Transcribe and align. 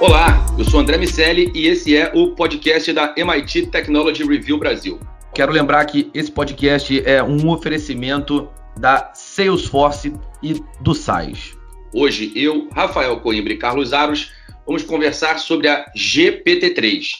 Olá, 0.00 0.46
eu 0.58 0.64
sou 0.64 0.80
André 0.80 0.96
Miceli 0.96 1.52
e 1.54 1.66
esse 1.66 1.94
é 1.94 2.10
o 2.14 2.30
podcast 2.34 2.90
da 2.90 3.14
MIT 3.18 3.66
Technology 3.66 4.24
Review 4.24 4.56
Brasil. 4.56 4.98
Quero 5.34 5.52
lembrar 5.52 5.84
que 5.84 6.10
esse 6.14 6.32
podcast 6.32 7.02
é 7.04 7.22
um 7.22 7.50
oferecimento 7.50 8.48
da 8.78 9.12
Salesforce 9.12 10.14
e 10.42 10.54
do 10.80 10.94
SAIS. 10.94 11.54
Hoje 11.92 12.32
eu, 12.34 12.66
Rafael 12.70 13.20
Coimbra 13.20 13.52
e 13.52 13.58
Carlos 13.58 13.92
Aros 13.92 14.32
vamos 14.66 14.82
conversar 14.82 15.38
sobre 15.38 15.68
a 15.68 15.84
GPT-3. 15.94 17.16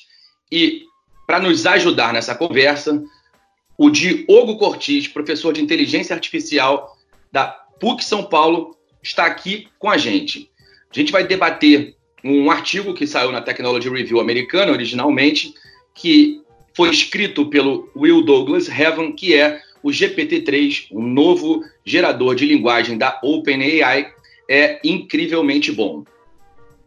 E 0.50 0.84
para 1.26 1.38
nos 1.38 1.66
ajudar 1.66 2.14
nessa 2.14 2.34
conversa, 2.34 3.04
o 3.76 3.90
Diogo 3.90 4.56
Cortis, 4.56 5.06
professor 5.06 5.52
de 5.52 5.60
inteligência 5.60 6.14
artificial 6.14 6.96
da 7.30 7.44
PUC 7.78 8.02
São 8.02 8.24
Paulo, 8.24 8.74
está 9.02 9.26
aqui 9.26 9.68
com 9.78 9.90
a 9.90 9.98
gente. 9.98 10.50
A 10.90 10.98
gente 10.98 11.12
vai 11.12 11.26
debater 11.26 11.99
um 12.22 12.50
artigo 12.50 12.94
que 12.94 13.06
saiu 13.06 13.32
na 13.32 13.40
Technology 13.40 13.88
Review 13.88 14.20
americana 14.20 14.72
originalmente, 14.72 15.54
que 15.94 16.42
foi 16.74 16.90
escrito 16.90 17.46
pelo 17.46 17.90
Will 17.96 18.22
Douglas 18.22 18.68
Heaven, 18.68 19.12
que 19.12 19.34
é 19.34 19.60
o 19.82 19.88
GPT-3, 19.88 20.88
um 20.92 21.02
novo 21.02 21.64
gerador 21.84 22.34
de 22.34 22.46
linguagem 22.46 22.98
da 22.98 23.18
OpenAI, 23.22 24.12
é 24.48 24.80
incrivelmente 24.84 25.72
bom. 25.72 26.04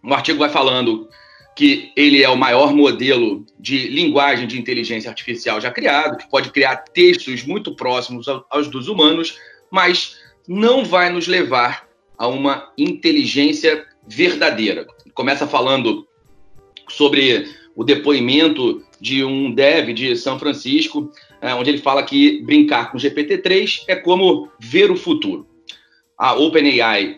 O 0.03 0.13
artigo 0.13 0.39
vai 0.39 0.49
falando 0.49 1.07
que 1.55 1.91
ele 1.95 2.23
é 2.23 2.29
o 2.29 2.35
maior 2.35 2.73
modelo 2.73 3.45
de 3.59 3.87
linguagem 3.87 4.47
de 4.47 4.59
inteligência 4.59 5.09
artificial 5.09 5.61
já 5.61 5.71
criado, 5.71 6.17
que 6.17 6.29
pode 6.29 6.51
criar 6.51 6.77
textos 6.77 7.43
muito 7.43 7.75
próximos 7.75 8.27
aos 8.49 8.67
dos 8.67 8.87
humanos, 8.87 9.37
mas 9.71 10.17
não 10.47 10.83
vai 10.83 11.09
nos 11.09 11.27
levar 11.27 11.87
a 12.17 12.27
uma 12.27 12.71
inteligência 12.77 13.85
verdadeira. 14.07 14.85
Começa 15.13 15.47
falando 15.47 16.07
sobre 16.89 17.47
o 17.75 17.83
depoimento 17.83 18.83
de 18.99 19.23
um 19.23 19.53
dev 19.53 19.93
de 19.93 20.15
São 20.15 20.39
Francisco, 20.39 21.11
é, 21.41 21.53
onde 21.53 21.69
ele 21.69 21.79
fala 21.79 22.03
que 22.03 22.41
brincar 22.43 22.91
com 22.91 22.97
GPT-3 22.97 23.83
é 23.87 23.95
como 23.95 24.49
ver 24.59 24.91
o 24.91 24.95
futuro. 24.95 25.47
A 26.17 26.33
OpenAI 26.33 27.17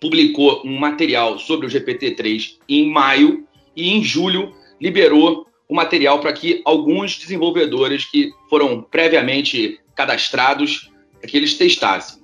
publicou 0.00 0.62
um 0.64 0.78
material 0.78 1.38
sobre 1.38 1.66
o 1.66 1.70
GPT-3 1.70 2.56
em 2.68 2.90
maio 2.90 3.46
e 3.74 3.90
em 3.90 4.02
julho 4.02 4.54
liberou 4.80 5.46
o 5.68 5.74
material 5.74 6.20
para 6.20 6.32
que 6.32 6.62
alguns 6.64 7.18
desenvolvedores 7.18 8.04
que 8.06 8.32
foram 8.48 8.80
previamente 8.80 9.78
cadastrados 9.94 10.90
que 11.26 11.36
eles 11.36 11.54
testassem. 11.54 12.22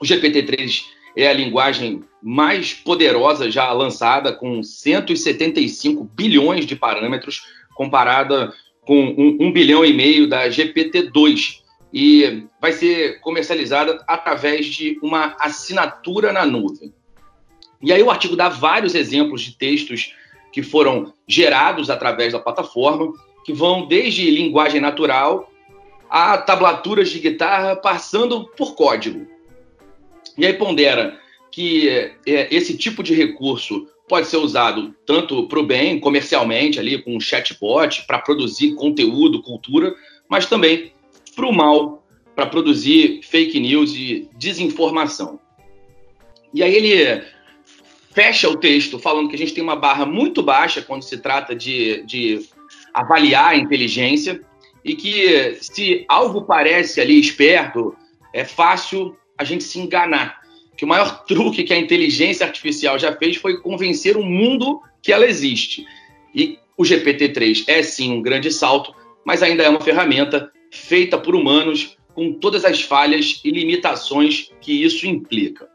O 0.00 0.04
GPT-3 0.04 0.84
é 1.16 1.28
a 1.28 1.32
linguagem 1.32 2.04
mais 2.22 2.74
poderosa 2.74 3.50
já 3.50 3.72
lançada, 3.72 4.32
com 4.32 4.62
175 4.62 6.04
bilhões 6.04 6.66
de 6.66 6.76
parâmetros, 6.76 7.42
comparada 7.74 8.52
com 8.82 9.14
um, 9.16 9.36
um 9.40 9.52
bilhão 9.52 9.84
e 9.84 9.92
meio 9.92 10.28
da 10.28 10.48
GPT-2, 10.48 11.60
e 11.92 12.44
vai 12.60 12.72
ser 12.72 13.20
comercializada 13.20 14.04
através 14.06 14.66
de 14.66 14.98
uma 15.02 15.34
assinatura 15.40 16.32
na 16.32 16.44
nuvem. 16.44 16.92
E 17.82 17.92
aí 17.92 18.02
o 18.02 18.10
artigo 18.10 18.36
dá 18.36 18.48
vários 18.48 18.94
exemplos 18.94 19.40
de 19.40 19.56
textos 19.56 20.14
que 20.52 20.62
foram 20.62 21.12
gerados 21.26 21.90
através 21.90 22.32
da 22.32 22.38
plataforma, 22.38 23.12
que 23.44 23.52
vão 23.52 23.86
desde 23.86 24.30
linguagem 24.30 24.80
natural 24.80 25.50
a 26.08 26.38
tablaturas 26.38 27.08
de 27.10 27.18
guitarra, 27.18 27.76
passando 27.76 28.46
por 28.56 28.74
código. 28.74 29.26
E 30.36 30.46
aí 30.46 30.52
pondera 30.52 31.18
que 31.50 31.88
é, 32.26 32.54
esse 32.54 32.76
tipo 32.76 33.02
de 33.02 33.14
recurso 33.14 33.88
pode 34.08 34.26
ser 34.26 34.36
usado 34.36 34.94
tanto 35.04 35.48
para 35.48 35.58
o 35.58 35.66
bem, 35.66 35.98
comercialmente, 35.98 36.78
ali 36.78 37.02
com 37.02 37.16
um 37.16 37.20
chatbot, 37.20 38.06
para 38.06 38.18
produzir 38.18 38.74
conteúdo, 38.74 39.42
cultura, 39.42 39.94
mas 40.28 40.46
também 40.46 40.92
para 41.34 41.46
o 41.46 41.52
mal, 41.52 42.04
para 42.34 42.46
produzir 42.46 43.20
fake 43.22 43.58
news 43.58 43.94
e 43.94 44.28
desinformação. 44.36 45.40
E 46.52 46.62
aí 46.62 46.74
ele 46.74 47.22
fecha 48.12 48.48
o 48.48 48.56
texto 48.56 48.98
falando 48.98 49.28
que 49.28 49.34
a 49.34 49.38
gente 49.38 49.52
tem 49.52 49.62
uma 49.62 49.76
barra 49.76 50.06
muito 50.06 50.42
baixa 50.42 50.80
quando 50.80 51.02
se 51.02 51.18
trata 51.18 51.54
de, 51.54 52.02
de 52.04 52.46
avaliar 52.94 53.50
a 53.50 53.56
inteligência 53.56 54.40
e 54.84 54.94
que 54.94 55.58
se 55.60 56.04
algo 56.08 56.42
parece 56.42 57.00
ali 57.00 57.18
esperto, 57.18 57.94
é 58.32 58.44
fácil 58.44 59.16
a 59.36 59.44
gente 59.44 59.64
se 59.64 59.78
enganar. 59.78 60.42
Que 60.76 60.84
o 60.84 60.88
maior 60.88 61.24
truque 61.26 61.64
que 61.64 61.72
a 61.72 61.78
inteligência 61.78 62.46
artificial 62.46 62.98
já 62.98 63.14
fez 63.16 63.36
foi 63.36 63.60
convencer 63.60 64.16
o 64.16 64.24
mundo 64.24 64.80
que 65.02 65.12
ela 65.12 65.26
existe. 65.26 65.86
E 66.34 66.58
o 66.76 66.82
GPT-3 66.82 67.64
é 67.66 67.82
sim 67.82 68.12
um 68.12 68.22
grande 68.22 68.52
salto, 68.52 68.94
mas 69.24 69.42
ainda 69.42 69.62
é 69.62 69.68
uma 69.68 69.80
ferramenta 69.80 70.50
feita 70.70 71.16
por 71.16 71.34
humanos 71.34 71.96
com 72.14 72.32
todas 72.32 72.64
as 72.64 72.80
falhas 72.80 73.40
e 73.44 73.50
limitações 73.50 74.50
que 74.60 74.84
isso 74.84 75.06
implica. 75.06 75.68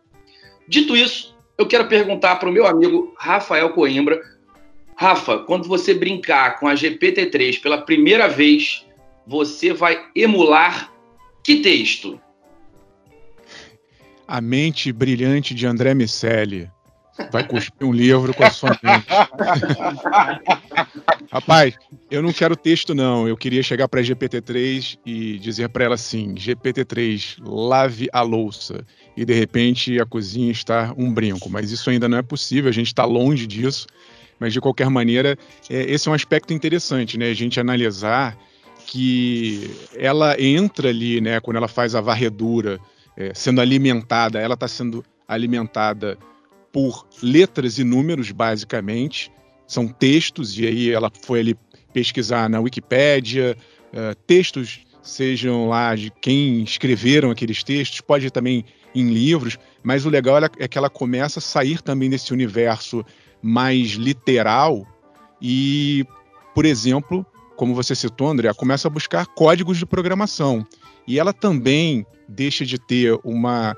Dito 0.67 0.95
isso, 0.95 1.35
eu 1.57 1.67
quero 1.67 1.87
perguntar 1.87 2.37
para 2.37 2.49
o 2.49 2.51
meu 2.51 2.65
amigo 2.65 3.13
Rafael 3.17 3.69
Coimbra. 3.69 4.19
Rafa, 4.95 5.39
quando 5.39 5.67
você 5.67 5.93
brincar 5.93 6.59
com 6.59 6.67
a 6.67 6.73
GPT-3 6.73 7.61
pela 7.61 7.81
primeira 7.81 8.27
vez, 8.27 8.85
você 9.25 9.73
vai 9.73 10.07
emular 10.15 10.91
que 11.43 11.57
texto? 11.57 12.19
A 14.31 14.39
mente 14.39 14.93
brilhante 14.93 15.53
de 15.53 15.67
André 15.67 15.93
Miceli. 15.93 16.71
Vai 17.33 17.45
cuspir 17.45 17.85
um 17.85 17.91
livro 17.91 18.33
com 18.33 18.45
a 18.45 18.49
sua 18.49 18.69
mente. 18.81 19.05
Rapaz, 21.29 21.75
eu 22.09 22.21
não 22.21 22.31
quero 22.31 22.55
texto, 22.55 22.95
não. 22.95 23.27
Eu 23.27 23.35
queria 23.35 23.61
chegar 23.61 23.89
para 23.89 23.99
GPT-3 23.99 24.97
e 25.05 25.37
dizer 25.37 25.67
para 25.67 25.83
ela 25.83 25.95
assim: 25.95 26.33
GPT-3, 26.33 27.39
lave 27.45 28.07
a 28.13 28.21
louça. 28.21 28.85
E 29.17 29.25
de 29.25 29.33
repente 29.33 29.99
a 29.99 30.05
cozinha 30.05 30.49
está 30.49 30.93
um 30.97 31.13
brinco. 31.13 31.49
Mas 31.49 31.69
isso 31.69 31.89
ainda 31.89 32.07
não 32.07 32.17
é 32.17 32.21
possível, 32.21 32.69
a 32.69 32.73
gente 32.73 32.87
está 32.87 33.03
longe 33.03 33.45
disso. 33.45 33.85
Mas 34.39 34.53
de 34.53 34.61
qualquer 34.61 34.89
maneira, 34.89 35.37
é, 35.69 35.91
esse 35.91 36.07
é 36.07 36.11
um 36.11 36.15
aspecto 36.15 36.53
interessante, 36.53 37.17
né? 37.17 37.31
A 37.31 37.35
gente 37.35 37.59
analisar 37.59 38.37
que 38.87 39.69
ela 39.93 40.41
entra 40.41 40.87
ali, 40.87 41.19
né? 41.19 41.41
Quando 41.41 41.57
ela 41.57 41.67
faz 41.67 41.95
a 41.95 41.99
varredura, 41.99 42.79
é, 43.21 43.33
sendo 43.35 43.61
alimentada, 43.61 44.39
ela 44.39 44.55
está 44.55 44.67
sendo 44.67 45.03
alimentada 45.27 46.17
por 46.71 47.05
letras 47.21 47.77
e 47.77 47.83
números, 47.83 48.31
basicamente. 48.31 49.31
São 49.67 49.87
textos, 49.87 50.57
e 50.57 50.65
aí 50.65 50.89
ela 50.89 51.11
foi 51.23 51.39
ali 51.39 51.57
pesquisar 51.93 52.49
na 52.49 52.59
Wikipédia, 52.59 53.55
uh, 53.93 54.15
textos 54.25 54.85
sejam 55.01 55.67
lá 55.67 55.95
de 55.95 56.11
quem 56.21 56.63
escreveram 56.63 57.31
aqueles 57.31 57.63
textos, 57.63 58.01
pode 58.01 58.27
ir 58.27 58.31
também 58.31 58.63
em 58.93 59.09
livros, 59.09 59.57
mas 59.83 60.05
o 60.05 60.09
legal 60.09 60.37
é 60.59 60.67
que 60.67 60.77
ela 60.77 60.89
começa 60.89 61.39
a 61.39 61.41
sair 61.41 61.81
também 61.81 62.09
desse 62.09 62.31
universo 62.33 63.03
mais 63.41 63.91
literal 63.91 64.85
e, 65.41 66.05
por 66.53 66.65
exemplo, 66.65 67.25
como 67.61 67.75
você 67.75 67.93
citou, 67.93 68.27
André, 68.27 68.51
começa 68.55 68.87
a 68.87 68.91
buscar 68.91 69.27
códigos 69.27 69.77
de 69.77 69.85
programação. 69.85 70.65
E 71.07 71.19
ela 71.19 71.31
também 71.31 72.03
deixa 72.27 72.65
de 72.65 72.79
ter 72.79 73.15
uma 73.23 73.77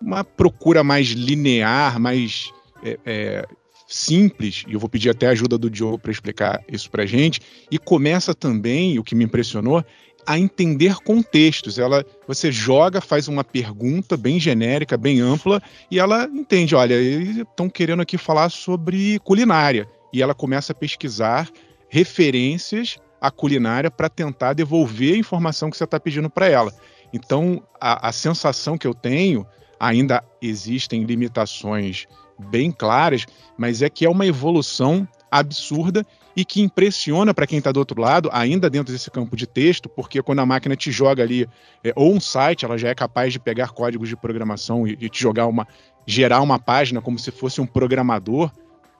uma 0.00 0.24
procura 0.24 0.82
mais 0.82 1.10
linear, 1.10 2.00
mais 2.00 2.52
é, 2.82 2.98
é, 3.06 3.46
simples, 3.86 4.64
e 4.66 4.72
eu 4.72 4.80
vou 4.80 4.88
pedir 4.88 5.08
até 5.08 5.28
a 5.28 5.30
ajuda 5.30 5.56
do 5.56 5.70
Diogo 5.70 6.00
para 6.00 6.10
explicar 6.10 6.64
isso 6.66 6.90
para 6.90 7.06
gente, 7.06 7.40
e 7.70 7.78
começa 7.78 8.34
também, 8.34 8.98
o 8.98 9.04
que 9.04 9.14
me 9.14 9.22
impressionou, 9.22 9.84
a 10.26 10.36
entender 10.36 10.96
contextos. 11.04 11.78
Ela, 11.78 12.04
você 12.26 12.50
joga, 12.50 13.00
faz 13.00 13.28
uma 13.28 13.44
pergunta 13.44 14.16
bem 14.16 14.40
genérica, 14.40 14.96
bem 14.96 15.20
ampla, 15.20 15.62
e 15.88 16.00
ela 16.00 16.24
entende, 16.24 16.74
olha, 16.74 17.00
estão 17.00 17.70
querendo 17.70 18.02
aqui 18.02 18.18
falar 18.18 18.48
sobre 18.48 19.20
culinária, 19.20 19.88
e 20.12 20.20
ela 20.20 20.34
começa 20.34 20.72
a 20.72 20.74
pesquisar 20.74 21.48
referências 21.88 22.98
à 23.22 23.30
culinária 23.30 23.88
para 23.88 24.08
tentar 24.08 24.52
devolver 24.52 25.14
a 25.14 25.18
informação 25.18 25.70
que 25.70 25.76
você 25.76 25.84
está 25.84 26.00
pedindo 26.00 26.28
para 26.28 26.48
ela. 26.48 26.74
Então, 27.12 27.62
a, 27.80 28.08
a 28.08 28.12
sensação 28.12 28.76
que 28.76 28.86
eu 28.86 28.92
tenho 28.92 29.46
ainda 29.78 30.24
existem 30.40 31.04
limitações 31.04 32.06
bem 32.36 32.72
claras, 32.72 33.24
mas 33.56 33.80
é 33.80 33.88
que 33.88 34.04
é 34.04 34.10
uma 34.10 34.26
evolução 34.26 35.06
absurda 35.30 36.04
e 36.34 36.44
que 36.44 36.60
impressiona 36.60 37.32
para 37.32 37.46
quem 37.46 37.58
está 37.58 37.70
do 37.70 37.78
outro 37.78 38.00
lado, 38.00 38.28
ainda 38.32 38.68
dentro 38.68 38.92
desse 38.92 39.10
campo 39.10 39.36
de 39.36 39.46
texto, 39.46 39.88
porque 39.88 40.20
quando 40.22 40.40
a 40.40 40.46
máquina 40.46 40.74
te 40.74 40.90
joga 40.90 41.22
ali, 41.22 41.46
é, 41.84 41.92
ou 41.94 42.12
um 42.12 42.20
site, 42.20 42.64
ela 42.64 42.76
já 42.76 42.88
é 42.88 42.94
capaz 42.94 43.32
de 43.32 43.38
pegar 43.38 43.68
códigos 43.68 44.08
de 44.08 44.16
programação 44.16 44.86
e, 44.86 44.96
e 45.00 45.08
te 45.08 45.20
jogar 45.20 45.46
uma. 45.46 45.66
gerar 46.06 46.40
uma 46.40 46.58
página 46.58 47.00
como 47.00 47.18
se 47.18 47.30
fosse 47.30 47.60
um 47.60 47.66
programador 47.66 48.50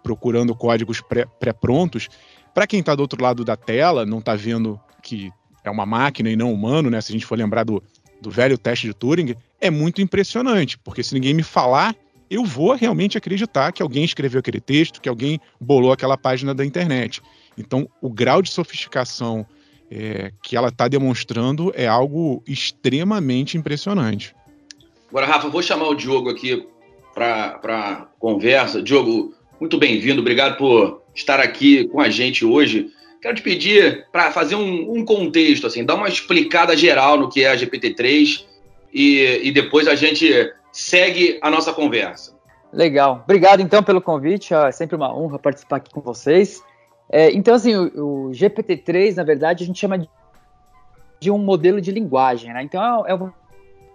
procurando 0.03 0.55
códigos 0.55 1.01
pré-prontos. 1.39 2.09
Pré 2.09 2.17
para 2.55 2.67
quem 2.67 2.81
está 2.81 2.95
do 2.95 3.01
outro 3.01 3.23
lado 3.23 3.45
da 3.45 3.57
tela, 3.57 4.05
não 4.05 4.19
está 4.19 4.35
vendo 4.35 4.81
que 5.03 5.31
é 5.65 5.71
uma 5.71 5.87
máquina 5.87 6.31
e 6.31 6.37
não 6.37 6.53
humano, 6.53 6.91
né? 6.91 7.01
Se 7.01 7.13
a 7.13 7.15
gente 7.15 7.27
for 7.27 7.39
lembrar 7.39 7.65
do, 7.65 7.83
do 8.21 8.31
velho 8.31 8.59
teste 8.59 8.87
de 8.87 8.95
Turing, 8.95 9.35
é 9.61 9.71
muito 9.71 10.01
impressionante, 10.01 10.79
porque 10.79 11.03
se 11.03 11.15
ninguém 11.15 11.35
me 11.35 11.43
falar, 11.43 11.95
eu 12.31 12.45
vou 12.45 12.75
realmente 12.75 13.19
acreditar 13.19 13.73
que 13.73 13.83
alguém 13.83 14.05
escreveu 14.05 14.41
aquele 14.41 14.61
texto, 14.61 15.01
que 15.01 15.09
alguém 15.09 15.41
bolou 15.61 15.93
aquela 15.93 16.17
página 16.17 16.55
da 16.55 16.65
internet. 16.65 17.23
Então, 17.57 17.89
o 18.01 18.11
grau 18.11 18.41
de 18.41 18.51
sofisticação 18.51 19.47
é, 19.91 20.33
que 20.43 20.57
ela 20.57 20.69
está 20.69 20.89
demonstrando 20.89 21.73
é 21.77 21.87
algo 21.87 22.43
extremamente 22.47 23.59
impressionante. 23.59 24.35
Agora, 25.11 25.27
Rafa, 25.27 25.49
vou 25.49 25.63
chamar 25.63 25.89
o 25.89 25.95
Diogo 25.95 26.31
aqui 26.31 26.67
para 27.15 28.09
conversa. 28.19 28.83
Diogo, 28.83 29.35
muito 29.61 29.77
bem-vindo, 29.77 30.23
obrigado 30.23 30.57
por 30.57 31.02
estar 31.15 31.41
aqui 31.41 31.87
com 31.89 32.01
a 32.01 32.09
gente 32.09 32.45
hoje. 32.45 32.91
Quero 33.21 33.37
te 33.37 33.43
pedir 33.43 34.07
para 34.11 34.33
fazer 34.33 34.57
um, 34.57 34.99
um, 34.99 35.05
contexto, 35.05 35.67
assim, 35.67 35.85
dar 35.85 35.95
uma 35.95 36.09
explicada 36.09 36.77
geral 36.77 37.17
no 37.17 37.29
que 37.29 37.45
é 37.45 37.51
a 37.51 37.57
GPT-3 37.57 38.45
e, 38.93 39.41
e 39.45 39.53
depois 39.53 39.87
a 39.87 39.95
gente 39.95 40.53
segue 40.73 41.39
a 41.41 41.51
nossa 41.51 41.73
conversa. 41.73 42.35
Legal. 42.73 43.21
Obrigado, 43.25 43.61
então, 43.61 43.83
pelo 43.83 44.01
convite. 44.01 44.55
É 44.55 44.73
sempre 44.73 44.97
uma 44.97 45.15
honra 45.15 45.39
participar 45.39 45.77
aqui 45.77 45.93
com 45.93 46.01
vocês. 46.01 46.63
É, 47.09 47.31
então, 47.31 47.55
assim, 47.55 47.77
o, 47.77 48.29
o, 48.29 48.31
GPT-3, 48.31 49.17
na 49.17 49.23
verdade, 49.23 49.63
a 49.63 49.67
gente 49.67 49.79
chama 49.79 50.09
de 51.21 51.31
um 51.31 51.37
modelo 51.37 51.81
de 51.81 51.93
linguagem, 51.93 52.53
né? 52.53 52.63
Então, 52.63 53.07
é, 53.07 53.13
é, 53.13 53.17
vamos 53.17 53.35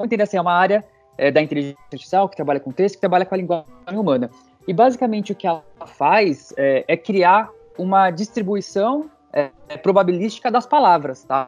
entender 0.01 0.23
assim, 0.23 0.37
é 0.37 0.41
uma 0.41 0.53
área 0.53 0.85
é, 1.17 1.31
da 1.31 1.41
inteligência 1.41 1.79
artificial 1.91 2.29
que 2.29 2.35
trabalha 2.35 2.59
com 2.59 2.71
texto, 2.71 2.95
que 2.95 3.01
trabalha 3.01 3.25
com 3.25 3.33
a 3.33 3.37
linguagem 3.37 3.65
humana. 3.89 4.29
E, 4.67 4.73
basicamente, 4.73 5.31
o 5.31 5.35
que 5.35 5.47
ela 5.47 5.63
faz 5.85 6.53
é, 6.57 6.83
é 6.87 6.97
criar 6.97 7.49
uma 7.77 8.11
distribuição 8.11 9.09
é, 9.31 9.49
probabilística 9.81 10.51
das 10.51 10.65
palavras, 10.65 11.23
tá? 11.23 11.47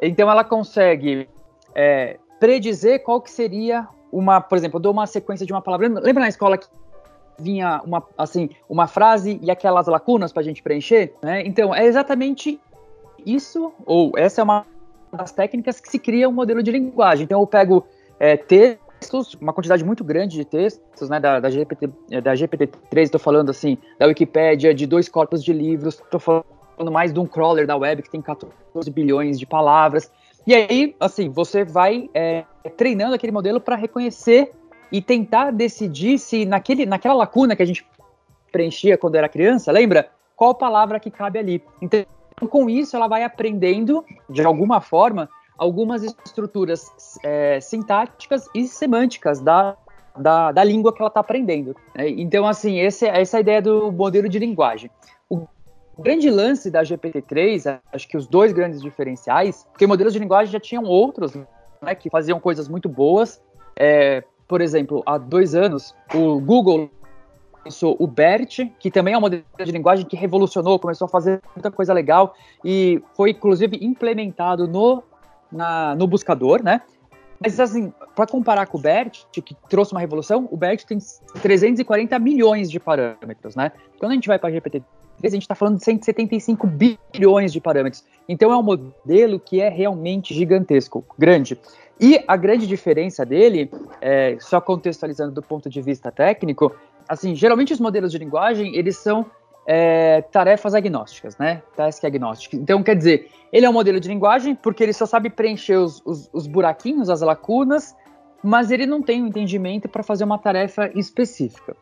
Então, 0.00 0.30
ela 0.30 0.44
consegue 0.44 1.28
é, 1.74 2.18
predizer 2.38 3.02
qual 3.02 3.20
que 3.20 3.30
seria 3.30 3.88
uma, 4.12 4.40
por 4.40 4.58
exemplo, 4.58 4.78
eu 4.78 4.82
dou 4.82 4.92
uma 4.92 5.06
sequência 5.06 5.46
de 5.46 5.52
uma 5.52 5.62
palavra. 5.62 5.88
Lembra 5.88 6.22
na 6.22 6.28
escola 6.28 6.58
que 6.58 6.66
vinha 7.38 7.80
uma, 7.84 8.02
assim, 8.18 8.50
uma 8.68 8.86
frase 8.86 9.38
e 9.42 9.50
aquelas 9.50 9.86
lacunas 9.86 10.32
para 10.32 10.40
a 10.40 10.44
gente 10.44 10.62
preencher? 10.62 11.14
Né? 11.22 11.42
Então, 11.46 11.74
é 11.74 11.86
exatamente 11.86 12.60
isso, 13.24 13.72
ou 13.86 14.12
essa 14.16 14.40
é 14.40 14.44
uma 14.44 14.66
das 15.12 15.32
técnicas 15.32 15.80
que 15.80 15.88
se 15.88 15.98
cria 15.98 16.28
um 16.28 16.32
modelo 16.32 16.62
de 16.62 16.70
linguagem. 16.70 17.24
Então, 17.24 17.40
eu 17.40 17.46
pego 17.46 17.86
é, 18.18 18.36
textos, 19.00 19.34
uma 19.40 19.52
quantidade 19.52 19.82
muito 19.84 20.04
grande 20.04 20.36
de 20.36 20.44
textos, 20.44 21.08
né, 21.08 21.18
da, 21.18 21.40
da 21.40 21.50
GPT, 21.50 21.88
da 22.22 22.34
GPT-3, 22.34 23.02
estou 23.02 23.20
falando 23.20 23.50
assim, 23.50 23.78
da 23.98 24.06
Wikipédia, 24.06 24.74
de 24.74 24.86
dois 24.86 25.08
corpos 25.08 25.42
de 25.42 25.52
livros, 25.52 25.94
estou 25.94 26.20
falando 26.20 26.92
mais 26.92 27.12
de 27.12 27.18
um 27.18 27.26
crawler 27.26 27.66
da 27.66 27.76
web 27.76 28.02
que 28.02 28.10
tem 28.10 28.20
14 28.20 28.90
bilhões 28.90 29.38
de 29.38 29.46
palavras. 29.46 30.10
E 30.46 30.54
aí, 30.54 30.94
assim, 31.00 31.28
você 31.28 31.64
vai 31.64 32.08
é, 32.14 32.44
treinando 32.76 33.14
aquele 33.14 33.32
modelo 33.32 33.60
para 33.60 33.76
reconhecer 33.76 34.52
e 34.92 35.00
tentar 35.00 35.50
decidir 35.50 36.18
se 36.18 36.44
naquele, 36.44 36.86
naquela 36.86 37.14
lacuna 37.14 37.54
que 37.54 37.62
a 37.62 37.66
gente 37.66 37.86
preenchia 38.50 38.98
quando 38.98 39.14
era 39.14 39.28
criança, 39.28 39.70
lembra? 39.70 40.08
Qual 40.34 40.54
palavra 40.54 40.98
que 40.98 41.10
cabe 41.10 41.38
ali. 41.38 41.62
Então, 41.80 42.04
com 42.48 42.68
isso, 42.68 42.96
ela 42.96 43.06
vai 43.06 43.22
aprendendo, 43.22 44.04
de 44.28 44.42
alguma 44.42 44.80
forma, 44.80 45.28
algumas 45.60 46.02
estruturas 46.02 46.90
é, 47.22 47.60
sintáticas 47.60 48.48
e 48.54 48.66
semânticas 48.66 49.40
da, 49.40 49.76
da, 50.16 50.50
da 50.52 50.64
língua 50.64 50.90
que 50.90 51.02
ela 51.02 51.08
está 51.08 51.20
aprendendo. 51.20 51.76
Né? 51.94 52.08
Então, 52.08 52.48
assim, 52.48 52.78
esse, 52.78 53.06
essa 53.06 53.36
é 53.36 53.38
a 53.38 53.40
ideia 53.42 53.60
do 53.60 53.92
modelo 53.92 54.26
de 54.26 54.38
linguagem. 54.38 54.90
O 55.28 55.46
grande 55.98 56.30
lance 56.30 56.70
da 56.70 56.82
GPT-3, 56.82 57.78
acho 57.92 58.08
que 58.08 58.16
os 58.16 58.26
dois 58.26 58.54
grandes 58.54 58.80
diferenciais, 58.80 59.66
porque 59.70 59.86
modelos 59.86 60.14
de 60.14 60.18
linguagem 60.18 60.50
já 60.50 60.58
tinham 60.58 60.84
outros 60.84 61.34
né, 61.82 61.94
que 61.94 62.08
faziam 62.08 62.40
coisas 62.40 62.66
muito 62.66 62.88
boas. 62.88 63.42
É, 63.76 64.24
por 64.48 64.62
exemplo, 64.62 65.02
há 65.04 65.18
dois 65.18 65.54
anos, 65.54 65.94
o 66.14 66.40
Google 66.40 66.88
lançou 67.62 67.94
o 67.98 68.06
BERT, 68.06 68.60
que 68.78 68.90
também 68.90 69.12
é 69.12 69.18
um 69.18 69.20
modelo 69.20 69.44
de 69.62 69.70
linguagem 69.70 70.06
que 70.06 70.16
revolucionou, 70.16 70.78
começou 70.78 71.04
a 71.04 71.08
fazer 71.08 71.42
muita 71.54 71.70
coisa 71.70 71.92
legal 71.92 72.34
e 72.64 73.02
foi 73.14 73.32
inclusive 73.32 73.78
implementado 73.82 74.66
no, 74.66 75.02
na, 75.50 75.94
no 75.94 76.06
buscador, 76.06 76.62
né? 76.62 76.80
Mas 77.42 77.58
assim, 77.58 77.92
para 78.14 78.26
comparar 78.26 78.66
com 78.66 78.76
o 78.76 78.80
BERT, 78.80 79.24
que 79.32 79.56
trouxe 79.68 79.92
uma 79.92 80.00
revolução, 80.00 80.46
o 80.50 80.56
BERT 80.56 80.84
tem 80.84 80.98
340 81.40 82.18
milhões 82.18 82.70
de 82.70 82.78
parâmetros, 82.78 83.56
né? 83.56 83.72
Quando 83.98 84.12
a 84.12 84.14
gente 84.14 84.28
vai 84.28 84.38
para 84.38 84.50
GPT 84.50 84.82
a 85.22 85.28
gente 85.28 85.42
está 85.42 85.54
falando 85.54 85.76
de 85.76 85.84
175 85.84 86.66
bilhões 86.66 87.52
de 87.52 87.60
parâmetros. 87.60 88.04
Então 88.28 88.50
é 88.52 88.56
um 88.56 88.62
modelo 88.62 89.38
que 89.38 89.60
é 89.60 89.68
realmente 89.68 90.32
gigantesco, 90.32 91.04
grande. 91.18 91.58
E 92.00 92.22
a 92.26 92.36
grande 92.36 92.66
diferença 92.66 93.26
dele, 93.26 93.70
é, 94.00 94.36
só 94.40 94.60
contextualizando 94.60 95.32
do 95.32 95.42
ponto 95.42 95.68
de 95.68 95.82
vista 95.82 96.10
técnico, 96.10 96.74
assim, 97.06 97.34
geralmente 97.34 97.72
os 97.72 97.80
modelos 97.80 98.12
de 98.12 98.18
linguagem, 98.18 98.74
eles 98.74 98.96
são 98.96 99.26
é, 99.66 100.22
tarefas 100.22 100.74
agnósticas, 100.74 101.36
né? 101.38 101.62
Task 101.76 102.04
agnósticas. 102.04 102.58
Então, 102.58 102.82
quer 102.82 102.96
dizer, 102.96 103.30
ele 103.52 103.66
é 103.66 103.70
um 103.70 103.72
modelo 103.72 104.00
de 104.00 104.08
linguagem 104.08 104.54
porque 104.54 104.82
ele 104.82 104.92
só 104.92 105.06
sabe 105.06 105.30
preencher 105.30 105.76
os, 105.76 106.02
os, 106.04 106.30
os 106.32 106.46
buraquinhos, 106.46 107.08
as 107.10 107.20
lacunas, 107.20 107.94
mas 108.42 108.70
ele 108.70 108.86
não 108.86 109.02
tem 109.02 109.20
o 109.20 109.24
um 109.24 109.28
entendimento 109.28 109.88
para 109.88 110.02
fazer 110.02 110.24
uma 110.24 110.38
tarefa 110.38 110.90
específica. 110.94 111.76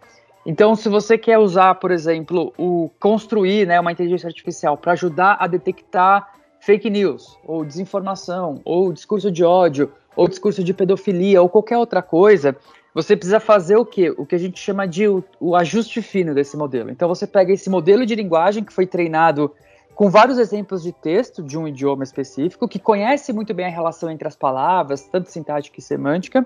Então, 0.45 0.75
se 0.75 0.89
você 0.89 1.19
quer 1.19 1.39
usar, 1.39 1.75
por 1.75 1.91
exemplo, 1.91 2.53
o 2.57 2.91
construir 2.99 3.67
né, 3.67 3.79
uma 3.79 3.93
inteligência 3.93 4.29
artificial 4.29 4.77
para 4.77 4.93
ajudar 4.93 5.37
a 5.39 5.47
detectar 5.47 6.33
fake 6.61 6.89
news, 6.89 7.39
ou 7.45 7.65
desinformação, 7.65 8.61
ou 8.65 8.93
discurso 8.93 9.31
de 9.31 9.45
ódio, 9.45 9.93
ou 10.17 10.27
discurso 10.27 10.65
de 10.65 10.75
pedofilia, 10.75 11.41
ou 11.41 11.49
qualquer 11.49 11.79
outra 11.79 12.03
coisa, 12.03 12.57
você 13.03 13.17
precisa 13.17 13.39
fazer 13.39 13.77
o 13.77 13.87
quê? 13.87 14.13
O 14.19 14.27
que 14.27 14.35
a 14.35 14.39
gente 14.39 14.59
chama 14.59 14.85
de 14.85 15.07
o, 15.07 15.23
o 15.39 15.55
ajuste 15.55 16.03
fino 16.03 16.35
desse 16.35 16.57
modelo. 16.57 16.91
Então, 16.91 17.09
você 17.09 17.29
pega 17.29 17.53
esse 17.53 17.71
modelo 17.71 18.05
de 18.05 18.13
linguagem 18.13 18.65
que 18.65 18.73
foi 18.73 18.89
treinado 18.89 19.55
com 19.95 20.11
vários 20.11 20.37
exemplos 20.37 20.83
de 20.83 20.91
texto 20.91 21.41
de 21.41 21.57
um 21.57 21.69
idioma 21.69 22.03
específico, 22.03 22.67
que 22.67 22.81
conhece 22.81 23.33
muito 23.33 23.55
bem 23.55 23.67
a 23.67 23.69
relação 23.69 24.11
entre 24.11 24.27
as 24.27 24.35
palavras, 24.35 25.03
tanto 25.03 25.31
sintática 25.31 25.79
e 25.79 25.83
semântica, 25.83 26.45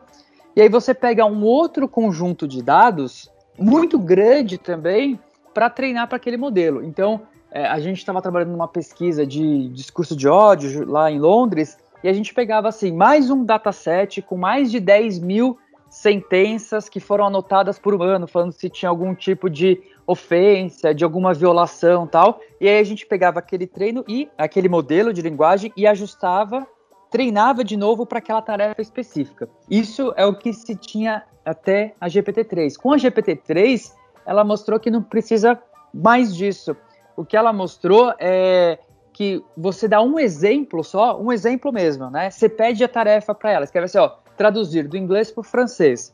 e 0.54 0.60
aí 0.60 0.68
você 0.68 0.92
pega 0.92 1.24
um 1.24 1.42
outro 1.42 1.88
conjunto 1.88 2.46
de 2.46 2.62
dados 2.62 3.30
muito 3.58 3.98
grande 3.98 4.58
também 4.58 5.18
para 5.54 5.70
treinar 5.70 6.06
para 6.06 6.16
aquele 6.16 6.36
modelo. 6.36 6.84
Então, 6.84 7.22
é, 7.50 7.66
a 7.66 7.80
gente 7.80 7.96
estava 7.96 8.20
trabalhando 8.20 8.52
numa 8.52 8.68
pesquisa 8.68 9.26
de 9.26 9.68
discurso 9.68 10.14
de 10.14 10.28
ódio 10.28 10.86
lá 10.86 11.10
em 11.10 11.18
Londres 11.18 11.78
e 12.04 12.10
a 12.10 12.12
gente 12.12 12.34
pegava 12.34 12.68
assim 12.68 12.92
mais 12.92 13.30
um 13.30 13.42
dataset 13.42 14.20
com 14.20 14.36
mais 14.36 14.70
de 14.70 14.80
10 14.80 15.18
mil 15.18 15.58
sentenças 15.92 16.88
que 16.88 16.98
foram 16.98 17.26
anotadas 17.26 17.78
por 17.78 17.94
um 17.94 18.02
ano, 18.02 18.26
falando 18.26 18.50
se 18.52 18.70
tinha 18.70 18.88
algum 18.88 19.14
tipo 19.14 19.50
de 19.50 19.78
ofensa, 20.06 20.94
de 20.94 21.04
alguma 21.04 21.34
violação 21.34 22.06
tal. 22.06 22.40
E 22.58 22.66
aí 22.66 22.78
a 22.78 22.82
gente 22.82 23.04
pegava 23.04 23.40
aquele 23.40 23.66
treino 23.66 24.02
e 24.08 24.26
aquele 24.38 24.70
modelo 24.70 25.12
de 25.12 25.20
linguagem 25.20 25.70
e 25.76 25.86
ajustava, 25.86 26.66
treinava 27.10 27.62
de 27.62 27.76
novo 27.76 28.06
para 28.06 28.20
aquela 28.20 28.40
tarefa 28.40 28.80
específica. 28.80 29.46
Isso 29.70 30.14
é 30.16 30.24
o 30.24 30.34
que 30.34 30.54
se 30.54 30.74
tinha 30.74 31.24
até 31.44 31.94
a 32.00 32.08
GPT-3. 32.08 32.78
Com 32.78 32.92
a 32.92 32.96
GPT-3, 32.96 33.92
ela 34.24 34.42
mostrou 34.44 34.80
que 34.80 34.90
não 34.90 35.02
precisa 35.02 35.60
mais 35.92 36.34
disso. 36.34 36.74
O 37.14 37.22
que 37.22 37.36
ela 37.36 37.52
mostrou 37.52 38.14
é 38.18 38.78
que 39.12 39.44
você 39.54 39.86
dá 39.86 40.00
um 40.00 40.18
exemplo 40.18 40.82
só, 40.82 41.20
um 41.20 41.30
exemplo 41.30 41.70
mesmo, 41.70 42.08
né? 42.08 42.30
Você 42.30 42.48
pede 42.48 42.82
a 42.82 42.88
tarefa 42.88 43.34
para 43.34 43.50
ela, 43.50 43.64
escreve 43.64 43.84
assim, 43.84 43.98
ó, 43.98 44.21
traduzir 44.42 44.88
do 44.88 44.96
inglês 44.96 45.30
para 45.30 45.40
o 45.40 45.44
francês. 45.44 46.12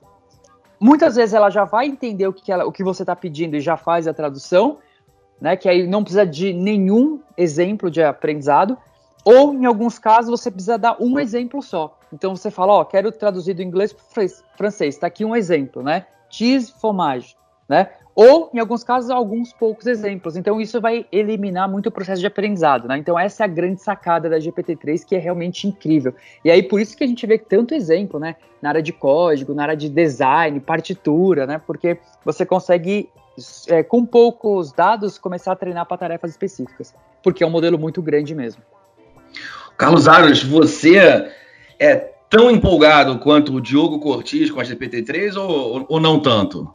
Muitas 0.78 1.16
vezes 1.16 1.35
ela 1.35 1.49
já 1.49 1.64
vai 1.64 1.87
entender 1.87 2.28
o 2.28 2.32
que, 2.32 2.52
ela, 2.52 2.66
o 2.66 2.70
que 2.70 2.85
você 2.85 3.02
está 3.02 3.16
pedindo 3.16 3.56
e 3.56 3.61
já 3.61 3.75
faz 3.75 4.06
a 4.06 4.12
tradução, 4.12 4.78
né? 5.40 5.56
Que 5.56 5.66
aí 5.66 5.87
não 5.87 6.02
precisa 6.02 6.26
de 6.26 6.52
nenhum 6.52 7.20
exemplo 7.38 7.90
de 7.90 8.02
aprendizado. 8.02 8.76
Ou, 9.25 9.54
em 9.54 9.64
alguns 9.64 9.99
casos, 9.99 10.30
você 10.30 10.50
precisa 10.50 10.76
dar 10.76 10.97
um 11.00 11.18
exemplo 11.18 11.62
só. 11.62 11.99
Então 12.12 12.37
você 12.37 12.50
fala, 12.50 12.75
ó, 12.75 12.85
quero 12.85 13.11
traduzir 13.11 13.54
do 13.54 13.62
inglês 13.62 13.94
para 13.94 14.28
francês. 14.56 14.94
Está 14.94 15.06
aqui 15.06 15.25
um 15.25 15.35
exemplo, 15.35 15.82
né? 15.82 16.06
Cheese, 16.28 16.70
fromage, 16.78 17.35
né? 17.66 17.90
Ou, 18.20 18.50
em 18.52 18.58
alguns 18.58 18.82
casos, 18.82 19.10
alguns 19.10 19.52
poucos 19.52 19.87
exemplos. 19.87 20.37
Então 20.37 20.60
isso 20.60 20.80
vai 20.80 21.06
eliminar 21.12 21.70
muito 21.70 21.87
o 21.87 21.92
processo 21.92 22.20
de 22.20 22.26
aprendizado, 22.26 22.88
né? 22.88 22.98
Então 22.98 23.16
essa 23.16 23.44
é 23.44 23.46
a 23.46 23.46
grande 23.46 23.80
sacada 23.80 24.28
da 24.28 24.38
GPT-3, 24.38 25.04
que 25.04 25.14
é 25.14 25.20
realmente 25.20 25.68
incrível. 25.68 26.12
E 26.44 26.50
aí 26.50 26.60
por 26.60 26.80
isso 26.80 26.96
que 26.96 27.04
a 27.04 27.06
gente 27.06 27.25
vê 27.28 27.38
tanto 27.38 27.76
exemplo, 27.76 28.18
né? 28.18 28.34
Na 28.60 28.70
área 28.70 28.82
de 28.82 28.92
código, 28.92 29.54
na 29.54 29.62
área 29.62 29.76
de 29.76 29.88
design, 29.88 30.58
partitura, 30.58 31.46
né? 31.46 31.60
Porque 31.64 31.96
você 32.25 32.44
consegue 32.44 33.08
é, 33.68 33.84
com 33.84 34.04
poucos 34.04 34.72
dados, 34.72 35.16
começar 35.16 35.52
a 35.52 35.56
treinar 35.56 35.87
para 35.87 35.98
tarefas 35.98 36.32
específicas, 36.32 36.92
porque 37.22 37.44
é 37.44 37.46
um 37.46 37.50
modelo 37.50 37.78
muito 37.78 38.02
grande 38.02 38.34
mesmo. 38.34 38.60
Carlos 39.76 40.08
Aros, 40.08 40.42
você 40.42 41.30
é 41.78 41.94
tão 42.28 42.50
empolgado 42.50 43.20
quanto 43.20 43.54
o 43.54 43.60
Diogo 43.60 44.00
Cortes 44.00 44.50
com 44.50 44.58
a 44.58 44.64
GPT-3 44.64 45.37
ou, 45.37 45.87
ou 45.88 46.00
não 46.00 46.18
tanto? 46.18 46.68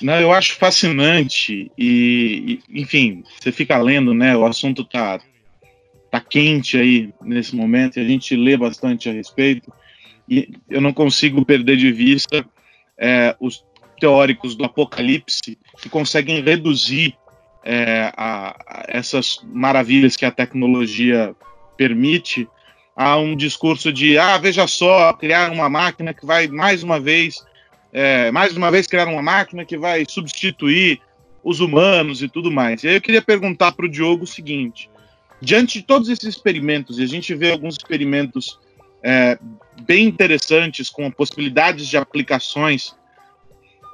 Não, 0.00 0.20
eu 0.20 0.32
acho 0.32 0.54
fascinante 0.54 1.70
e, 1.76 2.60
e, 2.68 2.82
enfim, 2.82 3.24
você 3.38 3.50
fica 3.50 3.78
lendo, 3.78 4.12
né? 4.12 4.36
O 4.36 4.44
assunto 4.44 4.84
tá, 4.84 5.20
tá 6.10 6.20
quente 6.20 6.76
aí 6.76 7.12
nesse 7.22 7.56
momento 7.56 7.98
e 7.98 8.00
a 8.00 8.08
gente 8.08 8.36
lê 8.36 8.56
bastante 8.56 9.08
a 9.08 9.12
respeito 9.12 9.72
e 10.28 10.50
eu 10.68 10.80
não 10.80 10.92
consigo 10.92 11.44
perder 11.44 11.76
de 11.76 11.92
vista 11.92 12.44
é, 12.98 13.34
os 13.40 13.64
teóricos 14.00 14.54
do 14.54 14.64
apocalipse 14.64 15.58
que 15.80 15.88
conseguem 15.88 16.42
reduzir 16.42 17.16
é, 17.64 18.12
a, 18.16 18.56
a 18.66 18.84
essas 18.88 19.40
maravilhas 19.44 20.16
que 20.16 20.24
a 20.24 20.30
tecnologia 20.30 21.34
permite 21.76 22.48
a 22.94 23.16
um 23.16 23.36
discurso 23.36 23.92
de 23.92 24.18
ah 24.18 24.38
veja 24.38 24.66
só 24.66 25.12
criar 25.12 25.50
uma 25.52 25.68
máquina 25.68 26.14
que 26.14 26.24
vai 26.24 26.48
mais 26.48 26.82
uma 26.82 26.98
vez 26.98 27.44
é, 27.96 28.30
mais 28.30 28.54
uma 28.54 28.70
vez 28.70 28.86
criar 28.86 29.08
uma 29.08 29.22
máquina 29.22 29.64
que 29.64 29.78
vai 29.78 30.04
substituir 30.06 31.00
os 31.42 31.60
humanos 31.60 32.20
e 32.20 32.28
tudo 32.28 32.52
mais. 32.52 32.84
E 32.84 32.88
aí 32.88 32.96
eu 32.96 33.00
queria 33.00 33.22
perguntar 33.22 33.72
para 33.72 33.86
o 33.86 33.88
Diogo 33.88 34.24
o 34.24 34.26
seguinte: 34.26 34.90
diante 35.40 35.78
de 35.78 35.86
todos 35.86 36.10
esses 36.10 36.24
experimentos, 36.24 36.98
e 36.98 37.02
a 37.02 37.06
gente 37.06 37.34
vê 37.34 37.50
alguns 37.50 37.76
experimentos 37.76 38.60
é, 39.02 39.38
bem 39.80 40.04
interessantes 40.04 40.90
com 40.90 41.10
possibilidades 41.10 41.88
de 41.88 41.96
aplicações 41.96 42.88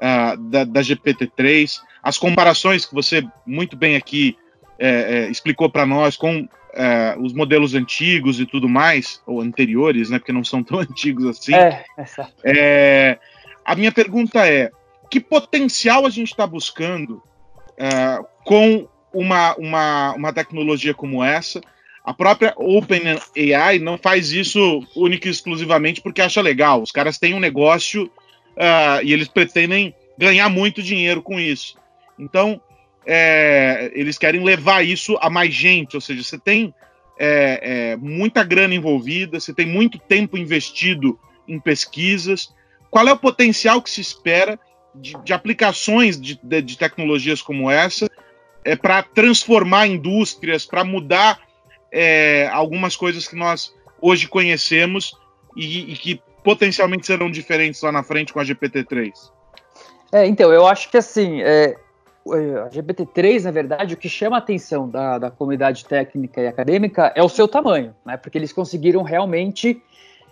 uh, 0.00 0.36
da, 0.50 0.64
da, 0.64 0.80
GPT-3, 0.80 1.78
as 2.02 2.18
comparações 2.18 2.84
que 2.84 2.92
você 2.92 3.22
muito 3.46 3.76
bem 3.76 3.94
aqui 3.94 4.36
é, 4.80 4.88
é, 4.88 5.30
explicou 5.30 5.70
para 5.70 5.86
nós 5.86 6.16
com 6.16 6.48
é, 6.74 7.14
os 7.20 7.32
modelos 7.32 7.74
antigos 7.74 8.40
e 8.40 8.46
tudo 8.46 8.68
mais, 8.68 9.22
ou 9.24 9.40
anteriores, 9.40 10.10
né, 10.10 10.18
porque 10.18 10.32
não 10.32 10.42
são 10.42 10.60
tão 10.60 10.80
antigos 10.82 11.24
assim. 11.26 11.54
É, 11.54 11.84
é 12.42 13.18
a 13.64 13.74
minha 13.74 13.92
pergunta 13.92 14.46
é: 14.46 14.70
que 15.10 15.20
potencial 15.20 16.06
a 16.06 16.10
gente 16.10 16.30
está 16.30 16.46
buscando 16.46 17.22
é, 17.76 18.18
com 18.44 18.88
uma, 19.12 19.54
uma, 19.56 20.14
uma 20.14 20.32
tecnologia 20.32 20.94
como 20.94 21.22
essa? 21.22 21.60
A 22.04 22.12
própria 22.12 22.52
OpenAI 22.56 23.78
não 23.78 23.96
faz 23.96 24.32
isso 24.32 24.84
única 24.96 25.28
e 25.28 25.30
exclusivamente 25.30 26.00
porque 26.00 26.20
acha 26.20 26.40
legal. 26.40 26.82
Os 26.82 26.90
caras 26.90 27.18
têm 27.18 27.34
um 27.34 27.38
negócio 27.38 28.06
uh, 28.56 29.04
e 29.04 29.12
eles 29.12 29.28
pretendem 29.28 29.94
ganhar 30.18 30.48
muito 30.48 30.82
dinheiro 30.82 31.22
com 31.22 31.38
isso. 31.38 31.76
Então, 32.18 32.60
é, 33.06 33.90
eles 33.94 34.18
querem 34.18 34.42
levar 34.42 34.84
isso 34.84 35.16
a 35.20 35.30
mais 35.30 35.54
gente, 35.54 35.94
ou 35.94 36.00
seja, 36.00 36.22
você 36.22 36.38
tem 36.38 36.74
é, 37.18 37.92
é, 37.92 37.96
muita 37.96 38.42
grana 38.42 38.74
envolvida, 38.74 39.38
você 39.38 39.52
tem 39.52 39.66
muito 39.66 39.98
tempo 39.98 40.36
investido 40.36 41.18
em 41.46 41.58
pesquisas. 41.58 42.52
Qual 42.92 43.08
é 43.08 43.12
o 43.12 43.16
potencial 43.16 43.80
que 43.80 43.88
se 43.88 44.02
espera 44.02 44.60
de, 44.94 45.14
de 45.24 45.32
aplicações 45.32 46.20
de, 46.20 46.38
de, 46.42 46.60
de, 46.60 46.76
tecnologias 46.76 47.40
como 47.40 47.70
essa 47.70 48.06
é, 48.62 48.76
para 48.76 49.02
transformar 49.02 49.86
indústrias, 49.86 50.66
para 50.66 50.84
mudar 50.84 51.40
é, 51.90 52.50
algumas 52.52 52.94
coisas 52.94 53.26
que 53.26 53.34
nós 53.34 53.74
hoje 53.98 54.28
conhecemos 54.28 55.16
e, 55.56 55.90
e 55.90 55.96
que 55.96 56.22
potencialmente 56.44 57.06
serão 57.06 57.30
diferentes 57.30 57.80
lá 57.80 57.90
na 57.90 58.02
frente 58.02 58.30
com 58.30 58.40
a 58.40 58.44
GPT-3? 58.44 59.10
É, 60.12 60.26
então, 60.26 60.52
eu 60.52 60.66
acho 60.66 60.90
que 60.90 60.98
assim, 60.98 61.40
é, 61.40 61.74
a 62.26 62.68
GPT-3, 62.68 63.44
na 63.44 63.50
verdade, 63.50 63.94
o 63.94 63.96
que 63.96 64.10
chama 64.10 64.36
a 64.36 64.38
atenção 64.38 64.86
da, 64.86 65.16
da 65.16 65.30
comunidade 65.30 65.86
técnica 65.86 66.42
e 66.42 66.46
acadêmica 66.46 67.10
é 67.16 67.22
o 67.22 67.28
seu 67.30 67.48
tamanho, 67.48 67.96
né? 68.04 68.18
Porque 68.18 68.36
eles 68.36 68.52
conseguiram 68.52 69.02
realmente 69.02 69.82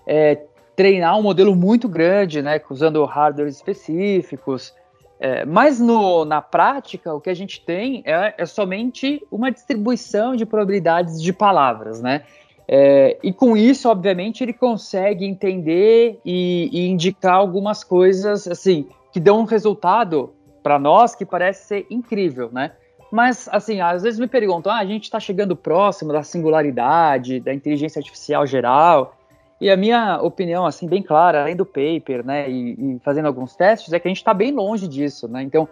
é, 0.07 0.39
treinar 0.77 1.19
um 1.19 1.23
modelo 1.23 1.55
muito 1.55 1.89
grande, 1.89 2.43
né? 2.43 2.61
Usando 2.71 3.05
hardware 3.05 3.49
específicos. 3.49 4.75
É, 5.19 5.45
mas 5.45 5.79
no, 5.79 6.25
na 6.25 6.41
prática, 6.41 7.13
o 7.13 7.21
que 7.21 7.29
a 7.29 7.35
gente 7.35 7.63
tem 7.65 8.03
é, 8.07 8.35
é 8.39 8.47
somente 8.47 9.23
uma 9.31 9.51
distribuição 9.51 10.35
de 10.35 10.47
probabilidades 10.47 11.21
de 11.21 11.33
palavras, 11.33 12.01
né? 12.01 12.23
É, 12.67 13.19
e 13.23 13.33
com 13.33 13.57
isso, 13.57 13.89
obviamente, 13.89 14.43
ele 14.43 14.53
consegue 14.53 15.27
entender 15.27 16.19
e, 16.25 16.71
e 16.73 16.89
indicar 16.89 17.35
algumas 17.35 17.83
coisas 17.85 18.47
assim 18.47 18.87
que 19.13 19.19
dão 19.19 19.41
um 19.41 19.45
resultado 19.45 20.33
para 20.63 20.79
nós 20.79 21.15
que 21.15 21.27
parece 21.27 21.67
ser 21.67 21.87
incrível, 21.91 22.49
né? 22.53 22.73
Mas, 23.11 23.49
assim, 23.51 23.81
às 23.81 24.03
vezes 24.03 24.21
me 24.21 24.29
perguntam, 24.29 24.73
ah, 24.73 24.79
a 24.79 24.87
gente 24.87 25.05
está 25.05 25.19
chegando 25.19 25.57
próximo 25.57 26.13
da 26.13 26.23
singularidade, 26.23 27.41
da 27.41 27.53
inteligência 27.53 27.99
artificial 27.99 28.47
geral, 28.47 29.17
e 29.61 29.71
a 29.71 29.77
minha 29.77 30.21
opinião, 30.23 30.65
assim, 30.65 30.89
bem 30.89 31.03
clara, 31.03 31.43
além 31.43 31.55
do 31.55 31.67
paper, 31.67 32.25
né, 32.25 32.51
e, 32.51 32.73
e 32.73 32.99
fazendo 33.05 33.27
alguns 33.27 33.55
testes, 33.55 33.93
é 33.93 33.99
que 33.99 34.09
a 34.09 34.11
gente 34.11 34.19
está 34.19 34.33
bem 34.33 34.53
longe 34.53 34.89
disso, 34.89 35.29
né? 35.29 35.43
Então, 35.43 35.69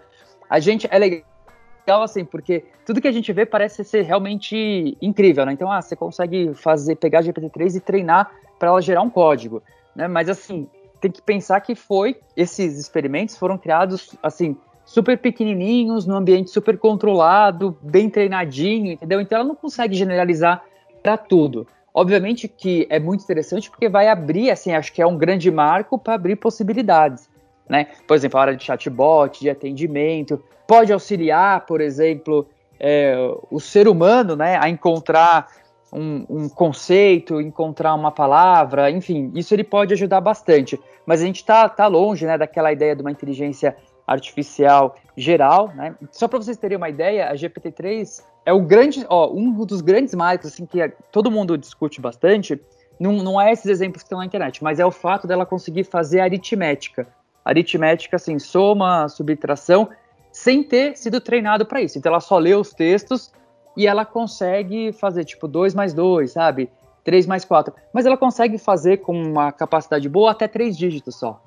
a 0.49 0.61
gente 0.61 0.87
é 0.91 0.99
legal, 0.99 2.03
assim, 2.03 2.25
porque 2.25 2.65
tudo 2.85 3.01
que 3.01 3.09
a 3.09 3.13
gente 3.13 3.33
vê 3.33 3.47
parece 3.47 3.83
ser 3.85 4.03
realmente 4.03 4.97
incrível, 5.01 5.47
né? 5.47 5.53
Então, 5.53 5.71
ah, 5.71 5.81
você 5.81 5.97
consegue 5.97 6.53
fazer, 6.55 6.97
pegar 6.97 7.21
a 7.21 7.23
GPT-3 7.23 7.77
e 7.77 7.81
treinar 7.81 8.31
para 8.59 8.69
ela 8.69 8.83
gerar 8.83 9.01
um 9.01 9.11
código, 9.11 9.63
né? 9.97 10.07
Mas, 10.07 10.29
assim, 10.29 10.69
tem 11.01 11.11
que 11.11 11.23
pensar 11.23 11.61
que 11.61 11.75
foi, 11.75 12.17
esses 12.37 12.79
experimentos 12.79 13.37
foram 13.37 13.57
criados, 13.57 14.17
assim, 14.23 14.57
super 14.85 15.19
pequenininhos, 15.19 16.07
num 16.07 16.17
ambiente 16.17 16.51
super 16.51 16.79
controlado, 16.79 17.77
bem 17.83 18.09
treinadinho, 18.09 18.93
entendeu? 18.93 19.21
Então 19.21 19.39
ela 19.39 19.47
não 19.47 19.55
consegue 19.55 19.95
generalizar 19.95 20.63
para 21.03 21.17
tudo. 21.17 21.67
Obviamente 21.93 22.47
que 22.47 22.87
é 22.91 22.99
muito 22.99 23.25
interessante 23.25 23.71
porque 23.71 23.89
vai 23.89 24.09
abrir, 24.09 24.51
assim, 24.51 24.73
acho 24.73 24.93
que 24.93 25.03
é 25.03 25.07
um 25.07 25.17
grande 25.17 25.51
marco 25.51 25.99
para 25.99 26.15
abrir 26.15 26.37
possibilidades, 26.37 27.29
né? 27.69 27.89
Por 28.07 28.15
exemplo, 28.15 28.39
a 28.39 28.43
hora 28.43 28.57
de 28.57 28.65
chatbot, 28.65 29.41
de 29.41 29.51
atendimento, 29.51 30.43
pode 30.67 30.93
auxiliar, 30.93 31.67
por 31.67 31.81
exemplo, 31.81 32.47
é, 32.79 33.17
o 33.51 33.59
ser 33.59 33.89
humano, 33.89 34.37
né, 34.37 34.59
a 34.61 34.69
encontrar 34.69 35.49
um, 35.93 36.27
um, 36.29 36.49
conceito, 36.49 37.41
encontrar 37.41 37.95
uma 37.95 38.13
palavra, 38.13 38.91
enfim, 38.91 39.33
isso 39.35 39.55
ele 39.55 39.65
pode 39.65 39.95
ajudar 39.95 40.21
bastante. 40.21 40.79
Mas 41.07 41.23
a 41.23 41.25
gente 41.25 41.37
está 41.37 41.69
tá 41.69 41.87
longe, 41.87 42.27
né, 42.27 42.37
daquela 42.37 42.71
ideia 42.71 42.95
de 42.95 43.01
uma 43.01 43.11
inteligência 43.11 43.77
artificial 44.09 44.97
geral, 45.15 45.71
né? 45.75 45.95
Só 46.11 46.27
para 46.27 46.39
vocês 46.39 46.57
terem 46.57 46.79
uma 46.79 46.89
ideia, 46.89 47.29
a 47.29 47.35
GPT-3 47.35 48.25
é 48.47 48.53
o 48.53 48.63
grande, 48.63 49.05
ó, 49.11 49.31
um 49.31 49.53
dos 49.65 49.83
grandes 49.83 50.15
marcos 50.15 50.53
assim 50.53 50.65
que 50.65 50.91
todo 51.13 51.31
mundo 51.31 51.59
discute 51.59 52.01
bastante. 52.01 52.59
Não, 52.99 53.13
não 53.13 53.41
é 53.41 53.53
esses 53.53 53.67
exemplos 53.67 54.03
que 54.03 54.07
estão 54.07 54.19
na 54.19 54.25
internet, 54.25 54.65
mas 54.65 54.81
é 54.81 54.87
o 54.87 54.91
fato 54.91 55.27
dela 55.27 55.45
conseguir 55.45 55.85
fazer 55.85 56.21
aritmética. 56.21 57.07
Aritmética, 57.45 58.17
assim, 58.17 58.39
soma, 58.39 59.09
subtração, 59.09 59.89
sem 60.33 60.63
ter 60.63 60.97
sido 60.97 61.21
treinado 61.21 61.67
para 61.67 61.83
isso. 61.83 61.99
Então 61.99 62.11
ela 62.11 62.21
só 62.21 62.39
lê 62.39 62.55
os 62.55 62.73
textos 62.73 63.31
e 63.77 63.87
ela 63.87 64.05
consegue 64.05 64.93
fazer 64.93 65.25
tipo 65.25 65.47
2 65.47 65.75
mais 65.75 65.93
2, 65.93 66.33
sabe? 66.33 66.71
3 67.05 67.27
mais 67.27 67.45
4. 67.45 67.75
Mas 67.93 68.07
ela 68.07 68.17
consegue 68.17 68.57
fazer 68.57 68.99
com 68.99 69.21
uma 69.21 69.53
capacidade 69.53 70.09
boa 70.09 70.31
até 70.31 70.49
três 70.49 70.77
dígitos 70.77 71.17
só. 71.17 71.41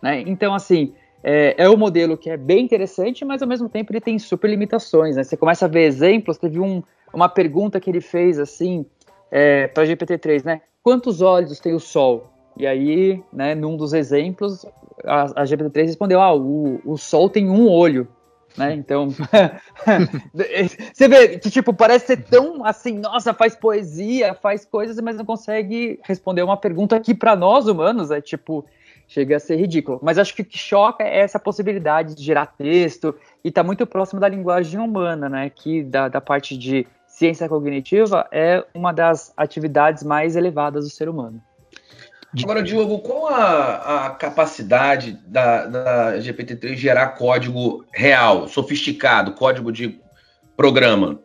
Né? 0.00 0.22
Então, 0.26 0.54
assim, 0.54 0.94
é, 1.26 1.54
é 1.56 1.70
um 1.70 1.76
modelo 1.76 2.18
que 2.18 2.28
é 2.28 2.36
bem 2.36 2.62
interessante, 2.62 3.24
mas 3.24 3.40
ao 3.40 3.48
mesmo 3.48 3.66
tempo 3.66 3.90
ele 3.90 4.00
tem 4.00 4.18
super 4.18 4.50
limitações. 4.50 5.16
Né? 5.16 5.24
Você 5.24 5.38
começa 5.38 5.64
a 5.64 5.68
ver 5.68 5.84
exemplos, 5.84 6.36
teve 6.36 6.60
um, 6.60 6.82
uma 7.14 7.30
pergunta 7.30 7.80
que 7.80 7.88
ele 7.88 8.02
fez 8.02 8.38
assim 8.38 8.84
é, 9.30 9.66
para 9.66 9.84
GPT-3, 9.84 10.44
né? 10.44 10.60
Quantos 10.82 11.22
olhos 11.22 11.58
tem 11.58 11.72
o 11.72 11.80
Sol? 11.80 12.30
E 12.58 12.66
aí, 12.66 13.22
né, 13.32 13.54
num 13.54 13.74
dos 13.74 13.94
exemplos, 13.94 14.66
a, 15.02 15.42
a 15.42 15.44
GPT-3 15.44 15.86
respondeu: 15.86 16.20
ah, 16.20 16.36
o, 16.36 16.78
o 16.84 16.98
Sol 16.98 17.30
tem 17.30 17.48
um 17.48 17.70
olho. 17.70 18.06
Né? 18.56 18.74
Então, 18.74 19.08
você 20.92 21.08
vê 21.08 21.38
que 21.38 21.50
tipo 21.50 21.72
parece 21.74 22.06
ser 22.06 22.22
tão 22.22 22.64
assim, 22.64 22.98
nossa, 22.98 23.34
faz 23.34 23.56
poesia, 23.56 24.34
faz 24.34 24.64
coisas, 24.64 25.00
mas 25.00 25.16
não 25.16 25.24
consegue 25.24 25.98
responder 26.04 26.42
uma 26.42 26.56
pergunta 26.56 27.00
que 27.00 27.14
para 27.14 27.34
nós 27.34 27.66
humanos 27.66 28.12
é 28.12 28.20
tipo 28.20 28.64
chega 29.06 29.36
a 29.36 29.40
ser 29.40 29.56
ridículo. 29.56 30.00
Mas 30.02 30.18
acho 30.18 30.34
que 30.34 30.42
o 30.42 30.44
que 30.44 30.58
choca 30.58 31.04
é 31.04 31.18
essa 31.18 31.38
possibilidade 31.38 32.14
de 32.14 32.22
gerar 32.22 32.46
texto 32.46 33.14
e 33.44 33.48
está 33.48 33.62
muito 33.62 33.86
próximo 33.86 34.20
da 34.20 34.28
linguagem 34.28 34.80
humana, 34.80 35.28
né? 35.28 35.50
Que 35.50 35.82
da, 35.82 36.08
da 36.08 36.20
parte 36.20 36.56
de 36.56 36.86
ciência 37.06 37.48
cognitiva 37.48 38.26
é 38.32 38.64
uma 38.74 38.92
das 38.92 39.32
atividades 39.36 40.02
mais 40.02 40.34
elevadas 40.34 40.84
do 40.84 40.90
ser 40.90 41.08
humano. 41.08 41.40
Agora, 42.42 42.62
Diogo, 42.62 42.98
qual 42.98 43.28
a, 43.28 44.06
a 44.06 44.10
capacidade 44.10 45.12
da, 45.24 45.66
da 45.66 46.18
GPT-3 46.18 46.74
gerar 46.74 47.10
código 47.10 47.84
real, 47.92 48.48
sofisticado, 48.48 49.34
código 49.34 49.70
de 49.70 50.00
programa? 50.56 51.20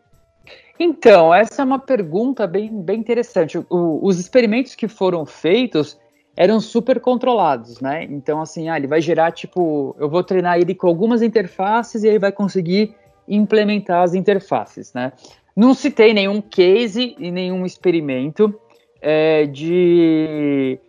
Então, 0.79 1.33
essa 1.33 1.63
é 1.63 1.65
uma 1.65 1.79
pergunta 1.79 2.45
bem, 2.45 2.81
bem 2.81 2.99
interessante. 2.99 3.57
O, 3.69 3.99
os 4.05 4.19
experimentos 4.19 4.75
que 4.75 4.87
foram 4.87 5.25
feitos, 5.25 5.99
eram 6.39 6.61
super 6.61 7.01
controlados, 7.01 7.81
né? 7.81 8.05
Então, 8.05 8.41
assim, 8.41 8.69
ah, 8.69 8.77
ele 8.77 8.87
vai 8.87 9.01
gerar, 9.01 9.29
tipo, 9.33 9.93
eu 9.99 10.09
vou 10.09 10.23
treinar 10.23 10.57
ele 10.57 10.73
com 10.73 10.87
algumas 10.87 11.21
interfaces 11.21 12.01
e 12.01 12.07
ele 12.07 12.17
vai 12.17 12.31
conseguir 12.31 12.95
implementar 13.27 14.03
as 14.03 14.13
interfaces, 14.13 14.93
né? 14.93 15.11
Não 15.53 15.73
citei 15.73 16.13
nenhum 16.13 16.41
case 16.41 17.13
e 17.19 17.29
nenhum 17.29 17.65
experimento 17.65 18.57
é, 19.01 19.47
de, 19.47 20.79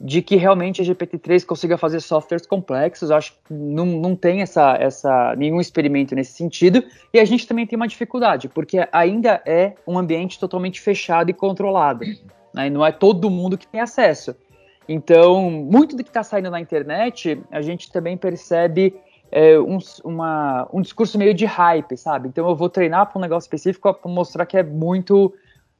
de 0.00 0.22
que 0.22 0.36
realmente 0.36 0.80
a 0.80 0.84
GPT-3 0.84 1.44
consiga 1.44 1.76
fazer 1.76 1.98
softwares 1.98 2.46
complexos. 2.46 3.10
Acho 3.10 3.32
que 3.32 3.52
não, 3.52 3.86
não 3.86 4.14
tem 4.14 4.42
essa, 4.42 4.76
essa, 4.76 5.34
nenhum 5.34 5.60
experimento 5.60 6.14
nesse 6.14 6.34
sentido. 6.34 6.84
E 7.12 7.18
a 7.18 7.24
gente 7.24 7.48
também 7.48 7.66
tem 7.66 7.76
uma 7.76 7.88
dificuldade, 7.88 8.48
porque 8.48 8.86
ainda 8.92 9.42
é 9.44 9.74
um 9.84 9.98
ambiente 9.98 10.38
totalmente 10.38 10.80
fechado 10.80 11.30
e 11.30 11.34
controlado. 11.34 12.04
Né? 12.54 12.70
Não 12.70 12.86
é 12.86 12.92
todo 12.92 13.28
mundo 13.28 13.58
que 13.58 13.66
tem 13.66 13.80
acesso. 13.80 14.36
Então, 14.88 15.50
muito 15.50 15.96
do 15.96 16.02
que 16.02 16.10
está 16.10 16.22
saindo 16.22 16.50
na 16.50 16.60
internet, 16.60 17.40
a 17.50 17.62
gente 17.62 17.92
também 17.92 18.16
percebe 18.16 18.94
é, 19.30 19.58
um, 19.58 19.78
uma, 20.04 20.68
um 20.72 20.80
discurso 20.80 21.16
meio 21.16 21.32
de 21.32 21.44
hype, 21.44 21.96
sabe? 21.96 22.28
Então 22.28 22.48
eu 22.48 22.56
vou 22.56 22.68
treinar 22.68 23.06
para 23.06 23.18
um 23.18 23.22
negócio 23.22 23.46
específico 23.46 23.92
para 23.94 24.10
mostrar 24.10 24.44
que 24.46 24.56
é 24.56 24.62
muito, 24.62 25.32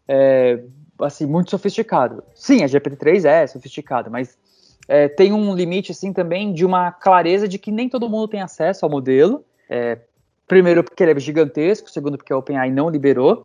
é, 0.07 0.63
assim, 1.01 1.27
muito 1.27 1.51
sofisticado. 1.51 2.23
Sim, 2.35 2.63
a 2.63 2.67
GPT-3 2.67 3.25
é 3.25 3.47
sofisticada, 3.47 4.09
mas 4.09 4.39
é, 4.87 5.09
tem 5.09 5.33
um 5.33 5.55
limite, 5.55 5.93
assim, 5.93 6.13
também 6.13 6.53
de 6.53 6.65
uma 6.65 6.93
clareza 6.93 7.49
de 7.49 7.59
que 7.59 7.73
nem 7.73 7.89
todo 7.89 8.09
mundo 8.09 8.29
tem 8.29 8.41
acesso 8.41 8.85
ao 8.85 8.91
modelo. 8.91 9.45
É, 9.69 9.99
primeiro 10.47 10.83
porque 10.83 11.03
ele 11.03 11.13
é 11.13 11.21
gigantesco, 11.21 11.91
segundo 11.91 12.17
porque 12.17 12.33
a 12.33 12.37
OpenAI 12.37 12.71
não 12.71 12.89
liberou. 12.89 13.45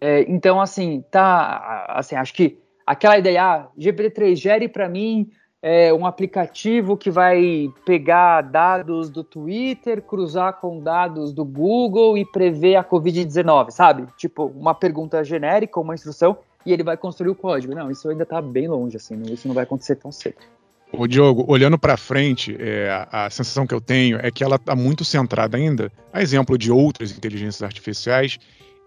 É, 0.00 0.22
então, 0.22 0.60
assim, 0.60 1.04
tá, 1.10 1.86
assim, 1.88 2.16
acho 2.16 2.34
que 2.34 2.61
aquela 2.92 3.18
ideia, 3.18 3.42
ah, 3.42 3.68
GPT-3 3.78 4.36
gere 4.36 4.68
para 4.68 4.88
mim 4.88 5.30
é, 5.62 5.92
um 5.94 6.04
aplicativo 6.04 6.96
que 6.96 7.10
vai 7.10 7.68
pegar 7.86 8.42
dados 8.42 9.08
do 9.08 9.22
Twitter, 9.22 10.02
cruzar 10.02 10.60
com 10.60 10.80
dados 10.80 11.32
do 11.32 11.44
Google 11.44 12.18
e 12.18 12.24
prever 12.24 12.76
a 12.76 12.84
Covid-19, 12.84 13.70
sabe? 13.70 14.06
Tipo, 14.16 14.46
uma 14.46 14.74
pergunta 14.74 15.22
genérica, 15.22 15.78
uma 15.78 15.94
instrução, 15.94 16.36
e 16.66 16.72
ele 16.72 16.82
vai 16.82 16.96
construir 16.96 17.30
o 17.30 17.34
código. 17.34 17.74
Não, 17.74 17.90
isso 17.90 18.08
ainda 18.08 18.24
está 18.24 18.42
bem 18.42 18.66
longe, 18.66 18.96
assim, 18.96 19.20
isso 19.30 19.46
não 19.46 19.54
vai 19.54 19.64
acontecer 19.64 19.96
tão 19.96 20.10
cedo. 20.10 20.36
O 20.92 21.06
Diogo, 21.06 21.44
olhando 21.48 21.78
para 21.78 21.96
frente, 21.96 22.54
é, 22.58 22.90
a, 22.90 23.26
a, 23.26 23.30
sensação 23.30 23.66
que 23.66 23.72
eu 23.72 23.80
tenho 23.80 24.18
é 24.20 24.30
que 24.30 24.44
ela 24.44 24.56
está 24.56 24.76
muito 24.76 25.04
centrada 25.04 25.56
ainda, 25.56 25.90
a 26.12 26.20
exemplo 26.20 26.58
de 26.58 26.70
outras 26.70 27.16
inteligências 27.16 27.62
artificiais, 27.62 28.38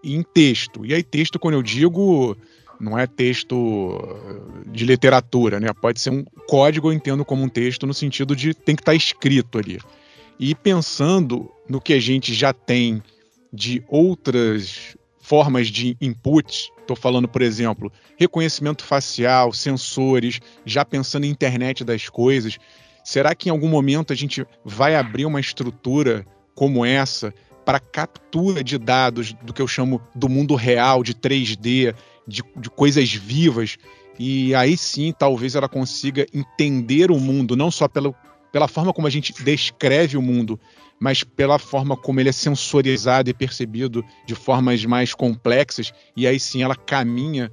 em 0.04 0.22
texto. 0.22 0.86
E 0.86 0.94
aí, 0.94 1.02
texto, 1.02 1.38
quando 1.38 1.54
eu 1.54 1.62
digo 1.62 2.36
não 2.80 2.98
é 2.98 3.06
texto 3.06 3.98
de 4.66 4.84
literatura, 4.84 5.58
né? 5.60 5.72
Pode 5.72 6.00
ser 6.00 6.10
um 6.10 6.24
código, 6.48 6.88
eu 6.88 6.92
entendo 6.92 7.24
como 7.24 7.42
um 7.42 7.48
texto 7.48 7.86
no 7.86 7.94
sentido 7.94 8.36
de 8.36 8.54
tem 8.54 8.74
que 8.76 8.82
estar 8.82 8.92
tá 8.92 8.96
escrito 8.96 9.58
ali. 9.58 9.78
E 10.38 10.54
pensando 10.54 11.50
no 11.68 11.80
que 11.80 11.92
a 11.92 12.00
gente 12.00 12.34
já 12.34 12.52
tem 12.52 13.02
de 13.52 13.82
outras 13.88 14.96
formas 15.18 15.68
de 15.68 15.96
input, 16.00 16.70
estou 16.78 16.96
falando, 16.96 17.26
por 17.26 17.42
exemplo, 17.42 17.90
reconhecimento 18.16 18.84
facial, 18.84 19.52
sensores, 19.52 20.40
já 20.64 20.84
pensando 20.84 21.24
em 21.24 21.30
internet 21.30 21.82
das 21.82 22.08
coisas, 22.08 22.58
será 23.04 23.34
que 23.34 23.48
em 23.48 23.52
algum 23.52 23.68
momento 23.68 24.12
a 24.12 24.16
gente 24.16 24.46
vai 24.64 24.94
abrir 24.94 25.26
uma 25.26 25.40
estrutura 25.40 26.24
como 26.54 26.84
essa 26.84 27.34
para 27.64 27.80
captura 27.80 28.62
de 28.62 28.78
dados 28.78 29.32
do 29.42 29.52
que 29.52 29.60
eu 29.60 29.66
chamo 29.66 30.00
do 30.14 30.28
mundo 30.28 30.54
real, 30.54 31.02
de 31.02 31.12
3D, 31.12 31.92
de, 32.26 32.42
de 32.56 32.70
coisas 32.70 33.12
vivas, 33.12 33.76
e 34.18 34.54
aí 34.54 34.76
sim 34.76 35.12
talvez 35.16 35.54
ela 35.54 35.68
consiga 35.68 36.26
entender 36.32 37.10
o 37.10 37.18
mundo, 37.18 37.56
não 37.56 37.70
só 37.70 37.86
pelo, 37.86 38.14
pela 38.50 38.68
forma 38.68 38.92
como 38.92 39.06
a 39.06 39.10
gente 39.10 39.32
descreve 39.44 40.16
o 40.16 40.22
mundo, 40.22 40.58
mas 40.98 41.22
pela 41.22 41.58
forma 41.58 41.96
como 41.96 42.20
ele 42.20 42.30
é 42.30 42.32
sensorizado 42.32 43.28
e 43.28 43.34
percebido 43.34 44.04
de 44.24 44.34
formas 44.34 44.84
mais 44.84 45.14
complexas, 45.14 45.92
e 46.16 46.26
aí 46.26 46.40
sim 46.40 46.62
ela 46.62 46.74
caminha 46.74 47.52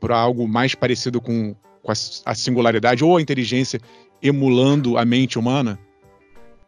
para 0.00 0.18
algo 0.18 0.46
mais 0.46 0.74
parecido 0.74 1.20
com, 1.20 1.54
com 1.82 1.90
a, 1.90 1.94
a, 2.24 2.34
singularidade 2.34 3.04
ou 3.04 3.16
a 3.16 3.22
inteligência 3.22 3.80
emulando 4.22 4.96
a 4.96 5.04
mente 5.04 5.38
humana? 5.38 5.78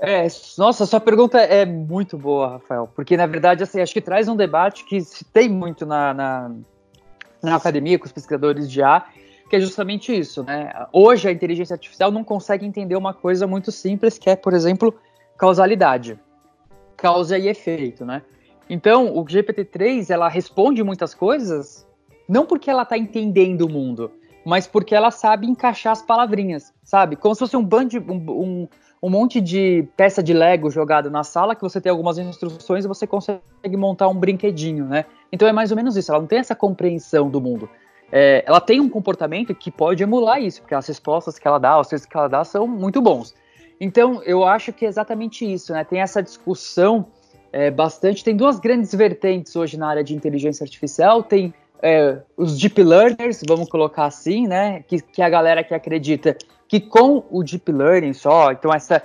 É, 0.00 0.26
nossa, 0.56 0.86
sua 0.86 1.00
pergunta 1.00 1.38
é 1.38 1.66
muito 1.66 2.16
boa, 2.16 2.52
Rafael, 2.52 2.88
porque 2.94 3.16
na 3.16 3.26
verdade 3.26 3.64
assim, 3.64 3.80
acho 3.80 3.92
que 3.92 4.00
traz 4.00 4.28
um 4.28 4.36
debate 4.36 4.84
que 4.84 5.00
se 5.00 5.24
tem 5.24 5.48
muito 5.48 5.84
na, 5.84 6.14
na 6.14 6.50
na 7.42 7.56
academia 7.56 7.98
com 7.98 8.06
os 8.06 8.12
pesquisadores 8.12 8.70
de 8.70 8.82
A, 8.82 9.06
que 9.48 9.56
é 9.56 9.60
justamente 9.60 10.16
isso, 10.16 10.42
né? 10.42 10.72
Hoje 10.92 11.28
a 11.28 11.32
inteligência 11.32 11.74
artificial 11.74 12.10
não 12.10 12.22
consegue 12.22 12.66
entender 12.66 12.96
uma 12.96 13.14
coisa 13.14 13.46
muito 13.46 13.72
simples, 13.72 14.18
que 14.18 14.28
é, 14.28 14.36
por 14.36 14.52
exemplo, 14.52 14.94
causalidade, 15.38 16.18
causa 16.96 17.38
e 17.38 17.48
efeito, 17.48 18.04
né? 18.04 18.22
Então, 18.68 19.16
o 19.16 19.24
GPT-3, 19.24 20.10
ela 20.10 20.28
responde 20.28 20.82
muitas 20.82 21.14
coisas 21.14 21.86
não 22.28 22.44
porque 22.44 22.68
ela 22.68 22.82
está 22.82 22.98
entendendo 22.98 23.62
o 23.62 23.68
mundo, 23.68 24.12
mas 24.44 24.66
porque 24.66 24.94
ela 24.94 25.10
sabe 25.10 25.46
encaixar 25.46 25.92
as 25.92 26.02
palavrinhas, 26.02 26.74
sabe? 26.84 27.16
Como 27.16 27.34
se 27.34 27.38
fosse 27.38 27.56
um, 27.56 27.64
band, 27.64 27.88
um, 28.06 28.30
um, 28.30 28.68
um 29.02 29.08
monte 29.08 29.40
de 29.40 29.86
peça 29.96 30.22
de 30.22 30.32
Lego 30.32 30.70
jogado 30.70 31.10
na 31.10 31.22
sala 31.22 31.54
que 31.54 31.62
você 31.62 31.80
tem 31.80 31.90
algumas 31.90 32.18
instruções 32.18 32.84
e 32.84 32.88
você 32.88 33.06
consegue 33.06 33.40
montar 33.76 34.08
um 34.08 34.14
brinquedinho, 34.14 34.84
né? 34.84 35.04
Então 35.32 35.46
é 35.46 35.52
mais 35.52 35.70
ou 35.70 35.76
menos 35.76 35.96
isso. 35.96 36.10
Ela 36.10 36.20
não 36.20 36.26
tem 36.26 36.38
essa 36.38 36.54
compreensão 36.54 37.30
do 37.30 37.40
mundo. 37.40 37.68
É, 38.10 38.42
ela 38.46 38.60
tem 38.60 38.80
um 38.80 38.88
comportamento 38.88 39.54
que 39.54 39.70
pode 39.70 40.02
emular 40.02 40.40
isso, 40.42 40.62
porque 40.62 40.74
as 40.74 40.86
respostas 40.86 41.38
que 41.38 41.46
ela 41.46 41.58
dá, 41.58 41.78
os 41.78 41.88
textos 41.88 42.10
que 42.10 42.16
ela 42.16 42.28
dá 42.28 42.42
são 42.44 42.66
muito 42.66 43.00
bons. 43.00 43.34
Então 43.80 44.22
eu 44.24 44.44
acho 44.44 44.72
que 44.72 44.84
é 44.84 44.88
exatamente 44.88 45.50
isso, 45.50 45.72
né? 45.72 45.84
Tem 45.84 46.00
essa 46.00 46.22
discussão 46.22 47.06
é, 47.52 47.70
bastante. 47.70 48.24
Tem 48.24 48.36
duas 48.36 48.58
grandes 48.58 48.94
vertentes 48.94 49.54
hoje 49.54 49.76
na 49.76 49.88
área 49.88 50.02
de 50.02 50.14
inteligência 50.14 50.64
artificial. 50.64 51.22
Tem 51.22 51.54
é, 51.82 52.18
os 52.36 52.58
deep 52.58 52.82
learners, 52.82 53.42
vamos 53.46 53.68
colocar 53.68 54.06
assim, 54.06 54.46
né? 54.46 54.82
Que, 54.86 55.00
que 55.00 55.22
é 55.22 55.24
a 55.24 55.30
galera 55.30 55.62
que 55.62 55.74
acredita 55.74 56.36
que 56.68 56.78
com 56.78 57.24
o 57.30 57.42
deep 57.42 57.72
learning 57.72 58.12
só, 58.12 58.52
então 58.52 58.72
essa 58.72 59.02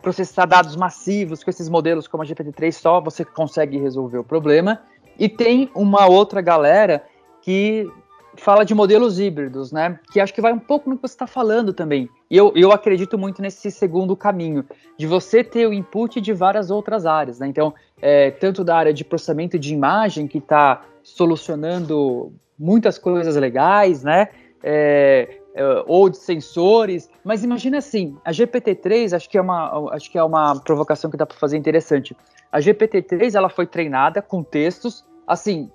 processar 0.00 0.46
dados 0.46 0.76
massivos 0.76 1.42
com 1.42 1.50
esses 1.50 1.68
modelos 1.68 2.06
como 2.06 2.22
a 2.22 2.26
GPT-3 2.26 2.72
só, 2.72 3.00
você 3.00 3.24
consegue 3.24 3.78
resolver 3.78 4.18
o 4.18 4.24
problema. 4.24 4.82
E 5.18 5.28
tem 5.28 5.70
uma 5.74 6.06
outra 6.06 6.40
galera 6.40 7.02
que 7.40 7.90
fala 8.36 8.64
de 8.64 8.74
modelos 8.74 9.18
híbridos, 9.18 9.72
né? 9.72 9.98
Que 10.10 10.20
acho 10.20 10.32
que 10.32 10.40
vai 10.40 10.52
um 10.52 10.58
pouco 10.58 10.88
no 10.88 10.96
que 10.96 11.02
você 11.02 11.14
está 11.14 11.26
falando 11.26 11.72
também. 11.72 12.08
E 12.30 12.36
eu, 12.36 12.52
eu 12.54 12.72
acredito 12.72 13.18
muito 13.18 13.42
nesse 13.42 13.70
segundo 13.70 14.16
caminho, 14.16 14.64
de 14.96 15.06
você 15.06 15.44
ter 15.44 15.66
o 15.66 15.72
input 15.72 16.20
de 16.20 16.32
várias 16.32 16.70
outras 16.70 17.04
áreas, 17.04 17.38
né? 17.38 17.46
Então, 17.46 17.74
é, 18.00 18.30
tanto 18.30 18.64
da 18.64 18.76
área 18.76 18.92
de 18.92 19.04
processamento 19.04 19.58
de 19.58 19.74
imagem, 19.74 20.26
que 20.26 20.38
está 20.38 20.82
solucionando 21.02 22.32
muitas 22.58 22.98
coisas 22.98 23.36
legais, 23.36 24.02
né? 24.02 24.28
É, 24.62 25.38
ou 25.86 26.08
de 26.08 26.16
sensores, 26.16 27.10
mas 27.22 27.44
imagina 27.44 27.78
assim, 27.78 28.16
a 28.24 28.30
GPT-3 28.30 29.14
acho 29.14 29.28
que 29.28 29.36
é 29.36 29.40
uma 29.40 29.92
acho 29.94 30.10
que 30.10 30.16
é 30.16 30.24
uma 30.24 30.58
provocação 30.60 31.10
que 31.10 31.16
dá 31.16 31.26
para 31.26 31.36
fazer 31.36 31.56
interessante. 31.56 32.16
A 32.50 32.58
GPT-3 32.58 33.34
ela 33.34 33.48
foi 33.48 33.66
treinada 33.66 34.22
com 34.22 34.42
textos 34.42 35.04
assim, 35.26 35.70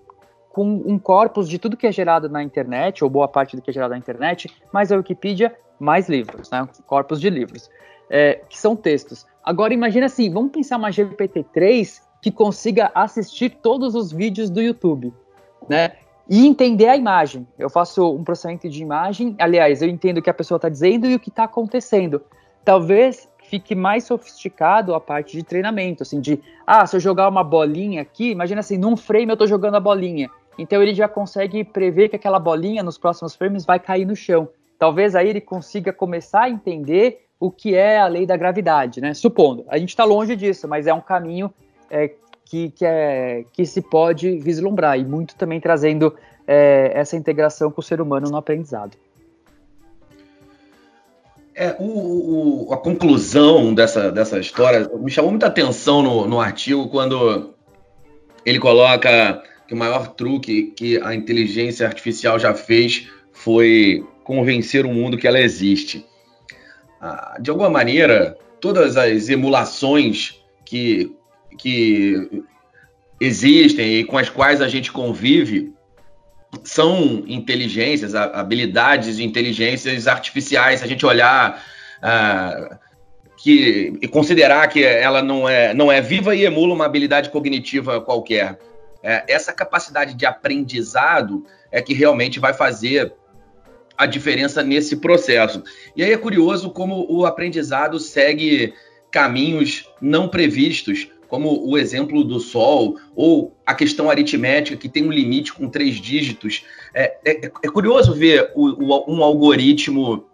com 0.50 0.82
um 0.86 0.98
corpus 0.98 1.48
de 1.48 1.60
tudo 1.60 1.78
que 1.78 1.86
é 1.86 1.92
gerado 1.92 2.28
na 2.30 2.42
internet, 2.42 3.04
ou 3.04 3.10
boa 3.10 3.28
parte 3.28 3.56
do 3.56 3.62
que 3.62 3.70
é 3.70 3.74
gerado 3.74 3.92
na 3.92 3.98
internet, 3.98 4.52
mais 4.72 4.92
a 4.92 4.98
Wikipedia, 4.98 5.56
mais 5.80 6.10
livros, 6.10 6.50
né? 6.50 6.68
Corpus 6.86 7.22
de 7.22 7.30
livros, 7.30 7.70
é, 8.10 8.42
que 8.50 8.58
são 8.58 8.76
textos. 8.76 9.26
Agora 9.44 9.74
imagina 9.74 10.08
assim, 10.08 10.32
vamos 10.32 10.52
pensar 10.52 10.78
uma 10.78 10.90
GPT-3 10.90 12.02
que 12.22 12.32
consiga 12.32 12.92
assistir 12.96 13.52
todos 13.62 13.94
os 13.94 14.12
vídeos 14.12 14.50
do 14.50 14.62
YouTube, 14.62 15.14
né? 15.70 15.94
E 16.30 16.46
entender 16.46 16.88
a 16.88 16.96
imagem. 16.96 17.48
Eu 17.58 17.70
faço 17.70 18.14
um 18.14 18.24
processamento 18.24 18.70
de 18.70 18.82
imagem, 18.82 19.36
aliás, 19.40 19.82
eu 19.82 19.90
entendo 19.90 20.18
o 20.18 20.22
que 20.22 20.30
a 20.30 20.34
pessoa 20.34 20.58
está 20.58 20.70
dizendo 20.70 21.08
e 21.08 21.16
o 21.16 21.20
que 21.20 21.30
está 21.30 21.44
acontecendo. 21.46 22.22
Talvez 22.66 23.30
fique 23.44 23.74
mais 23.74 24.04
sofisticado 24.04 24.94
a 24.94 25.00
parte 25.00 25.38
de 25.38 25.44
treinamento, 25.44 26.04
assim, 26.04 26.20
de, 26.20 26.42
ah, 26.66 26.86
se 26.86 26.96
eu 26.96 27.00
jogar 27.00 27.30
uma 27.30 27.44
bolinha 27.44 28.02
aqui, 28.02 28.32
imagina 28.32 28.60
assim, 28.60 28.78
num 28.78 28.98
frame 28.98 29.30
eu 29.30 29.34
estou 29.34 29.48
jogando 29.48 29.76
a 29.76 29.80
bolinha. 29.80 30.30
Então 30.58 30.82
ele 30.82 30.94
já 30.94 31.08
consegue 31.08 31.64
prever 31.64 32.10
que 32.10 32.16
aquela 32.16 32.40
bolinha 32.40 32.84
nos 32.84 32.98
próximos 32.98 33.36
frames 33.36 33.66
vai 33.66 33.80
cair 33.80 34.06
no 34.06 34.16
chão. 34.16 34.50
Talvez 34.78 35.16
aí 35.16 35.30
ele 35.30 35.42
consiga 35.42 35.94
começar 35.94 36.44
a 36.44 36.50
entender 36.50 37.26
o 37.40 37.52
que 37.52 37.76
é 37.76 38.00
a 38.00 38.08
lei 38.08 38.26
da 38.26 38.36
gravidade, 38.36 39.00
né? 39.00 39.14
Supondo. 39.14 39.64
A 39.70 39.78
gente 39.78 39.90
está 39.90 40.04
longe 40.04 40.36
disso, 40.36 40.68
mas 40.68 40.88
é 40.88 40.94
um 40.94 41.02
caminho 41.02 41.54
é, 41.90 42.12
que, 42.50 42.70
que, 42.70 42.86
é, 42.86 43.44
que 43.52 43.66
se 43.66 43.82
pode 43.82 44.38
vislumbrar, 44.40 44.98
e 44.98 45.04
muito 45.04 45.36
também 45.36 45.60
trazendo 45.60 46.16
é, 46.48 46.92
essa 46.96 47.16
integração 47.16 47.70
com 47.70 47.82
o 47.82 47.84
ser 47.84 48.00
humano 48.00 48.30
no 48.30 48.38
aprendizado. 48.38 48.98
É, 51.54 51.76
o, 51.80 52.68
o, 52.68 52.74
a 52.74 52.78
conclusão 52.78 53.74
dessa, 53.74 54.12
dessa 54.12 54.40
história 54.40 54.90
me 55.00 55.12
chamou 55.12 55.32
muita 55.32 55.48
atenção 55.48 56.02
no, 56.02 56.28
no 56.28 56.40
artigo 56.40 56.88
quando 56.88 57.54
ele 58.46 58.60
coloca 58.60 59.42
que 59.68 59.74
o 59.74 59.78
maior 59.78 60.08
truque 60.10 60.72
que 60.76 61.02
a 61.02 61.14
inteligência 61.14 61.86
artificial 61.86 62.40
já 62.40 62.54
fez 62.54 63.10
foi 63.34 64.06
convencer 64.24 64.86
o 64.86 64.94
mundo 64.94 65.18
que 65.18 65.28
ela 65.28 65.40
existe. 65.40 66.06
Ah, 67.02 67.38
de 67.42 67.50
alguma 67.50 67.70
maneira, 67.70 68.38
todas 68.62 68.96
as 68.96 69.28
emulações 69.28 70.40
que 70.64 71.17
que 71.58 72.44
existem 73.20 73.96
e 74.00 74.04
com 74.04 74.18
as 74.18 74.30
quais 74.30 74.62
a 74.62 74.68
gente 74.68 74.92
convive 74.92 75.74
são 76.64 77.24
inteligências, 77.28 78.16
habilidades 78.16 79.18
de 79.18 79.24
inteligências 79.24 80.08
artificiais. 80.08 80.80
Se 80.80 80.86
a 80.86 80.88
gente 80.88 81.06
olhar 81.06 81.62
uh, 81.98 82.78
que, 83.38 83.94
e 84.02 84.08
considerar 84.08 84.68
que 84.68 84.84
ela 84.84 85.22
não 85.22 85.48
é, 85.48 85.74
não 85.74 85.92
é 85.92 86.02
viva 86.02 86.36
e 86.36 86.46
emula 86.46 86.74
uma 86.74 86.86
habilidade 86.86 87.30
cognitiva 87.30 88.02
qualquer. 88.02 88.58
É, 89.04 89.24
essa 89.28 89.54
capacidade 89.54 90.16
de 90.16 90.26
aprendizado 90.26 91.46
é 91.72 91.82
que 91.82 91.94
realmente 91.94 92.40
vai 92.40 92.54
fazer 92.54 93.14
a 93.98 94.06
diferença 94.06 94.64
nesse 94.64 94.98
processo. 94.98 95.64
E 95.96 96.04
aí 96.04 96.12
é 96.12 96.18
curioso 96.18 96.72
como 96.72 97.06
o 97.10 97.26
aprendizado 97.26 98.00
segue 98.00 98.74
caminhos 99.12 99.90
não 100.02 100.28
previstos, 100.28 101.08
como 101.28 101.68
o 101.68 101.78
exemplo 101.78 102.24
do 102.24 102.40
Sol, 102.40 102.98
ou 103.16 103.56
a 103.66 103.74
questão 103.74 104.10
aritmética, 104.10 104.78
que 104.78 104.90
tem 104.90 105.06
um 105.06 105.12
limite 105.12 105.54
com 105.54 105.70
três 105.70 105.96
dígitos. 105.96 106.64
É, 106.94 107.18
é, 107.26 107.46
é 107.46 107.70
curioso 107.70 108.14
ver 108.14 108.52
o, 108.56 108.68
o, 108.68 109.16
um 109.16 109.24
algoritmo 109.24 110.26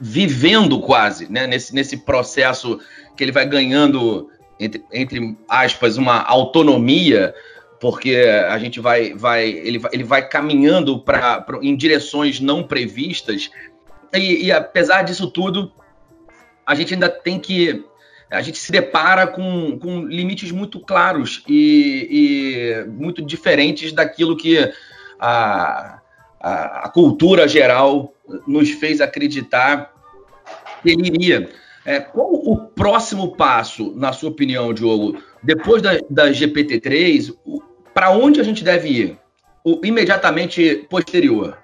vivendo 0.00 0.80
quase 0.80 1.30
né, 1.30 1.46
nesse, 1.46 1.74
nesse 1.74 1.98
processo 1.98 2.80
que 3.16 3.22
ele 3.22 3.32
vai 3.32 3.46
ganhando, 3.46 4.28
entre, 4.58 4.82
entre 4.92 5.36
aspas, 5.48 5.96
uma 5.96 6.22
autonomia, 6.22 7.34
porque 7.78 8.16
a 8.48 8.58
gente 8.58 8.80
vai, 8.80 9.14
vai, 9.14 9.48
ele, 9.48 9.78
vai 9.78 9.90
ele 9.92 10.04
vai 10.04 10.28
caminhando 10.28 10.98
pra, 10.98 11.40
pra, 11.40 11.58
em 11.62 11.76
direções 11.76 12.40
não 12.40 12.62
previstas. 12.62 13.50
E, 14.14 14.46
e 14.46 14.52
apesar 14.52 15.02
disso 15.02 15.30
tudo, 15.30 15.70
a 16.66 16.74
gente 16.74 16.94
ainda 16.94 17.08
tem 17.08 17.38
que 17.38 17.84
a 18.32 18.40
gente 18.40 18.58
se 18.58 18.72
depara 18.72 19.26
com, 19.26 19.78
com 19.78 20.06
limites 20.06 20.50
muito 20.50 20.80
claros 20.80 21.44
e, 21.46 22.08
e 22.10 22.90
muito 22.90 23.20
diferentes 23.20 23.92
daquilo 23.92 24.36
que 24.36 24.58
a, 25.20 26.00
a, 26.40 26.86
a, 26.86 26.88
cultura 26.88 27.46
geral 27.46 28.14
nos 28.46 28.70
fez 28.70 29.00
acreditar 29.00 29.92
que 30.82 30.90
ele 30.90 31.08
iria. 31.08 31.50
É, 31.84 32.00
qual 32.00 32.32
o 32.32 32.56
próximo 32.56 33.36
passo, 33.36 33.92
na 33.96 34.12
sua 34.12 34.30
opinião, 34.30 34.72
Diogo, 34.72 35.18
depois 35.42 35.82
da, 35.82 35.98
da 36.08 36.30
GPT-3, 36.30 37.34
para 37.92 38.10
onde 38.10 38.40
a 38.40 38.44
gente 38.44 38.64
deve 38.64 38.88
ir? 38.88 39.18
O 39.64 39.80
imediatamente 39.84 40.86
posterior? 40.88 41.58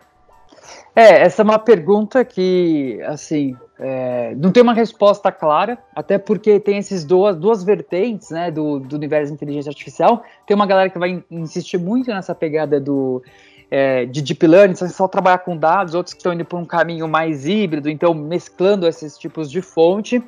É, 0.95 1.23
essa 1.23 1.43
é 1.43 1.45
uma 1.45 1.59
pergunta 1.59 2.25
que, 2.25 3.01
assim, 3.07 3.57
é, 3.79 4.35
não 4.37 4.51
tem 4.51 4.63
uma 4.63 4.75
resposta 4.75 5.31
clara, 5.31 5.79
até 5.95 6.19
porque 6.19 6.59
tem 6.59 6.79
essas 6.79 7.05
duas, 7.05 7.37
duas 7.37 7.63
vertentes 7.63 8.31
né, 8.31 8.51
do, 8.51 8.81
do 8.81 8.97
universo 8.97 9.29
de 9.29 9.35
inteligência 9.35 9.71
artificial. 9.71 10.23
Tem 10.47 10.55
uma 10.55 10.67
galera 10.67 10.91
que 10.91 10.99
vai 10.99 11.23
insistir 11.31 11.79
muito 11.79 12.11
nessa 12.11 12.35
pegada 12.35 12.81
do, 12.81 13.23
é, 13.71 14.05
de 14.07 14.21
deep 14.21 14.45
learning, 14.45 14.75
só 14.75 15.07
trabalhar 15.07 15.39
com 15.39 15.57
dados, 15.57 15.95
outros 15.95 16.13
que 16.13 16.19
estão 16.19 16.33
indo 16.33 16.45
por 16.45 16.59
um 16.59 16.65
caminho 16.65 17.07
mais 17.07 17.47
híbrido, 17.47 17.89
então 17.89 18.13
mesclando 18.13 18.87
esses 18.87 19.17
tipos 19.17 19.49
de 19.51 19.63
fonte. 19.63 20.21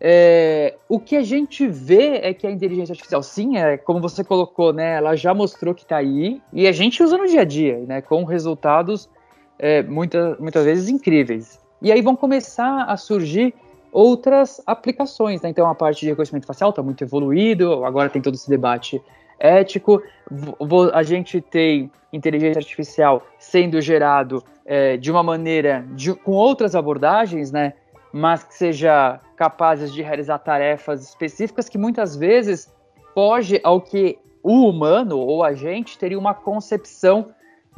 É, 0.00 0.76
o 0.88 1.00
que 1.00 1.16
a 1.16 1.22
gente 1.22 1.66
vê 1.66 2.18
é 2.22 2.32
que 2.32 2.46
a 2.46 2.50
inteligência 2.52 2.92
artificial, 2.92 3.20
sim, 3.20 3.56
é 3.56 3.76
como 3.76 4.00
você 4.00 4.22
colocou, 4.22 4.72
né? 4.72 4.94
Ela 4.94 5.16
já 5.16 5.34
mostrou 5.34 5.74
que 5.74 5.82
está 5.82 5.96
aí 5.96 6.40
e 6.52 6.68
a 6.68 6.72
gente 6.72 7.02
usa 7.02 7.18
no 7.18 7.26
dia 7.26 7.40
a 7.40 7.44
dia, 7.44 7.78
né? 7.78 8.00
Com 8.00 8.22
resultados 8.22 9.10
é, 9.58 9.82
muita, 9.82 10.36
muitas 10.38 10.64
vezes 10.64 10.88
incríveis. 10.88 11.58
E 11.80 11.92
aí 11.92 12.02
vão 12.02 12.16
começar 12.16 12.84
a 12.84 12.96
surgir 12.96 13.54
outras 13.92 14.60
aplicações, 14.66 15.40
né? 15.42 15.48
Então 15.48 15.68
a 15.68 15.74
parte 15.74 16.00
de 16.00 16.06
reconhecimento 16.08 16.46
facial 16.46 16.70
está 16.70 16.82
muito 16.82 17.02
evoluído, 17.02 17.84
agora 17.84 18.10
tem 18.10 18.20
todo 18.20 18.34
esse 18.34 18.48
debate 18.48 19.00
ético. 19.38 20.02
A 20.92 21.02
gente 21.02 21.40
tem 21.40 21.90
inteligência 22.12 22.58
artificial 22.58 23.22
sendo 23.38 23.80
gerado 23.80 24.42
é, 24.64 24.96
de 24.96 25.10
uma 25.10 25.22
maneira 25.22 25.84
de, 25.92 26.14
com 26.14 26.32
outras 26.32 26.74
abordagens, 26.74 27.52
né? 27.52 27.74
Mas 28.12 28.42
que 28.42 28.54
seja 28.54 29.20
capazes 29.36 29.92
de 29.92 30.02
realizar 30.02 30.38
tarefas 30.38 31.02
específicas 31.02 31.68
que 31.68 31.78
muitas 31.78 32.16
vezes 32.16 32.72
foge 33.14 33.60
ao 33.62 33.80
que 33.80 34.18
o 34.42 34.68
humano 34.68 35.18
ou 35.18 35.44
a 35.44 35.52
gente 35.52 35.98
teria 35.98 36.18
uma 36.18 36.34
concepção 36.34 37.28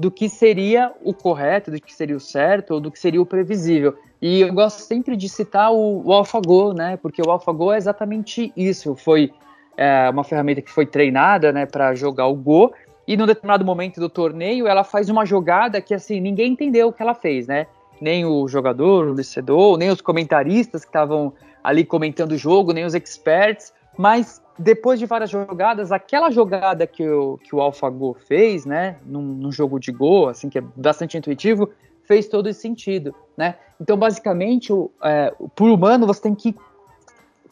do 0.00 0.10
que 0.10 0.30
seria 0.30 0.90
o 1.04 1.12
correto, 1.12 1.70
do 1.70 1.78
que 1.78 1.94
seria 1.94 2.16
o 2.16 2.20
certo, 2.20 2.72
ou 2.72 2.80
do 2.80 2.90
que 2.90 2.98
seria 2.98 3.20
o 3.20 3.26
previsível. 3.26 3.94
E 4.20 4.40
eu 4.40 4.50
gosto 4.50 4.78
sempre 4.78 5.14
de 5.14 5.28
citar 5.28 5.70
o, 5.70 6.02
o 6.02 6.12
AlphaGo, 6.14 6.72
né? 6.72 6.96
Porque 6.96 7.20
o 7.20 7.30
AlphaGo 7.30 7.70
é 7.70 7.76
exatamente 7.76 8.50
isso. 8.56 8.96
Foi 8.96 9.30
é, 9.76 10.08
uma 10.08 10.24
ferramenta 10.24 10.62
que 10.62 10.70
foi 10.70 10.86
treinada, 10.86 11.52
né, 11.52 11.66
para 11.66 11.94
jogar 11.94 12.28
o 12.28 12.34
Go. 12.34 12.72
E 13.06 13.14
num 13.14 13.26
determinado 13.26 13.62
momento 13.62 14.00
do 14.00 14.08
torneio, 14.08 14.66
ela 14.66 14.84
faz 14.84 15.10
uma 15.10 15.26
jogada 15.26 15.82
que 15.82 15.92
assim 15.92 16.18
ninguém 16.18 16.52
entendeu 16.52 16.88
o 16.88 16.92
que 16.94 17.02
ela 17.02 17.14
fez, 17.14 17.46
né? 17.46 17.66
Nem 18.00 18.24
o 18.24 18.48
jogador, 18.48 19.06
o 19.06 19.14
vencedor, 19.14 19.76
nem 19.76 19.90
os 19.90 20.00
comentaristas 20.00 20.82
que 20.82 20.88
estavam 20.88 21.30
ali 21.62 21.84
comentando 21.84 22.32
o 22.32 22.38
jogo, 22.38 22.72
nem 22.72 22.86
os 22.86 22.94
experts. 22.94 23.74
Mas 23.98 24.40
depois 24.60 25.00
de 25.00 25.06
várias 25.06 25.30
jogadas, 25.30 25.90
aquela 25.90 26.30
jogada 26.30 26.86
que 26.86 27.08
o, 27.08 27.38
que 27.38 27.54
o 27.54 27.60
AlphaGo 27.62 28.14
fez, 28.26 28.66
né, 28.66 28.98
num, 29.06 29.22
num, 29.22 29.50
jogo 29.50 29.80
de 29.80 29.90
Go, 29.90 30.28
assim, 30.28 30.50
que 30.50 30.58
é 30.58 30.60
bastante 30.60 31.16
intuitivo, 31.16 31.70
fez 32.04 32.28
todo 32.28 32.46
esse 32.46 32.60
sentido, 32.60 33.14
né? 33.36 33.56
Então, 33.80 33.96
basicamente, 33.96 34.70
o, 34.70 34.90
é, 35.02 35.32
por 35.54 35.70
humano, 35.70 36.06
você 36.06 36.20
tem 36.20 36.34
que 36.34 36.54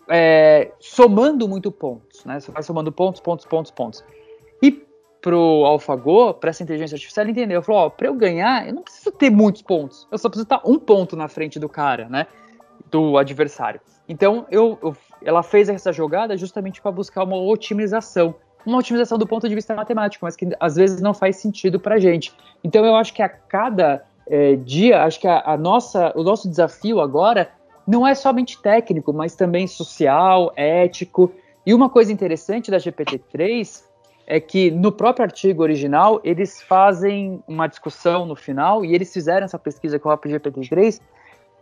é, 0.06 0.70
somando 0.78 1.48
muito 1.48 1.72
pontos, 1.72 2.26
né? 2.26 2.40
Você 2.40 2.50
vai 2.50 2.62
somando 2.62 2.92
pontos, 2.92 3.22
pontos, 3.22 3.46
pontos, 3.46 3.70
pontos. 3.70 4.04
E 4.62 4.86
pro 5.22 5.64
AlphaGo, 5.64 6.34
para 6.34 6.50
essa 6.50 6.62
inteligência 6.62 6.96
artificial, 6.96 7.24
ele 7.24 7.32
entendeu, 7.32 7.62
falou, 7.62 7.86
ó, 7.86 7.90
para 7.90 8.08
eu 8.08 8.14
ganhar, 8.14 8.68
eu 8.68 8.74
não 8.74 8.82
preciso 8.82 9.10
ter 9.12 9.30
muitos 9.30 9.62
pontos, 9.62 10.06
eu 10.12 10.18
só 10.18 10.28
preciso 10.28 10.44
estar 10.44 10.60
um 10.62 10.78
ponto 10.78 11.16
na 11.16 11.26
frente 11.26 11.58
do 11.58 11.70
cara, 11.70 12.06
né? 12.10 12.26
Do 12.90 13.16
adversário. 13.16 13.80
Então, 14.06 14.46
eu, 14.50 14.78
eu 14.82 14.94
ela 15.22 15.42
fez 15.42 15.68
essa 15.68 15.92
jogada 15.92 16.36
justamente 16.36 16.80
para 16.80 16.90
buscar 16.90 17.24
uma 17.24 17.36
otimização. 17.36 18.34
Uma 18.64 18.78
otimização 18.78 19.16
do 19.16 19.26
ponto 19.26 19.48
de 19.48 19.54
vista 19.54 19.74
matemático, 19.74 20.24
mas 20.24 20.36
que 20.36 20.48
às 20.60 20.76
vezes 20.76 21.00
não 21.00 21.14
faz 21.14 21.36
sentido 21.36 21.80
para 21.80 21.96
a 21.96 21.98
gente. 21.98 22.32
Então 22.62 22.84
eu 22.84 22.94
acho 22.96 23.14
que 23.14 23.22
a 23.22 23.28
cada 23.28 24.04
é, 24.26 24.56
dia, 24.56 25.02
acho 25.04 25.20
que 25.20 25.26
a, 25.26 25.42
a, 25.44 25.56
nossa, 25.56 26.12
o 26.16 26.22
nosso 26.22 26.48
desafio 26.48 27.00
agora 27.00 27.50
não 27.86 28.06
é 28.06 28.14
somente 28.14 28.60
técnico, 28.60 29.12
mas 29.12 29.34
também 29.34 29.66
social, 29.66 30.52
ético. 30.54 31.32
E 31.64 31.72
uma 31.72 31.88
coisa 31.88 32.12
interessante 32.12 32.70
da 32.70 32.76
GPT-3 32.76 33.84
é 34.26 34.38
que 34.38 34.70
no 34.70 34.92
próprio 34.92 35.24
artigo 35.24 35.62
original 35.62 36.20
eles 36.22 36.60
fazem 36.60 37.42
uma 37.48 37.66
discussão 37.66 38.26
no 38.26 38.36
final 38.36 38.84
e 38.84 38.94
eles 38.94 39.10
fizeram 39.10 39.46
essa 39.46 39.58
pesquisa 39.58 39.98
com 39.98 40.10
a 40.10 40.18
GPT-3 40.18 41.00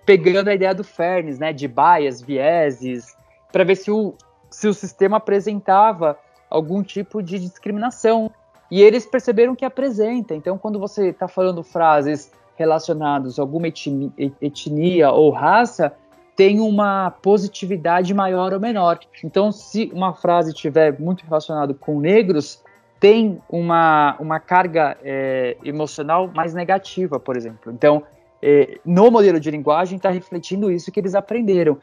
pegando 0.05 0.49
a 0.49 0.55
ideia 0.55 0.73
do 0.73 0.85
fairness, 0.85 1.39
né, 1.39 1.53
de 1.53 1.69
bias, 1.69 2.23
vieses, 2.23 3.16
para 3.53 3.65
ver 3.65 3.77
se 3.77 3.91
o, 3.91 4.15
se 4.51 4.69
o 4.69 4.75
sistema 4.75 5.17
apresentava 5.19 6.19
algum 6.51 6.83
tipo 6.83 7.23
de 7.23 7.39
discriminação. 7.39 8.31
E 8.71 8.83
eles 8.83 9.07
perceberam 9.07 9.55
que 9.55 9.65
apresenta. 9.65 10.35
Então, 10.35 10.59
quando 10.59 10.79
você 10.79 11.09
está 11.09 11.29
falando 11.29 11.63
frases 11.63 12.33
relacionadas 12.57 13.39
a 13.39 13.43
alguma 13.43 13.69
etnia, 13.69 15.11
ou 15.11 15.31
raça, 15.31 15.93
tem 16.35 16.61
uma 16.61 17.11
positividade 17.11 18.13
maior 18.13 18.53
ou 18.53 18.61
menor. 18.61 18.99
Então, 19.23 19.53
se 19.53 19.91
uma 19.93 20.13
frase 20.15 20.51
estiver 20.51 20.99
muito 20.99 21.25
relacionada 21.25 21.73
com 21.75 22.01
negros, 22.01 22.63
tem 22.99 23.41
uma, 23.49 24.17
uma 24.19 24.41
carga 24.41 24.97
é, 25.03 25.57
emocional 25.65 26.29
mais 26.35 26.55
negativa, 26.55 27.21
por 27.21 27.37
exemplo. 27.37 27.71
Então, 27.73 28.03
no 28.85 29.11
modelo 29.11 29.41
de 29.41 29.51
linguagem 29.51 29.97
está 29.97 30.11
refletindo 30.11 30.71
isso 30.71 30.93
que 30.93 31.01
eles 31.01 31.15
aprenderam. 31.15 31.79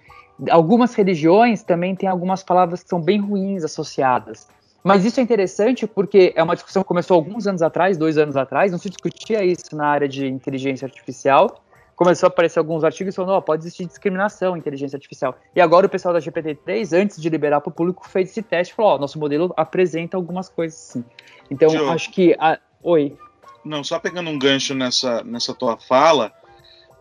Algumas 0.50 0.94
religiões 0.96 1.64
também 1.64 1.96
têm 1.96 2.10
algumas 2.10 2.44
palavras 2.44 2.84
que 2.84 2.90
são 2.90 3.00
bem 3.00 3.20
ruins 3.20 3.64
associadas. 3.64 4.48
Mas 4.84 5.06
isso 5.06 5.20
é 5.20 5.24
interessante 5.24 5.88
porque 5.88 6.34
é 6.36 6.44
uma 6.44 6.56
discussão 6.56 6.82
que 6.82 6.88
começou 6.88 7.16
alguns 7.16 7.48
anos 7.48 7.62
atrás, 7.62 7.98
dois 7.98 8.18
anos 8.18 8.36
atrás, 8.36 8.72
não 8.72 8.78
se 8.78 8.90
discutia 8.90 9.44
isso 9.44 9.76
na 9.76 9.88
área 9.88 10.10
de 10.10 10.28
inteligência 10.28 10.86
artificial. 10.86 11.64
Começou 11.96 12.28
a 12.28 12.30
aparecer 12.30 12.60
alguns 12.60 12.84
artigos 12.84 13.16
falando, 13.16 13.38
oh, 13.38 13.42
pode 13.42 13.64
existir 13.64 13.86
discriminação 13.86 14.58
em 14.58 14.60
inteligência 14.60 14.98
artificial. 14.98 15.38
E 15.56 15.62
agora 15.62 15.86
o 15.86 15.90
pessoal 15.90 16.14
da 16.14 16.20
GPT-3, 16.20 16.92
antes 16.98 17.22
de 17.22 17.30
liberar 17.30 17.62
para 17.62 17.70
o 17.70 17.74
público, 17.74 18.10
fez 18.10 18.32
esse 18.32 18.42
teste 18.42 18.74
e 18.74 18.76
falou, 18.76 18.96
oh, 18.96 18.98
nosso 18.98 19.18
modelo 19.18 19.54
apresenta 19.56 20.18
algumas 20.18 20.50
coisas 20.50 20.78
sim. 20.78 21.06
Então, 21.50 21.70
acho 21.90 22.12
que... 22.12 22.36
A... 22.40 22.60
Oi. 22.82 23.16
Não, 23.64 23.84
só 23.84 24.00
pegando 24.00 24.30
um 24.30 24.38
gancho 24.38 24.74
nessa, 24.74 25.24
nessa 25.24 25.54
tua 25.54 25.78
fala, 25.78 26.34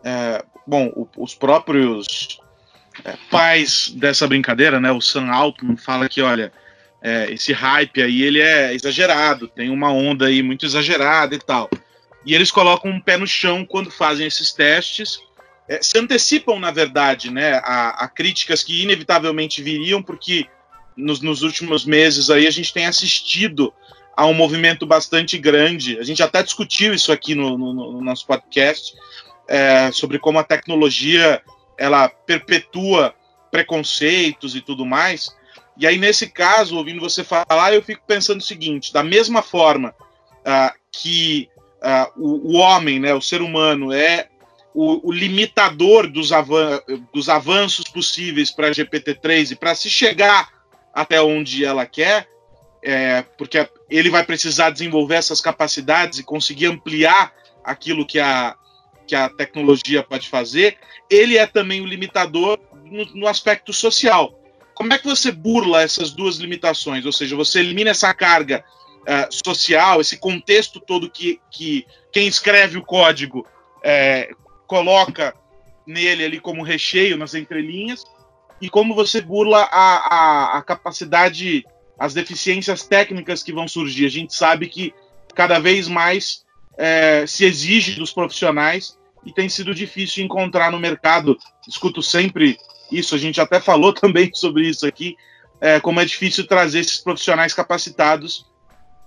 é, 0.03 0.43
bom, 0.67 0.87
o, 0.95 1.07
os 1.17 1.33
próprios 1.33 2.39
é, 3.03 3.15
pais 3.31 3.89
dessa 3.95 4.27
brincadeira, 4.27 4.79
né? 4.79 4.91
O 4.91 5.01
Sam 5.01 5.31
Altman 5.31 5.77
fala 5.77 6.09
que, 6.09 6.21
olha, 6.21 6.51
é, 7.01 7.31
esse 7.31 7.51
hype 7.51 8.01
aí 8.01 8.23
ele 8.23 8.39
é 8.39 8.73
exagerado, 8.73 9.47
tem 9.47 9.69
uma 9.69 9.91
onda 9.91 10.27
aí 10.27 10.43
muito 10.43 10.65
exagerada 10.65 11.33
e 11.35 11.39
tal. 11.39 11.69
E 12.25 12.33
eles 12.33 12.51
colocam 12.51 12.91
um 12.91 13.01
pé 13.01 13.17
no 13.17 13.27
chão 13.27 13.65
quando 13.65 13.91
fazem 13.91 14.27
esses 14.27 14.53
testes. 14.53 15.19
É, 15.67 15.81
se 15.81 15.97
antecipam, 15.97 16.59
na 16.59 16.71
verdade, 16.71 17.31
né, 17.31 17.53
a, 17.63 18.03
a, 18.03 18.07
críticas 18.07 18.63
que 18.63 18.83
inevitavelmente 18.83 19.61
viriam, 19.61 20.01
porque 20.01 20.45
nos, 20.95 21.21
nos 21.21 21.41
últimos 21.41 21.85
meses 21.85 22.29
aí 22.29 22.47
a 22.47 22.51
gente 22.51 22.73
tem 22.73 22.85
assistido 22.85 23.73
a 24.15 24.25
um 24.25 24.33
movimento 24.33 24.85
bastante 24.85 25.37
grande. 25.37 25.97
A 25.99 26.03
gente 26.03 26.21
até 26.21 26.43
discutiu 26.43 26.93
isso 26.93 27.11
aqui 27.11 27.33
no, 27.33 27.57
no, 27.57 27.73
no 27.73 28.01
nosso 28.01 28.25
podcast 28.27 28.93
é, 29.47 29.91
sobre 29.91 30.19
como 30.19 30.39
a 30.39 30.43
tecnologia 30.43 31.41
ela 31.77 32.07
perpetua 32.07 33.13
preconceitos 33.51 34.55
e 34.55 34.61
tudo 34.61 34.85
mais. 34.85 35.35
E 35.77 35.87
aí, 35.87 35.97
nesse 35.97 36.27
caso, 36.27 36.77
ouvindo 36.77 36.99
você 36.99 37.23
falar, 37.23 37.73
eu 37.73 37.81
fico 37.81 38.01
pensando 38.05 38.39
o 38.39 38.43
seguinte: 38.43 38.93
da 38.93 39.03
mesma 39.03 39.41
forma 39.41 39.93
uh, 40.39 40.73
que 40.91 41.49
uh, 41.81 42.11
o, 42.15 42.53
o, 42.53 42.57
homem, 42.57 42.99
né, 42.99 43.13
o 43.13 43.21
ser 43.21 43.41
humano, 43.41 43.91
é 43.91 44.27
o, 44.73 45.09
o 45.09 45.11
limitador 45.11 46.07
dos, 46.07 46.31
avan 46.31 46.81
dos 47.13 47.29
avanços 47.29 47.85
possíveis 47.85 48.51
para 48.51 48.67
a 48.67 48.71
GPT-3 48.71 49.51
e 49.51 49.55
para 49.55 49.75
se 49.75 49.89
chegar 49.89 50.49
até 50.93 51.21
onde 51.21 51.65
ela 51.65 51.85
quer, 51.85 52.27
é, 52.83 53.23
porque 53.37 53.67
ele 53.89 54.09
vai 54.09 54.23
precisar 54.23 54.69
desenvolver 54.69 55.15
essas 55.15 55.41
capacidades 55.41 56.19
e 56.19 56.23
conseguir 56.23 56.67
ampliar 56.67 57.33
aquilo 57.63 58.05
que 58.05 58.19
a, 58.19 58.55
que 59.07 59.15
a 59.15 59.29
tecnologia 59.29 60.03
pode 60.03 60.29
fazer, 60.29 60.77
ele 61.09 61.37
é 61.37 61.45
também 61.45 61.81
o 61.81 61.85
limitador 61.85 62.59
no, 62.85 63.05
no 63.13 63.27
aspecto 63.27 63.73
social. 63.73 64.39
Como 64.73 64.93
é 64.93 64.97
que 64.97 65.05
você 65.05 65.31
burla 65.31 65.81
essas 65.81 66.11
duas 66.11 66.37
limitações? 66.37 67.05
Ou 67.05 67.11
seja, 67.11 67.35
você 67.35 67.59
elimina 67.59 67.91
essa 67.91 68.13
carga 68.13 68.63
uh, 69.01 69.45
social, 69.45 70.01
esse 70.01 70.17
contexto 70.17 70.79
todo 70.79 71.09
que, 71.09 71.39
que 71.51 71.85
quem 72.11 72.27
escreve 72.27 72.77
o 72.77 72.85
código 72.85 73.45
é, 73.83 74.29
coloca 74.65 75.35
nele 75.85 76.23
ali 76.23 76.39
como 76.39 76.63
recheio 76.63 77.17
nas 77.17 77.33
entrelinhas, 77.33 78.03
e 78.61 78.69
como 78.69 78.95
você 78.95 79.19
burla 79.19 79.67
a, 79.69 79.97
a, 79.97 80.57
a 80.57 80.61
capacidade, 80.61 81.65
as 81.99 82.13
deficiências 82.13 82.83
técnicas 82.87 83.43
que 83.43 83.51
vão 83.51 83.67
surgir. 83.67 84.05
A 84.05 84.09
gente 84.09 84.33
sabe 84.33 84.69
que 84.69 84.93
cada 85.35 85.59
vez 85.59 85.89
mais 85.89 86.45
é, 86.77 87.25
se 87.27 87.45
exige 87.45 87.93
dos 87.93 88.13
profissionais 88.13 88.97
e 89.25 89.31
tem 89.31 89.47
sido 89.47 89.73
difícil 89.73 90.23
encontrar 90.23 90.71
no 90.71 90.79
mercado. 90.79 91.37
Escuto 91.67 92.01
sempre 92.01 92.57
isso, 92.91 93.15
a 93.15 93.17
gente 93.17 93.39
até 93.39 93.59
falou 93.59 93.93
também 93.93 94.29
sobre 94.33 94.67
isso 94.67 94.85
aqui, 94.85 95.15
é, 95.61 95.79
como 95.79 95.99
é 95.99 96.05
difícil 96.05 96.45
trazer 96.45 96.79
esses 96.79 96.97
profissionais 96.97 97.53
capacitados 97.53 98.45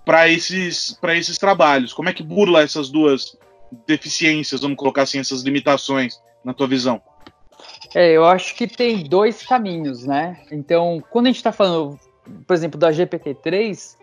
para 0.04 0.28
esses, 0.28 0.98
esses 1.14 1.38
trabalhos. 1.38 1.92
Como 1.92 2.08
é 2.08 2.12
que 2.12 2.22
burla 2.22 2.62
essas 2.62 2.88
duas 2.88 3.36
deficiências, 3.86 4.60
vamos 4.60 4.76
colocar 4.76 5.02
assim, 5.02 5.18
essas 5.18 5.42
limitações, 5.42 6.20
na 6.44 6.54
tua 6.54 6.68
visão? 6.68 7.02
É, 7.92 8.12
eu 8.12 8.24
acho 8.24 8.54
que 8.54 8.68
tem 8.68 9.02
dois 9.02 9.42
caminhos, 9.42 10.04
né? 10.04 10.40
Então, 10.52 11.02
quando 11.10 11.26
a 11.26 11.28
gente 11.30 11.38
está 11.38 11.50
falando, 11.50 11.98
por 12.46 12.54
exemplo, 12.54 12.78
da 12.78 12.90
GPT-3, 12.92 13.96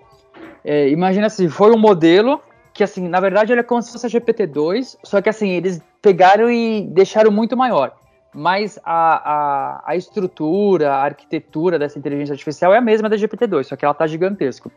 é, 0.65 0.89
imagina 0.89 1.29
se 1.29 1.47
foi 1.47 1.71
um 1.71 1.77
modelo 1.77 2.41
que, 2.73 2.83
assim, 2.83 3.07
na 3.07 3.19
verdade, 3.19 3.53
ele 3.53 3.61
é 3.61 3.63
como 3.63 3.81
se 3.81 3.91
fosse 3.91 4.05
a 4.05 4.09
GPT-2, 4.09 4.97
só 5.03 5.21
que, 5.21 5.29
assim, 5.29 5.49
eles 5.49 5.81
pegaram 6.01 6.49
e 6.49 6.81
deixaram 6.81 7.31
muito 7.31 7.55
maior. 7.55 7.95
Mas 8.33 8.79
a, 8.83 9.31
a, 9.31 9.83
a 9.85 9.95
estrutura, 9.95 10.91
a 10.91 11.03
arquitetura 11.03 11.77
dessa 11.77 11.99
inteligência 11.99 12.33
artificial 12.33 12.73
é 12.73 12.77
a 12.77 12.81
mesma 12.81 13.07
da 13.07 13.15
GPT-2, 13.15 13.65
só 13.65 13.75
que 13.75 13.85
ela 13.85 13.91
está 13.91 14.07
gigantesca. 14.07 14.71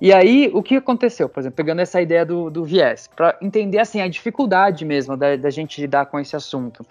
E 0.00 0.12
aí, 0.12 0.50
o 0.52 0.62
que 0.62 0.76
aconteceu? 0.76 1.28
Por 1.28 1.40
exemplo, 1.40 1.56
pegando 1.56 1.80
essa 1.80 2.00
ideia 2.00 2.24
do, 2.24 2.50
do 2.50 2.64
viés, 2.64 3.08
para 3.14 3.36
entender 3.40 3.78
assim 3.78 4.00
a 4.00 4.08
dificuldade 4.08 4.84
mesmo 4.84 5.16
da, 5.16 5.36
da 5.36 5.50
gente 5.50 5.80
lidar 5.80 6.06
com 6.06 6.18
esse 6.18 6.34
assunto. 6.34 6.84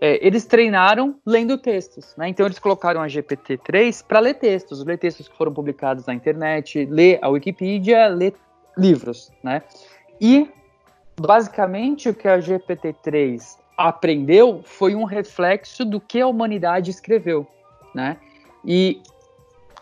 É, 0.00 0.24
eles 0.24 0.44
treinaram 0.44 1.16
lendo 1.24 1.56
textos, 1.58 2.14
né? 2.16 2.28
Então 2.28 2.44
eles 2.44 2.58
colocaram 2.58 3.00
a 3.00 3.06
GPT-3 3.06 4.04
para 4.06 4.18
ler 4.18 4.34
textos, 4.34 4.84
ler 4.84 4.98
textos 4.98 5.28
que 5.28 5.36
foram 5.36 5.52
publicados 5.52 6.06
na 6.06 6.14
internet, 6.14 6.86
ler 6.86 7.18
a 7.22 7.28
Wikipedia, 7.28 8.08
ler 8.08 8.34
livros, 8.76 9.30
né? 9.42 9.62
E 10.20 10.48
basicamente 11.20 12.08
o 12.08 12.14
que 12.14 12.28
a 12.28 12.38
GPT-3 12.38 13.58
aprendeu 13.76 14.62
foi 14.64 14.94
um 14.94 15.04
reflexo 15.04 15.84
do 15.84 16.00
que 16.00 16.20
a 16.20 16.26
humanidade 16.26 16.90
escreveu, 16.90 17.46
né? 17.94 18.16
E 18.64 19.02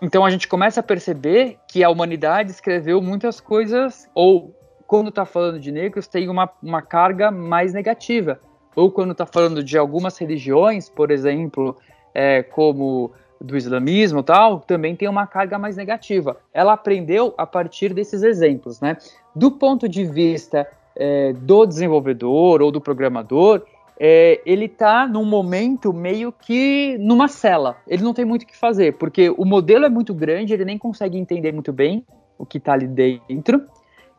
então 0.03 0.25
a 0.25 0.31
gente 0.31 0.49
começa 0.49 0.81
a 0.81 0.83
perceber 0.83 1.59
que 1.69 1.85
a 1.85 1.91
humanidade 1.91 2.51
escreveu 2.51 3.03
muitas 3.03 3.39
coisas, 3.39 4.09
ou 4.15 4.55
quando 4.87 5.11
está 5.11 5.27
falando 5.27 5.61
de 5.61 5.71
negros, 5.71 6.09
tem 6.09 6.29
uma, 6.29 6.51
uma 6.63 6.81
carga 6.81 7.31
mais 7.31 7.75
negativa. 7.75 8.41
Ou 8.75 8.91
quando 8.91 9.13
está 9.13 9.27
falando 9.27 9.63
de 9.63 9.77
algumas 9.77 10.17
religiões, 10.17 10.89
por 10.89 11.11
exemplo, 11.11 11.77
é, 12.15 12.43
como 12.43 13.13
do 13.41 13.57
islamismo 13.57 14.23
tal, 14.23 14.61
também 14.61 14.95
tem 14.95 15.09
uma 15.09 15.27
carga 15.27 15.59
mais 15.59 15.77
negativa. 15.77 16.37
Ela 16.53 16.75
aprendeu 16.75 17.35
a 17.39 17.47
partir 17.47 17.95
desses 17.95 18.23
exemplos, 18.23 18.81
né? 18.81 18.97
Do 19.35 19.51
ponto 19.53 19.89
de 19.89 20.05
vista 20.05 20.67
é, 20.95 21.33
do 21.33 21.65
desenvolvedor 21.65 22.61
ou 22.61 22.71
do 22.71 22.81
programador, 22.81 23.63
é, 23.99 24.41
ele 24.45 24.67
está 24.67 25.07
num 25.07 25.25
momento 25.25 25.93
meio 25.93 26.33
que 26.33 26.97
numa 26.99 27.29
cela. 27.29 27.77
Ele 27.87 28.03
não 28.03 28.15
tem 28.15 28.25
muito 28.25 28.43
o 28.43 28.47
que 28.47 28.57
fazer, 28.57 28.97
porque 28.99 29.31
o 29.31 29.45
modelo 29.45 29.85
é 29.85 29.89
muito 29.91 30.15
grande, 30.15 30.53
ele 30.53 30.65
nem 30.65 30.79
consegue 30.79 31.19
entender 31.19 31.53
muito 31.53 31.73
bem 31.73 32.05
o 32.39 32.47
que 32.47 32.59
está 32.59 32.73
ali 32.73 32.87
dentro, 32.87 33.63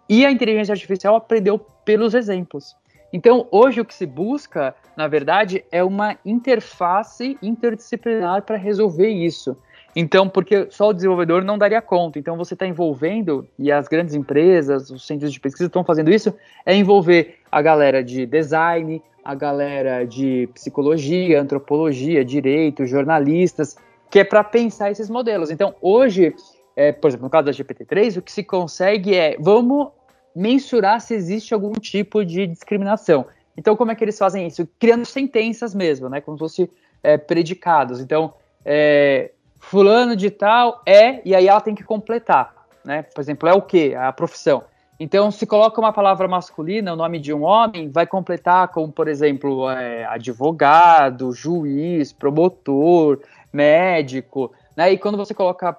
e 0.07 0.25
a 0.25 0.31
inteligência 0.31 0.73
artificial 0.73 1.15
aprendeu 1.15 1.59
pelos 1.83 2.13
exemplos. 2.13 2.75
Então, 3.13 3.47
hoje 3.51 3.81
o 3.81 3.85
que 3.85 3.93
se 3.93 4.05
busca, 4.05 4.73
na 4.95 5.07
verdade, 5.07 5.65
é 5.71 5.83
uma 5.83 6.17
interface 6.25 7.37
interdisciplinar 7.41 8.43
para 8.43 8.55
resolver 8.55 9.09
isso. 9.09 9.57
Então, 9.95 10.29
porque 10.29 10.67
só 10.69 10.89
o 10.89 10.93
desenvolvedor 10.93 11.43
não 11.43 11.57
daria 11.57 11.81
conta. 11.81 12.17
Então, 12.17 12.37
você 12.37 12.53
está 12.53 12.65
envolvendo, 12.65 13.47
e 13.59 13.71
as 13.71 13.87
grandes 13.87 14.15
empresas, 14.15 14.89
os 14.89 15.05
centros 15.05 15.33
de 15.33 15.39
pesquisa 15.39 15.65
estão 15.65 15.83
fazendo 15.83 16.09
isso, 16.09 16.33
é 16.65 16.73
envolver 16.75 17.35
a 17.51 17.61
galera 17.61 18.03
de 18.03 18.25
design, 18.25 19.01
a 19.23 19.35
galera 19.35 20.05
de 20.05 20.49
psicologia, 20.53 21.41
antropologia, 21.41 22.23
direito, 22.23 22.85
jornalistas, 22.85 23.75
que 24.09 24.19
é 24.19 24.23
para 24.23 24.43
pensar 24.43 24.91
esses 24.91 25.09
modelos. 25.09 25.51
Então, 25.51 25.75
hoje, 25.81 26.33
é, 26.75 26.91
por 26.91 27.09
exemplo, 27.09 27.25
no 27.25 27.29
caso 27.29 27.45
da 27.45 27.51
GPT-3, 27.51 28.17
o 28.17 28.21
que 28.21 28.31
se 28.31 28.43
consegue 28.43 29.15
é, 29.15 29.35
vamos 29.39 29.89
mensurar 30.35 31.01
se 31.01 31.13
existe 31.13 31.53
algum 31.53 31.73
tipo 31.73 32.25
de 32.25 32.47
discriminação. 32.47 33.25
Então, 33.57 33.75
como 33.75 33.91
é 33.91 33.95
que 33.95 34.03
eles 34.03 34.17
fazem 34.17 34.47
isso? 34.47 34.67
Criando 34.79 35.05
sentenças 35.05 35.75
mesmo, 35.75 36.09
né? 36.09 36.21
Como 36.21 36.37
se 36.37 36.39
fosse 36.39 36.71
é, 37.03 37.17
predicados. 37.17 37.99
Então, 37.99 38.33
é, 38.65 39.31
fulano 39.59 40.15
de 40.15 40.29
tal 40.29 40.81
é, 40.85 41.21
e 41.25 41.35
aí 41.35 41.47
ela 41.47 41.61
tem 41.61 41.75
que 41.75 41.83
completar, 41.83 42.53
né? 42.83 43.03
Por 43.03 43.21
exemplo, 43.21 43.47
é 43.47 43.53
o 43.53 43.61
quê? 43.61 43.95
A 43.97 44.11
profissão. 44.11 44.63
Então, 44.99 45.31
se 45.31 45.47
coloca 45.47 45.81
uma 45.81 45.91
palavra 45.91 46.27
masculina, 46.27 46.93
o 46.93 46.95
nome 46.95 47.17
de 47.19 47.33
um 47.33 47.43
homem, 47.43 47.89
vai 47.89 48.05
completar 48.05 48.67
com, 48.67 48.91
por 48.91 49.07
exemplo, 49.07 49.67
é, 49.69 50.05
advogado, 50.05 51.31
juiz, 51.31 52.13
promotor, 52.13 53.19
médico, 53.51 54.51
né? 54.75 54.91
E 54.91 54.97
quando 54.97 55.17
você 55.17 55.33
coloca 55.33 55.75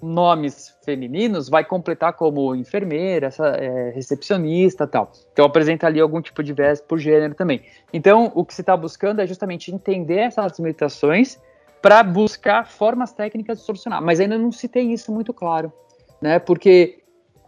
nomes 0.00 0.74
femininos, 0.84 1.48
vai 1.48 1.64
completar 1.64 2.12
como 2.14 2.54
enfermeira, 2.54 3.26
essa, 3.26 3.46
é, 3.48 3.90
recepcionista 3.90 4.86
tal. 4.86 5.10
Então 5.32 5.44
apresenta 5.44 5.86
ali 5.86 6.00
algum 6.00 6.20
tipo 6.20 6.42
de 6.42 6.52
viés 6.52 6.80
por 6.80 6.98
gênero 6.98 7.34
também. 7.34 7.62
Então, 7.92 8.32
o 8.34 8.44
que 8.44 8.54
se 8.54 8.62
está 8.62 8.76
buscando 8.76 9.20
é 9.20 9.26
justamente 9.26 9.72
entender 9.72 10.18
essas 10.18 10.58
limitações 10.58 11.38
para 11.80 12.02
buscar 12.02 12.66
formas 12.66 13.12
técnicas 13.12 13.58
de 13.58 13.64
solucionar. 13.64 14.00
Mas 14.00 14.20
ainda 14.20 14.38
não 14.38 14.52
se 14.52 14.68
tem 14.68 14.92
isso 14.92 15.12
muito 15.12 15.32
claro, 15.32 15.72
né? 16.20 16.38
Porque 16.38 17.00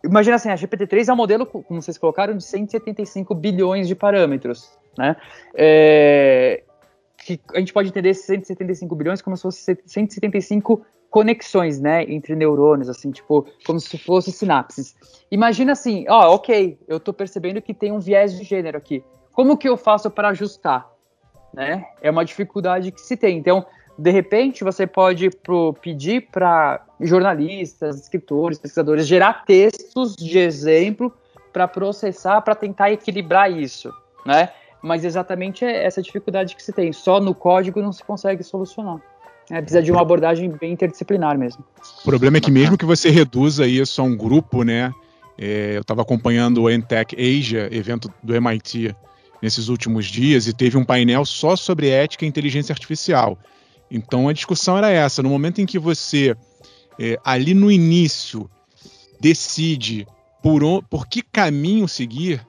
imagina 0.05 0.37
assim, 0.37 0.51
a 0.51 0.55
GPT-3 0.55 1.09
é 1.09 1.13
um 1.13 1.17
modelo, 1.17 1.47
como 1.47 1.81
vocês 1.81 1.97
colocaram, 1.97 2.37
de 2.37 2.45
175 2.45 3.35
bilhões 3.35 3.89
de 3.89 3.95
parâmetros, 3.95 4.71
né? 4.99 5.17
É, 5.55 6.63
que 7.17 7.41
a 7.55 7.59
gente 7.59 7.73
pode 7.73 7.89
entender 7.89 8.11
esses 8.11 8.27
175 8.27 8.95
bilhões 8.95 9.23
como 9.23 9.37
se 9.37 9.43
fosse 9.43 9.79
175 9.87 10.85
conexões, 11.15 11.79
né, 11.79 12.03
entre 12.09 12.35
neurônios, 12.35 12.89
assim, 12.89 13.13
tipo, 13.13 13.47
como 13.65 13.79
se 13.79 13.97
fosse 13.97 14.33
sinapses. 14.33 14.97
Imagina 15.31 15.71
assim, 15.71 16.05
ó, 16.09 16.35
ok, 16.35 16.77
eu 16.89 16.99
tô 16.99 17.13
percebendo 17.13 17.63
que 17.63 17.73
tem 17.73 17.93
um 17.93 18.01
viés 18.01 18.37
de 18.37 18.43
gênero 18.43 18.77
aqui. 18.77 19.01
Como 19.33 19.57
que 19.57 19.69
eu 19.69 19.77
faço 19.77 20.11
para 20.11 20.31
ajustar? 20.31 20.91
Né? 21.53 21.87
É 22.03 22.11
uma 22.11 22.25
dificuldade 22.25 22.91
que 22.91 23.01
se 23.01 23.17
tem. 23.17 23.39
Então, 23.39 23.65
de 23.97 24.11
repente, 24.11 24.65
você 24.65 24.89
pode 24.89 25.31
pro, 25.31 25.73
pedir 25.75 26.23
para 26.33 26.85
jornalistas, 27.01 28.01
escritores, 28.01 28.59
pesquisadores 28.59 29.07
gerar 29.07 29.45
textos 29.45 30.17
de 30.17 30.37
exemplo 30.37 31.13
para 31.53 31.69
processar, 31.69 32.41
para 32.41 32.57
tentar 32.57 32.91
equilibrar 32.91 33.53
isso, 33.53 33.89
né? 34.27 34.49
Mas 34.83 35.05
exatamente 35.05 35.65
é 35.65 35.85
essa 35.85 36.03
dificuldade 36.03 36.57
que 36.57 36.63
se 36.63 36.73
tem. 36.73 36.93
Só 36.93 37.21
no 37.21 37.37
código 37.37 37.81
não 37.81 37.93
se 37.93 38.03
consegue 38.03 38.43
solucionar. 38.43 39.01
É, 39.51 39.61
precisa 39.61 39.83
de 39.83 39.93
uma 39.93 40.01
abordagem 40.01 40.51
bem 40.51 40.73
interdisciplinar 40.73 41.39
mesmo. 41.39 41.65
O 42.01 42.05
problema 42.05 42.39
é 42.39 42.41
que 42.41 42.51
mesmo 42.51 42.79
que 42.79 42.85
você 42.85 43.11
reduza 43.11 43.67
isso 43.67 44.01
a 44.01 44.05
um 44.05 44.17
grupo, 44.17 44.63
né? 44.63 44.93
É, 45.37 45.77
eu 45.77 45.81
estava 45.81 46.03
acompanhando 46.03 46.63
o 46.63 46.71
Entech 46.71 47.15
Asia, 47.17 47.69
evento 47.73 48.11
do 48.23 48.35
MIT, 48.35 48.95
nesses 49.43 49.69
últimos 49.69 50.07
dias, 50.07 50.47
e 50.47 50.53
teve 50.53 50.79
um 50.79 50.85
painel 50.85 51.25
só 51.25 51.57
sobre 51.57 51.91
ética 51.91 52.25
e 52.25 52.29
inteligência 52.29 52.73
artificial. 52.73 53.39
Então 53.91 54.29
a 54.29 54.33
discussão 54.33 54.79
era 54.79 54.91
essa: 54.91 55.23
no 55.23 55.29
momento 55.29 55.61
em 55.61 55.67
que 55.67 55.79
você, 55.79 56.35
é, 56.99 57.19
ali 57.25 57.53
no 57.53 57.71
início, 57.71 58.49
decide 59.21 60.07
por, 60.43 60.65
on, 60.65 60.81
por 60.83 61.07
que 61.07 61.21
caminho 61.21 61.87
seguir 61.87 62.47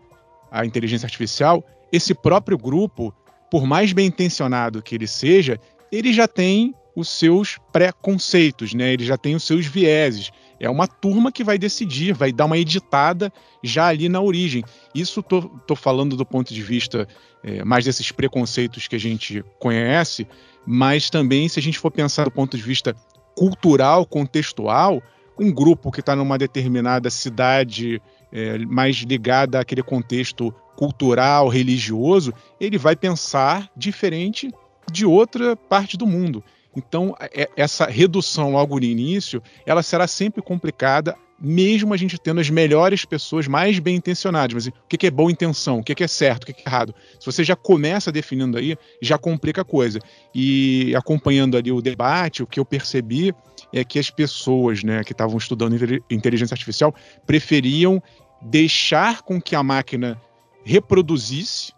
a 0.51 0.65
inteligência 0.65 1.05
artificial, 1.05 1.63
esse 1.91 2.13
próprio 2.13 2.58
grupo, 2.58 3.13
por 3.51 3.65
mais 3.65 3.91
bem 3.91 4.08
intencionado 4.08 4.81
que 4.81 4.95
ele 4.95 5.08
seja, 5.08 5.60
ele 5.91 6.13
já 6.13 6.27
tem 6.27 6.73
os 6.95 7.10
seus 7.10 7.58
preconceitos, 7.71 8.73
né? 8.73 8.93
ele 8.93 9.03
já 9.03 9.17
tem 9.17 9.36
os 9.36 9.43
seus 9.43 9.65
vieses, 9.65 10.31
É 10.60 10.69
uma 10.69 10.88
turma 10.88 11.31
que 11.31 11.43
vai 11.43 11.58
decidir, 11.58 12.13
vai 12.13 12.31
dar 12.31 12.45
uma 12.45 12.58
editada 12.58 13.31
já 13.62 13.88
ali 13.88 14.08
na 14.08 14.21
origem. 14.21 14.63
Isso 14.93 15.21
tô, 15.21 15.41
tô 15.41 15.75
falando 15.75 16.15
do 16.15 16.25
ponto 16.25 16.53
de 16.53 16.62
vista 16.62 17.08
é, 17.43 17.63
mais 17.63 17.84
desses 17.84 18.12
preconceitos 18.12 18.88
que 18.88 18.95
a 18.95 18.99
gente 18.99 19.43
conhece, 19.60 20.25
mas 20.65 21.10
também 21.10 21.49
se 21.49 21.60
a 21.60 21.62
gente 21.62 21.77
for 21.77 21.91
pensar 21.91 22.23
do 22.23 22.31
ponto 22.31 22.55
de 22.55 22.63
vista 22.63 22.95
cultural, 23.36 24.05
contextual, 24.05 25.03
um 25.38 25.51
grupo 25.51 25.91
que 25.91 25.99
está 25.99 26.15
numa 26.15 26.38
determinada 26.38 27.10
cidade 27.10 28.01
é, 28.31 28.58
mais 28.60 28.95
ligada 28.97 29.60
àquele 29.60 29.84
contexto 29.84 30.53
cultural, 30.75 31.47
religioso, 31.47 32.34
ele 32.60 32.77
vai 32.77 32.95
pensar 32.95 33.69
diferente 33.75 34.51
de 34.91 35.05
outra 35.05 35.55
parte 35.55 35.97
do 35.97 36.05
mundo. 36.05 36.43
Então, 36.75 37.15
é, 37.19 37.49
essa 37.55 37.85
redução 37.85 38.51
logo 38.51 38.77
no 38.79 38.85
início, 38.85 39.41
ela 39.65 39.81
será 39.81 40.07
sempre 40.07 40.41
complicada, 40.41 41.15
mesmo 41.39 41.93
a 41.93 41.97
gente 41.97 42.17
tendo 42.17 42.39
as 42.39 42.49
melhores 42.49 43.05
pessoas 43.05 43.47
mais 43.47 43.79
bem 43.79 43.95
intencionadas. 43.95 44.53
Mas 44.53 44.67
o 44.67 44.88
que 44.88 45.07
é 45.07 45.11
boa 45.11 45.31
intenção? 45.31 45.79
O 45.79 45.83
que 45.83 46.03
é 46.03 46.07
certo? 46.07 46.43
O 46.43 46.45
que 46.47 46.61
é 46.61 46.69
errado? 46.69 46.93
Se 47.19 47.25
você 47.25 47.43
já 47.43 47.55
começa 47.55 48.11
definindo 48.11 48.57
aí, 48.57 48.77
já 49.01 49.17
complica 49.17 49.61
a 49.61 49.65
coisa. 49.65 49.99
E 50.33 50.93
acompanhando 50.95 51.57
ali 51.57 51.71
o 51.71 51.81
debate, 51.81 52.43
o 52.43 52.47
que 52.47 52.59
eu 52.59 52.65
percebi 52.65 53.33
é 53.73 53.83
que 53.83 53.99
as 53.99 54.09
pessoas 54.09 54.83
né, 54.83 55.03
que 55.03 55.11
estavam 55.11 55.38
estudando 55.38 55.75
inteligência 56.09 56.53
artificial 56.53 56.93
preferiam 57.25 58.01
deixar 58.41 59.21
com 59.21 59.41
que 59.41 59.55
a 59.55 59.63
máquina 59.63 60.21
reproduzisse 60.63 61.74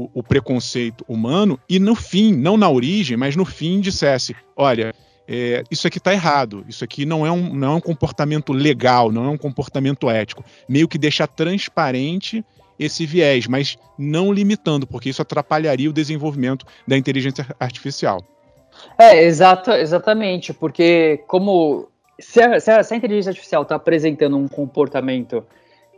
o, 0.00 0.10
o, 0.14 0.22
preconceito 0.22 1.04
humano 1.06 1.58
e 1.68 1.78
no 1.78 1.94
fim, 1.94 2.32
não 2.32 2.56
na 2.56 2.68
origem, 2.70 3.16
mas 3.16 3.36
no 3.36 3.44
fim 3.44 3.80
dissesse: 3.80 4.34
olha, 4.56 4.94
é, 5.28 5.62
isso 5.70 5.86
aqui 5.86 5.98
está 5.98 6.12
errado, 6.12 6.64
isso 6.68 6.82
aqui 6.82 7.04
não 7.04 7.26
é, 7.26 7.30
um, 7.30 7.54
não 7.54 7.72
é 7.72 7.74
um 7.76 7.80
comportamento 7.80 8.52
legal, 8.52 9.12
não 9.12 9.26
é 9.26 9.28
um 9.28 9.38
comportamento 9.38 10.08
ético. 10.08 10.44
Meio 10.68 10.88
que 10.88 10.98
deixar 10.98 11.26
transparente 11.26 12.44
esse 12.78 13.04
viés, 13.04 13.46
mas 13.46 13.76
não 13.98 14.32
limitando, 14.32 14.86
porque 14.86 15.10
isso 15.10 15.20
atrapalharia 15.20 15.90
o 15.90 15.92
desenvolvimento 15.92 16.64
da 16.88 16.96
inteligência 16.96 17.46
artificial. 17.60 18.24
É, 18.98 19.22
exato, 19.24 19.70
exatamente, 19.72 20.54
porque 20.54 21.22
como 21.26 21.88
se 22.18 22.40
a, 22.40 22.58
se 22.58 22.70
a, 22.70 22.82
se 22.82 22.94
a 22.94 22.96
inteligência 22.96 23.30
artificial 23.30 23.62
está 23.62 23.74
apresentando 23.74 24.36
um 24.36 24.48
comportamento 24.48 25.44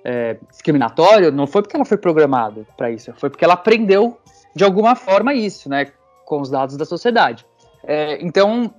é, 0.04 0.36
discriminatório, 0.50 1.30
não 1.30 1.46
foi 1.46 1.62
porque 1.62 1.76
ela 1.76 1.84
foi 1.84 1.96
programada 1.96 2.66
para 2.76 2.90
isso, 2.90 3.12
foi 3.16 3.30
porque 3.30 3.44
ela 3.44 3.54
aprendeu 3.54 4.18
de 4.54 4.64
alguma 4.64 4.94
forma 4.94 5.32
isso, 5.34 5.68
né, 5.68 5.86
com 6.24 6.40
os 6.40 6.50
dados 6.50 6.76
da 6.76 6.84
sociedade. 6.84 7.46
É, 7.84 8.22
então, 8.22 8.72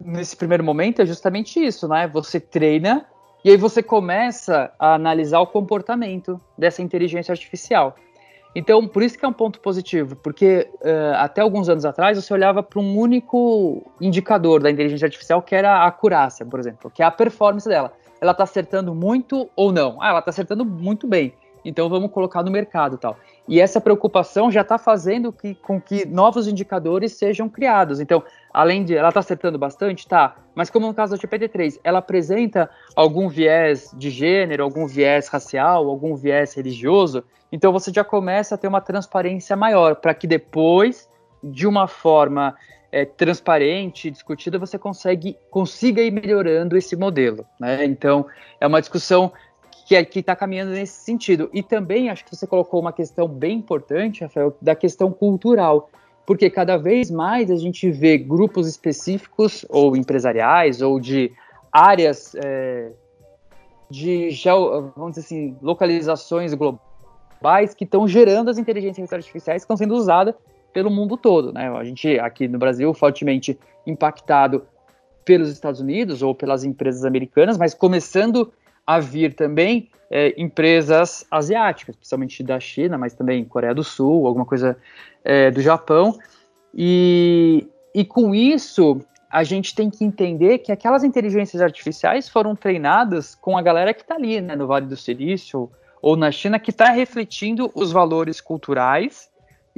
nesse 0.00 0.36
primeiro 0.36 0.64
momento 0.64 1.02
é 1.02 1.06
justamente 1.06 1.64
isso, 1.64 1.86
né? 1.88 2.08
Você 2.08 2.40
treina 2.40 3.06
e 3.44 3.50
aí 3.50 3.56
você 3.56 3.82
começa 3.82 4.72
a 4.78 4.94
analisar 4.94 5.40
o 5.40 5.46
comportamento 5.46 6.40
dessa 6.56 6.82
inteligência 6.82 7.32
artificial. 7.32 7.94
Então, 8.54 8.88
por 8.88 9.02
isso 9.02 9.16
que 9.16 9.24
é 9.24 9.28
um 9.28 9.32
ponto 9.32 9.60
positivo, 9.60 10.16
porque 10.16 10.68
uh, 10.80 11.14
até 11.16 11.40
alguns 11.40 11.68
anos 11.68 11.84
atrás 11.84 12.16
você 12.16 12.32
olhava 12.32 12.62
para 12.62 12.80
um 12.80 12.98
único 12.98 13.88
indicador 14.00 14.60
da 14.60 14.70
inteligência 14.70 15.06
artificial, 15.06 15.42
que 15.42 15.54
era 15.54 15.82
a 15.82 15.86
acurácia, 15.86 16.44
por 16.44 16.58
exemplo, 16.58 16.90
que 16.90 17.02
é 17.02 17.06
a 17.06 17.10
performance 17.10 17.68
dela 17.68 17.92
ela 18.20 18.32
está 18.32 18.44
acertando 18.44 18.94
muito 18.94 19.48
ou 19.54 19.72
não? 19.72 20.00
Ah, 20.00 20.10
ela 20.10 20.18
está 20.18 20.30
acertando 20.30 20.64
muito 20.64 21.06
bem. 21.06 21.34
Então 21.64 21.88
vamos 21.88 22.10
colocar 22.10 22.42
no 22.42 22.50
mercado 22.50 22.96
tal. 22.96 23.16
E 23.46 23.60
essa 23.60 23.80
preocupação 23.80 24.50
já 24.50 24.62
está 24.62 24.78
fazendo 24.78 25.32
que, 25.32 25.54
com 25.54 25.80
que 25.80 26.06
novos 26.06 26.46
indicadores 26.46 27.12
sejam 27.12 27.48
criados. 27.48 28.00
Então, 28.00 28.22
além 28.52 28.84
de 28.84 28.96
ela 28.96 29.08
está 29.08 29.20
acertando 29.20 29.58
bastante, 29.58 30.06
tá. 30.06 30.36
Mas 30.54 30.70
como 30.70 30.86
no 30.86 30.94
caso 30.94 31.16
da 31.16 31.22
GPT-3, 31.22 31.80
ela 31.82 31.98
apresenta 31.98 32.70
algum 32.94 33.28
viés 33.28 33.90
de 33.96 34.10
gênero, 34.10 34.62
algum 34.62 34.86
viés 34.86 35.28
racial, 35.28 35.88
algum 35.88 36.14
viés 36.14 36.54
religioso. 36.54 37.24
Então 37.50 37.72
você 37.72 37.92
já 37.92 38.04
começa 38.04 38.54
a 38.54 38.58
ter 38.58 38.68
uma 38.68 38.80
transparência 38.80 39.56
maior 39.56 39.96
para 39.96 40.14
que 40.14 40.26
depois, 40.26 41.08
de 41.42 41.66
uma 41.66 41.86
forma 41.86 42.54
é, 42.90 43.04
transparente, 43.04 44.10
discutida, 44.10 44.58
você 44.58 44.78
consegue 44.78 45.36
consiga 45.50 46.02
ir 46.02 46.10
melhorando 46.10 46.76
esse 46.76 46.96
modelo. 46.96 47.46
Né? 47.60 47.84
Então, 47.84 48.26
é 48.60 48.66
uma 48.66 48.80
discussão 48.80 49.32
que 49.86 49.94
é, 49.96 50.02
está 50.02 50.34
caminhando 50.34 50.72
nesse 50.72 51.00
sentido. 51.04 51.50
E 51.52 51.62
também 51.62 52.10
acho 52.10 52.24
que 52.24 52.34
você 52.34 52.46
colocou 52.46 52.80
uma 52.80 52.92
questão 52.92 53.26
bem 53.26 53.58
importante, 53.58 54.22
Rafael, 54.22 54.56
da 54.60 54.74
questão 54.74 55.10
cultural. 55.12 55.90
Porque 56.26 56.50
cada 56.50 56.76
vez 56.76 57.10
mais 57.10 57.50
a 57.50 57.56
gente 57.56 57.90
vê 57.90 58.18
grupos 58.18 58.68
específicos, 58.68 59.64
ou 59.68 59.96
empresariais, 59.96 60.82
ou 60.82 61.00
de 61.00 61.32
áreas 61.72 62.34
é, 62.34 62.90
de, 63.90 64.28
vamos 64.94 65.14
dizer 65.14 65.20
assim, 65.20 65.56
localizações 65.62 66.52
globais 66.52 67.72
que 67.74 67.84
estão 67.84 68.06
gerando 68.06 68.50
as 68.50 68.58
inteligências 68.58 69.10
artificiais 69.10 69.62
que 69.62 69.64
estão 69.64 69.76
sendo 69.76 69.94
usadas 69.94 70.34
pelo 70.72 70.90
mundo 70.90 71.16
todo. 71.16 71.52
Né? 71.52 71.68
A 71.68 71.84
gente 71.84 72.18
aqui 72.18 72.48
no 72.48 72.58
Brasil 72.58 72.92
fortemente 72.94 73.58
impactado 73.86 74.66
pelos 75.24 75.50
Estados 75.50 75.80
Unidos 75.80 76.22
ou 76.22 76.34
pelas 76.34 76.64
empresas 76.64 77.04
americanas, 77.04 77.58
mas 77.58 77.74
começando 77.74 78.52
a 78.86 78.98
vir 78.98 79.34
também 79.34 79.90
é, 80.10 80.34
empresas 80.40 81.26
asiáticas, 81.30 81.94
principalmente 81.96 82.42
da 82.42 82.58
China, 82.58 82.96
mas 82.96 83.12
também 83.12 83.44
Coreia 83.44 83.74
do 83.74 83.84
Sul, 83.84 84.26
alguma 84.26 84.46
coisa 84.46 84.76
é, 85.22 85.50
do 85.50 85.60
Japão. 85.60 86.18
E, 86.74 87.66
e 87.94 88.04
com 88.04 88.34
isso, 88.34 89.00
a 89.30 89.44
gente 89.44 89.74
tem 89.74 89.90
que 89.90 90.04
entender 90.04 90.58
que 90.58 90.72
aquelas 90.72 91.04
inteligências 91.04 91.60
artificiais 91.60 92.28
foram 92.28 92.56
treinadas 92.56 93.34
com 93.34 93.58
a 93.58 93.62
galera 93.62 93.92
que 93.92 94.00
está 94.00 94.14
ali, 94.14 94.40
né, 94.40 94.56
no 94.56 94.66
Vale 94.66 94.86
do 94.86 94.96
Silício 94.96 95.70
ou 96.00 96.16
na 96.16 96.30
China, 96.30 96.58
que 96.58 96.70
está 96.70 96.90
refletindo 96.90 97.70
os 97.74 97.92
valores 97.92 98.40
culturais 98.40 99.28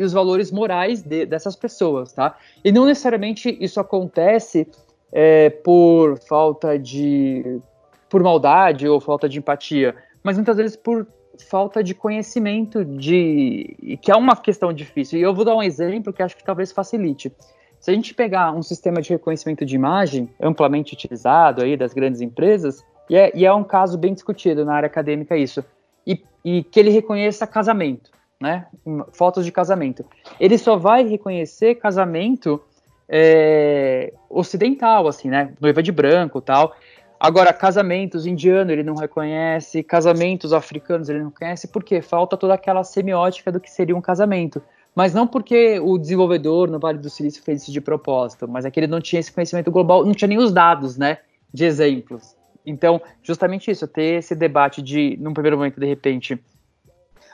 e 0.01 0.03
os 0.03 0.15
valores 0.15 0.51
morais 0.51 1.03
de, 1.03 1.27
dessas 1.27 1.55
pessoas, 1.55 2.11
tá? 2.11 2.35
E 2.65 2.73
não 2.73 2.87
necessariamente 2.87 3.55
isso 3.61 3.79
acontece 3.79 4.67
é, 5.13 5.51
por 5.51 6.19
falta 6.21 6.79
de. 6.79 7.61
por 8.09 8.23
maldade 8.23 8.89
ou 8.89 8.99
falta 8.99 9.29
de 9.29 9.39
empatia, 9.39 9.95
mas 10.23 10.37
muitas 10.37 10.57
vezes 10.57 10.75
por 10.75 11.07
falta 11.51 11.85
de 11.85 11.95
conhecimento 11.95 12.83
de 12.83 13.99
que 14.01 14.11
é 14.11 14.17
uma 14.17 14.35
questão 14.35 14.73
difícil. 14.73 15.19
E 15.19 15.23
eu 15.23 15.35
vou 15.35 15.45
dar 15.45 15.55
um 15.55 15.63
exemplo 15.63 16.15
que 16.15 16.23
acho 16.23 16.35
que 16.35 16.45
talvez 16.45 16.73
facilite. 16.73 17.31
Se 17.79 17.91
a 17.91 17.95
gente 17.95 18.15
pegar 18.15 18.53
um 18.53 18.63
sistema 18.63 19.03
de 19.03 19.11
reconhecimento 19.11 19.67
de 19.67 19.75
imagem 19.75 20.31
amplamente 20.41 20.95
utilizado 20.95 21.63
aí 21.63 21.77
das 21.77 21.93
grandes 21.93 22.23
empresas, 22.23 22.83
e 23.09 23.17
é, 23.17 23.33
e 23.35 23.45
é 23.45 23.53
um 23.53 23.65
caso 23.65 23.99
bem 23.99 24.15
discutido 24.15 24.65
na 24.65 24.73
área 24.73 24.87
acadêmica 24.87 25.37
isso, 25.37 25.63
e, 26.07 26.23
e 26.43 26.63
que 26.65 26.81
ele 26.81 26.91
reconheça 26.91 27.47
casamento 27.47 28.11
né? 28.41 28.67
Fotos 29.13 29.45
de 29.45 29.53
casamento. 29.53 30.05
Ele 30.39 30.57
só 30.57 30.77
vai 30.77 31.07
reconhecer 31.07 31.75
casamento 31.75 32.61
é, 33.09 34.13
ocidental, 34.31 35.07
assim, 35.07 35.29
né? 35.29 35.53
Noiva 35.61 35.83
de 35.83 35.93
branco 35.93 36.41
tal. 36.41 36.75
Agora, 37.19 37.53
casamentos 37.53 38.25
indianos 38.25 38.73
ele 38.73 38.83
não 38.83 38.95
reconhece, 38.95 39.83
casamentos 39.83 40.55
africanos 40.55 41.11
ele 41.11 41.19
não 41.19 41.29
reconhece, 41.29 41.69
porque 41.69 42.01
falta 42.01 42.35
toda 42.35 42.55
aquela 42.55 42.83
semiótica 42.83 43.53
do 43.53 43.61
que 43.61 43.71
seria 43.71 43.95
um 43.95 44.01
casamento. 44.01 44.63
Mas 44.95 45.13
não 45.13 45.27
porque 45.27 45.79
o 45.79 45.99
desenvolvedor 45.99 46.71
no 46.71 46.79
Vale 46.79 46.99
do 46.99 47.11
Silício 47.11 47.43
fez 47.43 47.63
isso 47.63 47.73
de 47.73 47.81
propósito, 47.81 48.49
mas 48.49 48.65
é 48.65 48.71
que 48.71 48.81
ele 48.81 48.87
não 48.87 49.01
tinha 49.01 49.21
esse 49.21 49.31
conhecimento 49.31 49.71
global, 49.71 50.05
não 50.05 50.15
tinha 50.15 50.29
nem 50.29 50.39
os 50.39 50.51
dados, 50.51 50.97
né, 50.97 51.19
de 51.53 51.65
exemplos. 51.65 52.35
Então, 52.65 53.01
justamente 53.23 53.71
isso, 53.71 53.87
ter 53.87 54.19
esse 54.19 54.35
debate 54.35 54.81
de, 54.81 55.17
num 55.21 55.35
primeiro 55.35 55.59
momento, 55.59 55.79
de 55.79 55.87
repente, 55.87 56.43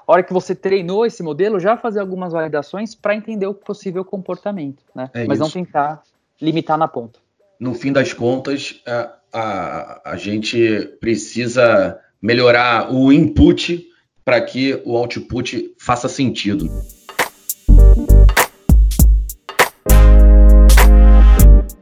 a 0.07 0.13
hora 0.13 0.23
que 0.23 0.33
você 0.33 0.55
treinou 0.55 1.05
esse 1.05 1.23
modelo, 1.23 1.59
já 1.59 1.77
fazer 1.77 1.99
algumas 1.99 2.33
validações 2.33 2.95
para 2.95 3.17
entender 3.17 3.47
o 3.47 3.55
possível 3.55 4.05
comportamento, 4.05 4.83
né? 4.95 5.11
É 5.13 5.27
Mas 5.27 5.39
isso. 5.39 5.43
não 5.43 5.51
tentar 5.51 6.03
limitar 6.41 6.79
na 6.79 6.87
ponta. 6.87 7.19
No 7.59 7.75
fim 7.75 7.93
das 7.93 8.13
contas, 8.13 8.81
a, 8.87 9.13
a, 9.33 10.13
a 10.13 10.17
gente 10.17 10.97
precisa 11.01 11.99
melhorar 12.23 12.95
o 12.95 13.13
input 13.13 13.85
para 14.25 14.41
que 14.41 14.81
o 14.85 14.97
output 14.97 15.75
faça 15.79 16.09
sentido. 16.09 16.69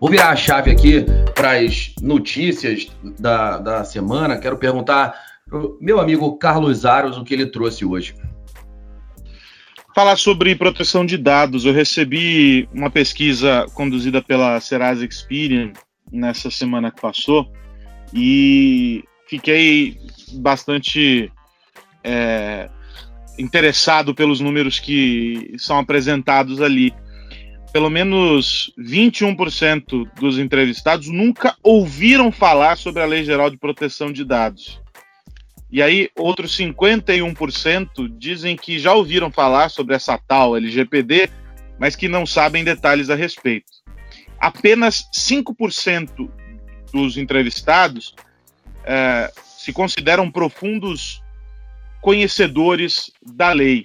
Vou 0.00 0.10
virar 0.10 0.30
a 0.30 0.36
chave 0.36 0.70
aqui 0.70 1.04
para 1.34 1.58
as 1.58 1.94
notícias 2.00 2.90
da, 3.18 3.58
da 3.58 3.84
semana. 3.84 4.38
Quero 4.38 4.56
perguntar 4.56 5.23
meu 5.80 6.00
amigo 6.00 6.36
Carlos 6.38 6.84
Aros 6.84 7.16
o 7.16 7.24
que 7.24 7.34
ele 7.34 7.46
trouxe 7.46 7.84
hoje. 7.84 8.14
Falar 9.94 10.16
sobre 10.16 10.56
proteção 10.56 11.06
de 11.06 11.16
dados. 11.16 11.64
Eu 11.64 11.72
recebi 11.72 12.68
uma 12.72 12.90
pesquisa 12.90 13.66
conduzida 13.74 14.20
pela 14.20 14.58
Serasa 14.60 15.04
Experian 15.04 15.72
nessa 16.10 16.50
semana 16.50 16.90
que 16.90 17.00
passou 17.00 17.48
e 18.12 19.04
fiquei 19.28 19.96
bastante 20.32 21.30
é, 22.02 22.68
interessado 23.38 24.14
pelos 24.14 24.40
números 24.40 24.78
que 24.78 25.54
são 25.58 25.78
apresentados 25.78 26.60
ali. 26.60 26.92
pelo 27.72 27.90
menos 27.90 28.72
21% 28.78 30.08
dos 30.20 30.38
entrevistados 30.38 31.08
nunca 31.08 31.56
ouviram 31.60 32.30
falar 32.30 32.76
sobre 32.76 33.02
a 33.02 33.06
Lei 33.06 33.24
Geral 33.24 33.50
de 33.50 33.56
Proteção 33.56 34.12
de 34.12 34.24
Dados. 34.24 34.83
E 35.74 35.82
aí, 35.82 36.08
outros 36.14 36.56
51% 36.56 38.16
dizem 38.16 38.56
que 38.56 38.78
já 38.78 38.94
ouviram 38.94 39.28
falar 39.28 39.68
sobre 39.68 39.96
essa 39.96 40.16
tal 40.16 40.56
LGPD, 40.56 41.28
mas 41.80 41.96
que 41.96 42.06
não 42.06 42.24
sabem 42.24 42.62
detalhes 42.62 43.10
a 43.10 43.16
respeito. 43.16 43.66
Apenas 44.38 45.10
5% 45.12 46.30
dos 46.92 47.16
entrevistados 47.16 48.14
é, 48.84 49.32
se 49.44 49.72
consideram 49.72 50.30
profundos 50.30 51.20
conhecedores 52.00 53.10
da 53.20 53.50
lei. 53.50 53.84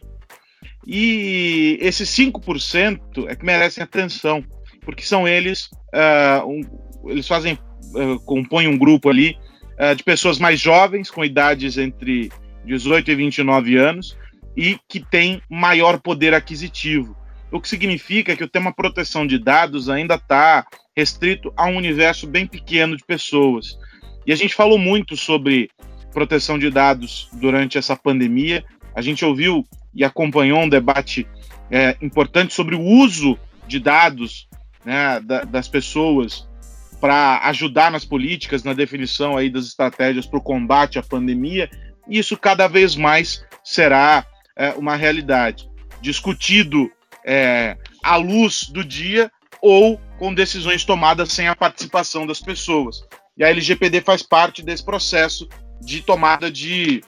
E 0.85 1.75
esses 1.81 2.07
5% 2.11 3.27
é 3.27 3.35
que 3.35 3.43
merecem 3.43 3.83
atenção, 3.83 4.45
porque 4.81 5.01
são 5.01 5.27
eles, 5.27 5.71
uh, 5.95 6.45
um, 6.45 7.09
eles 7.09 7.27
fazem, 7.27 7.57
uh, 7.95 8.19
compõem 8.25 8.67
um 8.67 8.77
grupo 8.77 9.09
ali 9.09 9.35
uh, 9.79 9.95
de 9.95 10.03
pessoas 10.03 10.37
mais 10.37 10.59
jovens, 10.59 11.09
com 11.09 11.23
idades 11.23 11.77
entre 11.77 12.31
18 12.65 13.11
e 13.11 13.15
29 13.15 13.77
anos, 13.77 14.17
e 14.55 14.77
que 14.87 14.99
têm 14.99 15.41
maior 15.49 15.99
poder 15.99 16.33
aquisitivo. 16.33 17.15
O 17.51 17.59
que 17.59 17.69
significa 17.69 18.35
que 18.35 18.43
o 18.43 18.49
tema 18.49 18.73
proteção 18.73 19.25
de 19.25 19.39
dados 19.39 19.89
ainda 19.89 20.15
está 20.15 20.67
restrito 20.95 21.51
a 21.55 21.65
um 21.65 21.77
universo 21.77 22.27
bem 22.27 22.45
pequeno 22.45 22.95
de 22.95 23.03
pessoas. 23.05 23.79
E 24.27 24.33
a 24.33 24.35
gente 24.35 24.53
falou 24.53 24.77
muito 24.77 25.15
sobre 25.15 25.69
proteção 26.11 26.59
de 26.59 26.69
dados 26.69 27.29
durante 27.33 27.77
essa 27.77 27.95
pandemia. 27.95 28.63
A 28.93 29.01
gente 29.01 29.23
ouviu 29.23 29.65
e 29.95 30.03
acompanhou 30.03 30.59
um 30.59 30.69
debate 30.69 31.25
é, 31.71 31.95
importante 32.01 32.53
sobre 32.53 32.75
o 32.75 32.81
uso 32.81 33.37
de 33.67 33.79
dados 33.79 34.47
né, 34.83 35.19
da, 35.21 35.43
das 35.43 35.67
pessoas 35.67 36.48
para 36.99 37.39
ajudar 37.49 37.91
nas 37.91 38.03
políticas, 38.03 38.63
na 38.63 38.73
definição 38.73 39.37
aí 39.37 39.49
das 39.49 39.65
estratégias 39.65 40.25
para 40.25 40.39
o 40.39 40.43
combate 40.43 40.99
à 40.99 41.03
pandemia. 41.03 41.69
E 42.07 42.17
isso 42.17 42.37
cada 42.37 42.67
vez 42.67 42.95
mais 42.95 43.43
será 43.63 44.25
é, 44.55 44.71
uma 44.71 44.95
realidade. 44.95 45.69
Discutido 46.01 46.91
é, 47.25 47.77
à 48.03 48.15
luz 48.15 48.69
do 48.69 48.83
dia 48.83 49.31
ou 49.61 49.99
com 50.17 50.33
decisões 50.33 50.83
tomadas 50.83 51.31
sem 51.31 51.47
a 51.47 51.55
participação 51.55 52.27
das 52.27 52.39
pessoas. 52.39 53.01
E 53.37 53.43
a 53.43 53.49
LGPD 53.49 54.01
faz 54.01 54.21
parte 54.21 54.61
desse 54.61 54.83
processo 54.83 55.47
de 55.81 56.01
tomada 56.01 56.51
de, 56.51 57.01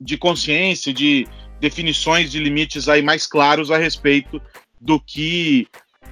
de 0.00 0.16
consciência, 0.18 0.92
de 0.92 1.28
definições 1.60 2.32
de 2.32 2.40
limites 2.40 2.88
aí 2.88 3.02
mais 3.02 3.24
claros 3.24 3.70
a 3.70 3.78
respeito 3.78 4.42
do 4.80 4.98
que 4.98 5.68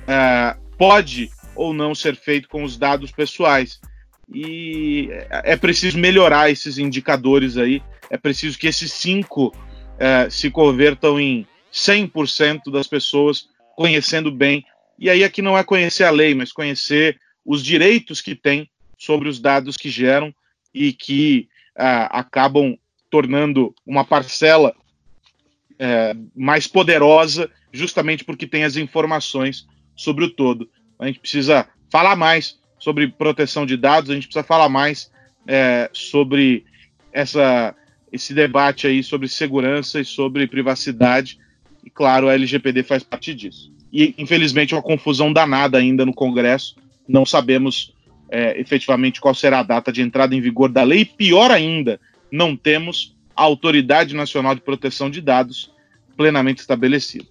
é, 0.07 0.57
pode 0.79 1.29
ou 1.61 1.75
não 1.75 1.95
ser 1.95 2.17
feito 2.17 2.49
com 2.49 2.65
os 2.65 2.79
dados 2.79 3.13
pessoais. 3.13 3.79
E 4.33 5.11
é 5.31 5.55
preciso 5.57 5.99
melhorar 5.99 6.51
esses 6.51 6.79
indicadores 6.79 7.59
aí, 7.59 7.83
é 8.09 8.17
preciso 8.17 8.59
que 8.59 8.67
esses 8.67 8.91
cinco 8.91 9.53
é, 9.99 10.31
se 10.31 10.51
convertam 10.51 11.21
em 11.21 11.47
100% 11.71 12.73
das 12.73 12.87
pessoas 12.87 13.47
conhecendo 13.77 14.33
bem. 14.33 14.65
E 14.99 15.11
aí 15.11 15.23
aqui 15.23 15.43
não 15.43 15.57
é 15.57 15.63
conhecer 15.63 16.05
a 16.05 16.11
lei, 16.11 16.35
mas 16.35 16.51
conhecer 16.51 17.21
os 17.45 17.63
direitos 17.63 18.23
que 18.23 18.35
tem 18.35 18.71
sobre 18.97 19.29
os 19.29 19.39
dados 19.39 19.77
que 19.77 19.91
geram 19.91 20.35
e 20.73 20.95
que 20.95 21.47
uh, 21.77 22.09
acabam 22.11 22.75
tornando 23.11 23.75
uma 23.85 24.05
parcela 24.05 24.75
é, 25.79 26.15
mais 26.35 26.67
poderosa, 26.67 27.51
justamente 27.71 28.25
porque 28.25 28.47
tem 28.47 28.65
as 28.65 28.77
informações 28.77 29.67
sobre 29.95 30.25
o 30.25 30.31
todo. 30.31 30.71
A 31.01 31.07
gente 31.07 31.19
precisa 31.19 31.67
falar 31.89 32.15
mais 32.15 32.59
sobre 32.79 33.09
proteção 33.09 33.65
de 33.65 33.77
dados, 33.77 34.11
a 34.11 34.15
gente 34.15 34.27
precisa 34.27 34.45
falar 34.45 34.69
mais 34.69 35.11
é, 35.47 35.91
sobre 35.93 36.65
essa, 37.13 37.75
esse 38.13 38.35
debate 38.35 38.87
aí 38.87 39.03
sobre 39.03 39.27
segurança 39.27 40.01
e 40.01 40.05
sobre 40.05 40.47
privacidade. 40.47 41.39
E 41.85 41.91
claro, 41.91 42.29
a 42.29 42.35
LGPD 42.35 42.83
faz 42.83 43.03
parte 43.03 43.35
disso. 43.35 43.73
E 43.93 44.15
infelizmente 44.19 44.75
uma 44.75 44.83
confusão 44.83 45.33
danada 45.33 45.79
ainda 45.79 46.05
no 46.05 46.15
Congresso. 46.15 46.77
Não 47.09 47.25
sabemos 47.25 47.95
é, 48.31 48.61
efetivamente 48.61 49.21
qual 49.21 49.35
será 49.35 49.61
a 49.61 49.65
data 49.65 49.91
de 49.91 50.03
entrada 50.03 50.35
em 50.35 50.41
vigor 50.41 50.71
da 50.71 50.83
lei. 50.83 51.05
Pior 51.05 51.51
ainda, 51.51 51.99
não 52.31 52.55
temos 52.55 53.17
a 53.35 53.43
Autoridade 53.43 54.15
Nacional 54.15 54.55
de 54.55 54.61
Proteção 54.61 55.11
de 55.11 55.21
Dados 55.21 55.73
plenamente 56.17 56.61
estabelecida. 56.61 57.27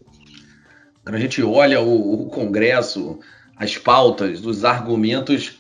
Quando 1.04 1.16
a 1.16 1.20
gente 1.20 1.42
olha 1.42 1.80
o, 1.80 2.24
o 2.24 2.30
Congresso, 2.30 3.20
as 3.60 3.78
pautas, 3.78 4.46
os 4.46 4.64
argumentos, 4.64 5.60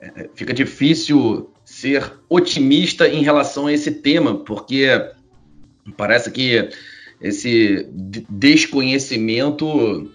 é, 0.00 0.30
fica 0.34 0.54
difícil 0.54 1.50
ser 1.62 2.10
otimista 2.28 3.06
em 3.06 3.22
relação 3.22 3.66
a 3.66 3.72
esse 3.72 3.90
tema, 3.90 4.38
porque 4.38 4.88
parece 5.98 6.30
que 6.30 6.70
esse 7.20 7.86
desconhecimento 8.28 10.10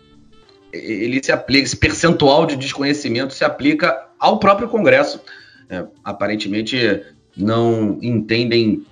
ele 0.73 1.23
se 1.23 1.31
aplica, 1.31 1.63
esse 1.63 1.77
percentual 1.77 2.47
de 2.47 2.55
desconhecimento 2.55 3.33
se 3.33 3.45
aplica 3.45 4.09
ao 4.19 4.39
próprio 4.39 4.67
Congresso. 4.67 5.21
É, 5.69 5.85
aparentemente 6.03 7.03
não 7.37 7.99
entendem 8.01 8.85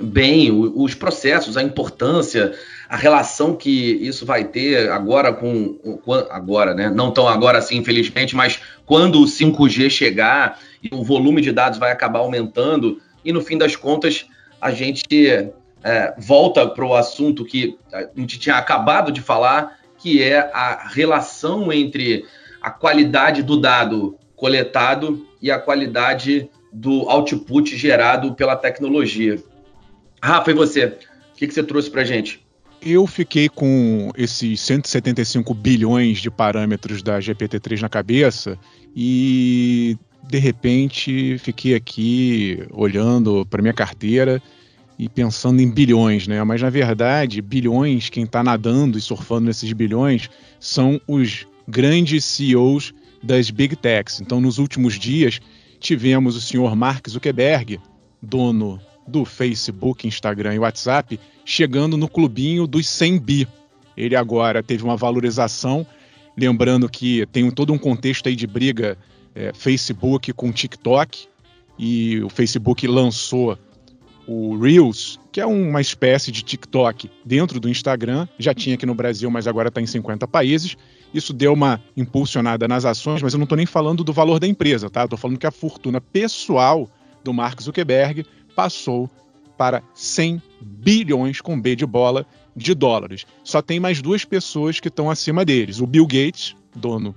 bem 0.00 0.50
os 0.50 0.94
processos, 0.94 1.56
a 1.56 1.62
importância, 1.62 2.54
a 2.88 2.96
relação 2.96 3.56
que 3.56 3.70
isso 3.70 4.26
vai 4.26 4.44
ter 4.44 4.90
agora 4.90 5.32
com 5.32 5.78
agora, 6.30 6.74
né? 6.74 6.90
Não 6.90 7.10
tão 7.10 7.26
agora 7.26 7.58
assim, 7.58 7.76
infelizmente, 7.76 8.36
mas 8.36 8.60
quando 8.84 9.20
o 9.20 9.24
5G 9.24 9.90
chegar 9.90 10.58
e 10.82 10.94
o 10.94 11.02
volume 11.02 11.40
de 11.40 11.52
dados 11.52 11.78
vai 11.78 11.90
acabar 11.90 12.20
aumentando 12.20 13.00
e 13.24 13.32
no 13.32 13.40
fim 13.40 13.56
das 13.56 13.74
contas 13.74 14.26
a 14.60 14.70
gente 14.70 15.04
é, 15.82 16.14
volta 16.18 16.66
para 16.66 16.84
o 16.84 16.94
assunto 16.94 17.44
que 17.44 17.78
a 17.92 18.08
gente 18.16 18.38
tinha 18.38 18.56
acabado 18.56 19.12
de 19.12 19.20
falar, 19.20 19.78
que 19.98 20.22
é 20.22 20.38
a 20.52 20.88
relação 20.88 21.72
entre 21.72 22.24
a 22.60 22.70
qualidade 22.70 23.42
do 23.42 23.60
dado 23.60 24.18
coletado 24.36 25.26
e 25.40 25.50
a 25.50 25.58
qualidade 25.58 26.48
do 26.72 27.08
output 27.08 27.76
gerado 27.76 28.34
pela 28.34 28.56
tecnologia. 28.56 29.42
Rafa, 30.22 30.50
e 30.50 30.54
você? 30.54 30.86
O 30.86 31.36
que, 31.36 31.46
que 31.46 31.54
você 31.54 31.62
trouxe 31.62 31.90
para 31.90 32.04
gente? 32.04 32.43
Eu 32.84 33.06
fiquei 33.06 33.48
com 33.48 34.10
esses 34.14 34.60
175 34.60 35.54
bilhões 35.54 36.18
de 36.18 36.30
parâmetros 36.30 37.02
da 37.02 37.18
GPT-3 37.18 37.80
na 37.80 37.88
cabeça 37.88 38.58
e 38.94 39.96
de 40.28 40.38
repente 40.38 41.38
fiquei 41.38 41.74
aqui 41.74 42.62
olhando 42.70 43.46
para 43.46 43.62
minha 43.62 43.72
carteira 43.72 44.42
e 44.98 45.08
pensando 45.08 45.62
em 45.62 45.70
bilhões, 45.70 46.28
né? 46.28 46.44
Mas 46.44 46.60
na 46.60 46.68
verdade, 46.68 47.40
bilhões, 47.40 48.10
quem 48.10 48.24
está 48.24 48.44
nadando 48.44 48.98
e 48.98 49.00
surfando 49.00 49.46
nesses 49.46 49.72
bilhões 49.72 50.28
são 50.60 51.00
os 51.08 51.46
grandes 51.66 52.22
CEOs 52.26 52.92
das 53.22 53.48
big 53.48 53.76
techs. 53.76 54.20
Então, 54.20 54.42
nos 54.42 54.58
últimos 54.58 54.98
dias, 54.98 55.40
tivemos 55.80 56.36
o 56.36 56.40
senhor 56.40 56.76
Mark 56.76 57.08
Zuckerberg, 57.08 57.80
dono 58.20 58.78
do 59.06 59.24
Facebook, 59.24 60.06
Instagram 60.06 60.54
e 60.54 60.58
WhatsApp, 60.58 61.18
chegando 61.44 61.96
no 61.96 62.08
clubinho 62.08 62.66
dos 62.66 62.88
100 62.88 63.18
bi. 63.18 63.48
Ele 63.96 64.16
agora 64.16 64.62
teve 64.62 64.82
uma 64.82 64.96
valorização, 64.96 65.86
lembrando 66.36 66.88
que 66.88 67.26
tem 67.26 67.50
todo 67.50 67.72
um 67.72 67.78
contexto 67.78 68.28
aí 68.28 68.34
de 68.36 68.46
briga 68.46 68.98
é, 69.34 69.52
Facebook 69.52 70.32
com 70.32 70.52
TikTok, 70.52 71.28
e 71.78 72.22
o 72.22 72.28
Facebook 72.28 72.86
lançou 72.86 73.58
o 74.26 74.56
Reels, 74.56 75.18
que 75.30 75.40
é 75.40 75.46
uma 75.46 75.80
espécie 75.80 76.32
de 76.32 76.42
TikTok 76.42 77.10
dentro 77.24 77.60
do 77.60 77.68
Instagram, 77.68 78.26
já 78.38 78.54
tinha 78.54 78.74
aqui 78.74 78.86
no 78.86 78.94
Brasil, 78.94 79.30
mas 79.30 79.46
agora 79.46 79.68
está 79.68 79.80
em 79.80 79.86
50 79.86 80.26
países. 80.26 80.76
Isso 81.12 81.32
deu 81.32 81.52
uma 81.52 81.80
impulsionada 81.96 82.66
nas 82.66 82.84
ações, 82.84 83.22
mas 83.22 83.34
eu 83.34 83.38
não 83.38 83.44
estou 83.44 83.56
nem 83.56 83.66
falando 83.66 84.02
do 84.02 84.12
valor 84.12 84.40
da 84.40 84.46
empresa, 84.46 84.88
tá? 84.88 85.04
Estou 85.04 85.18
falando 85.18 85.38
que 85.38 85.46
a 85.46 85.50
fortuna 85.50 86.00
pessoal 86.00 86.88
do 87.22 87.32
Mark 87.32 87.60
Zuckerberg 87.60 88.24
passou 88.54 89.10
para 89.56 89.82
100 89.94 90.42
bilhões 90.60 91.40
com 91.40 91.60
B 91.60 91.76
de 91.76 91.86
bola 91.86 92.26
de 92.56 92.74
dólares. 92.74 93.26
Só 93.42 93.60
tem 93.60 93.80
mais 93.80 94.00
duas 94.00 94.24
pessoas 94.24 94.80
que 94.80 94.88
estão 94.88 95.10
acima 95.10 95.44
deles: 95.44 95.80
o 95.80 95.86
Bill 95.86 96.06
Gates, 96.06 96.56
dono, 96.74 97.14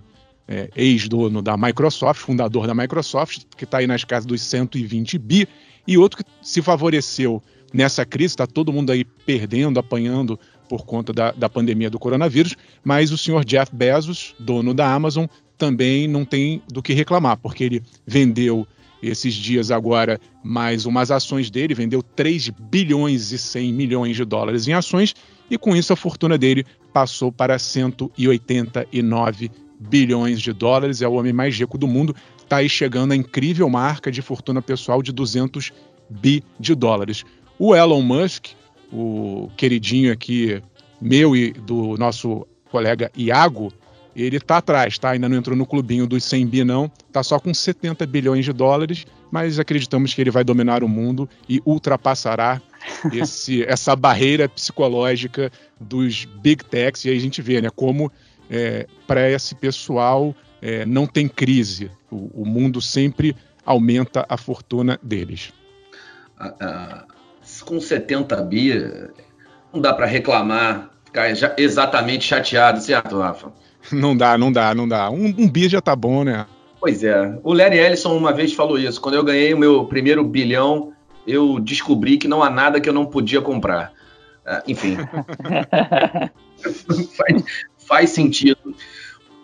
é, 0.48 0.70
ex-dono 0.76 1.42
da 1.42 1.58
Microsoft, 1.58 2.22
fundador 2.22 2.68
da 2.68 2.74
Microsoft, 2.74 3.44
que 3.56 3.64
está 3.64 3.80
aí 3.80 3.88
nas 3.88 4.04
casas 4.04 4.26
dos 4.26 4.42
120 4.42 5.18
bi, 5.18 5.48
e 5.86 5.98
outro 5.98 6.24
que 6.24 6.32
se 6.42 6.62
favoreceu 6.62 7.42
nessa 7.74 8.06
crise, 8.06 8.34
está 8.34 8.48
todo 8.48 8.72
mundo 8.72 8.92
aí 8.92 9.04
perdendo, 9.04 9.80
apanhando 9.80 10.40
por 10.70 10.86
conta 10.86 11.14
da, 11.14 11.32
da 11.32 11.50
pandemia 11.50 11.90
do 11.90 12.00
coronavírus, 12.00 12.56
mas 12.84 13.12
o 13.12 13.18
senhor 13.18 13.44
Jeff 13.46 13.74
Bezos, 13.74 14.36
dono 14.40 14.74
da 14.74 14.94
Amazon, 14.94 15.26
também 15.58 16.08
não 16.08 16.24
tem 16.24 16.62
do 16.68 16.82
que 16.82 16.94
reclamar, 16.94 17.38
porque 17.38 17.64
ele 17.64 17.84
vendeu 18.06 18.68
esses 19.02 19.34
dias 19.34 19.72
agora 19.72 20.20
mais 20.44 20.86
umas 20.86 21.12
ações 21.12 21.50
dele, 21.50 21.74
vendeu 21.74 22.02
3 22.02 22.50
bilhões 22.50 23.32
e 23.32 23.38
100 23.38 23.74
milhões 23.74 24.16
de 24.16 24.26
dólares 24.26 24.68
em 24.68 24.74
ações 24.74 25.14
e 25.50 25.58
com 25.58 25.76
isso 25.76 25.94
a 25.94 25.96
fortuna 25.96 26.38
dele 26.38 26.66
passou 26.92 27.32
para 27.32 27.58
189 27.60 29.52
bilhões 29.80 30.42
de 30.42 30.52
dólares. 30.52 31.02
É 31.02 31.08
o 31.08 31.14
homem 31.14 31.34
mais 31.34 31.58
rico 31.58 31.78
do 31.78 31.88
mundo, 31.88 32.16
está 32.42 32.58
aí 32.58 32.70
chegando 32.70 33.12
à 33.12 33.16
incrível 33.16 33.70
marca 33.70 34.12
de 34.12 34.22
fortuna 34.22 34.62
pessoal 34.62 35.02
de 35.02 35.12
200 35.12 35.72
bi 36.10 36.44
de 36.60 36.74
dólares. 36.74 37.24
O 37.60 37.76
Elon 37.76 38.02
Musk, 38.02 38.48
o 38.92 39.50
queridinho 39.58 40.12
aqui 40.12 40.62
meu 41.00 41.36
e 41.36 41.52
do 41.52 41.96
nosso 41.98 42.48
colega 42.72 43.12
Iago, 43.16 43.72
ele 44.24 44.38
está 44.38 44.58
atrás, 44.58 44.98
tá? 44.98 45.12
Ainda 45.12 45.30
não 45.30 45.38
entrou 45.38 45.56
no 45.56 45.66
clubinho 45.66 46.08
dos 46.08 46.24
100 46.24 46.48
bi, 46.48 46.64
não. 46.64 46.92
Está 47.08 47.22
só 47.22 47.40
com 47.40 47.54
70 47.54 48.06
bilhões 48.08 48.44
de 48.44 48.52
dólares, 48.52 49.06
mas 49.30 49.60
acreditamos 49.60 50.14
que 50.14 50.22
ele 50.22 50.32
vai 50.32 50.44
dominar 50.44 50.84
o 50.84 50.88
mundo 50.88 51.30
e 51.48 51.62
ultrapassará 51.64 52.60
esse, 53.14 53.64
essa 53.64 53.96
barreira 53.96 54.50
psicológica 54.50 55.52
dos 55.80 56.26
big 56.26 56.66
techs. 56.66 57.06
E 57.06 57.10
aí 57.10 57.18
a 57.18 57.22
gente 57.22 57.44
vê, 57.44 57.62
né, 57.62 57.70
como 57.70 58.12
é, 58.50 58.88
para 59.06 59.30
esse 59.30 59.54
pessoal 59.54 60.36
é, 60.62 60.84
não 60.84 61.06
tem 61.06 61.28
crise. 61.28 61.92
O, 62.10 62.42
o, 62.42 62.46
mundo 62.46 62.82
sempre 62.82 63.36
aumenta 63.64 64.26
a 64.28 64.36
fortuna 64.36 65.00
deles. 65.04 65.54
Ah, 66.40 66.56
ah, 66.60 67.06
com 67.66 67.80
70 67.80 68.36
bi, 68.44 68.74
não 69.72 69.80
dá 69.80 69.94
para 69.94 70.06
reclamar, 70.08 70.90
ficar 71.06 71.30
exatamente 71.60 72.26
chateado, 72.26 72.82
certo, 72.82 73.20
Rafa? 73.20 73.52
Não 73.92 74.16
dá, 74.16 74.38
não 74.38 74.52
dá, 74.52 74.76
não 74.76 74.88
dá. 74.88 75.10
Um, 75.10 75.34
um 75.38 75.50
bi 75.50 75.70
já 75.70 75.82
tá 75.82 75.96
bom, 75.96 76.24
né? 76.24 76.46
Pois 76.80 77.04
é. 77.04 77.40
O 77.44 77.54
Larry 77.54 77.78
Ellison 77.78 78.16
uma 78.16 78.34
vez 78.34 78.54
falou 78.54 78.78
isso. 78.78 79.02
Quando 79.02 79.16
eu 79.16 79.24
ganhei 79.24 79.54
o 79.54 79.58
meu 79.58 79.86
primeiro 79.86 80.24
bilhão, 80.24 80.94
eu 81.26 81.60
descobri 81.60 82.18
que 82.18 82.28
não 82.28 82.44
há 82.44 82.50
nada 82.50 82.80
que 82.80 82.88
eu 82.88 82.94
não 82.94 83.06
podia 83.06 83.42
comprar. 83.42 83.92
Uh, 84.46 84.62
enfim. 84.68 84.98
faz, 87.16 87.44
faz 87.78 88.10
sentido. 88.12 88.76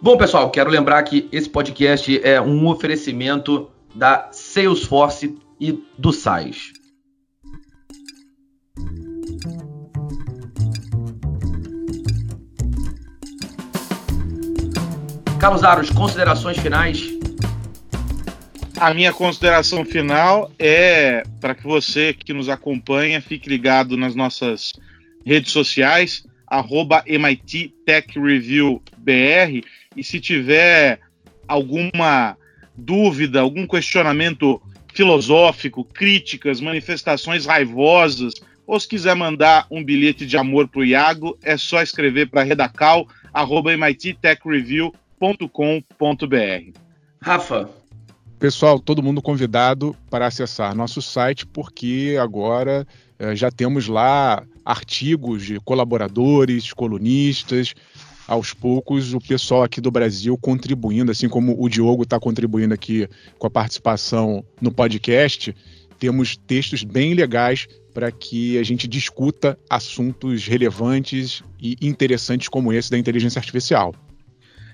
Bom, 0.02 0.18
pessoal, 0.18 0.50
quero 0.50 0.70
lembrar 0.70 1.02
que 1.04 1.28
esse 1.32 1.50
podcast 1.50 2.22
é 2.24 2.40
um 2.40 2.68
oferecimento 2.68 3.70
da 3.96 4.30
Salesforce 4.32 5.38
e 5.60 5.84
do 5.98 6.12
SAIS. 6.12 6.74
Carlos 15.44 15.64
Aros, 15.66 15.90
considerações 15.90 16.58
finais? 16.58 17.02
A 18.80 18.94
minha 18.94 19.12
consideração 19.12 19.84
final 19.84 20.50
é 20.58 21.22
para 21.42 21.54
que 21.54 21.64
você 21.64 22.14
que 22.14 22.32
nos 22.32 22.48
acompanha 22.48 23.20
fique 23.20 23.50
ligado 23.50 23.98
nas 23.98 24.16
nossas 24.16 24.72
redes 25.26 25.52
sociais, 25.52 26.26
arroba 26.48 27.04
MIT 27.06 27.74
Tech 27.86 28.18
Review 28.18 28.82
BR, 28.98 29.68
e 29.98 30.02
se 30.02 30.22
tiver 30.22 31.02
alguma 31.46 32.38
dúvida, 32.74 33.42
algum 33.42 33.68
questionamento 33.68 34.62
filosófico, 34.94 35.84
críticas, 35.84 36.62
manifestações 36.62 37.46
raivosas, 37.46 38.34
ou 38.66 38.80
se 38.80 38.88
quiser 38.88 39.14
mandar 39.14 39.68
um 39.70 39.84
bilhete 39.84 40.26
de 40.26 40.38
amor 40.38 40.70
para 40.70 40.80
o 40.80 40.86
Iago, 40.86 41.38
é 41.44 41.58
só 41.58 41.82
escrever 41.82 42.30
para 42.30 42.44
redacal, 42.44 43.06
arroba 43.34 43.74
MIT 43.74 44.20
Tech 44.22 44.42
Review 44.46 44.94
com.br. 45.52 46.78
Rafa. 47.22 47.70
Pessoal, 48.38 48.78
todo 48.78 49.02
mundo 49.02 49.22
convidado 49.22 49.96
para 50.10 50.28
acessar 50.28 50.76
nosso 50.76 51.02
site, 51.02 51.46
porque 51.48 52.18
agora 52.22 52.86
eh, 53.18 53.34
já 53.34 53.50
temos 53.50 53.88
lá 53.88 54.44
artigos 54.66 55.46
de 55.46 55.60
colaboradores, 55.62 56.74
colunistas, 56.74 57.74
aos 58.28 58.54
poucos 58.54 59.14
o 59.14 59.20
pessoal 59.20 59.64
aqui 59.64 59.80
do 59.80 59.92
Brasil 59.92 60.38
contribuindo, 60.38 61.12
assim 61.12 61.30
como 61.30 61.56
o 61.58 61.70
Diogo 61.70 62.04
está 62.04 62.20
contribuindo 62.20 62.74
aqui 62.74 63.08
com 63.38 63.48
a 63.48 63.50
participação 63.50 64.44
no 64.60 64.74
podcast, 64.74 65.56
temos 65.98 66.36
textos 66.36 66.84
bem 66.84 67.14
legais 67.14 67.68
para 67.94 68.12
que 68.12 68.58
a 68.58 68.64
gente 68.64 68.90
discuta 68.90 69.58
assuntos 69.70 70.46
relevantes 70.46 71.44
e 71.62 71.78
interessantes 71.82 72.50
como 72.50 72.74
esse 72.74 72.92
da 72.92 72.98
inteligência 72.98 73.40
artificial. 73.40 73.94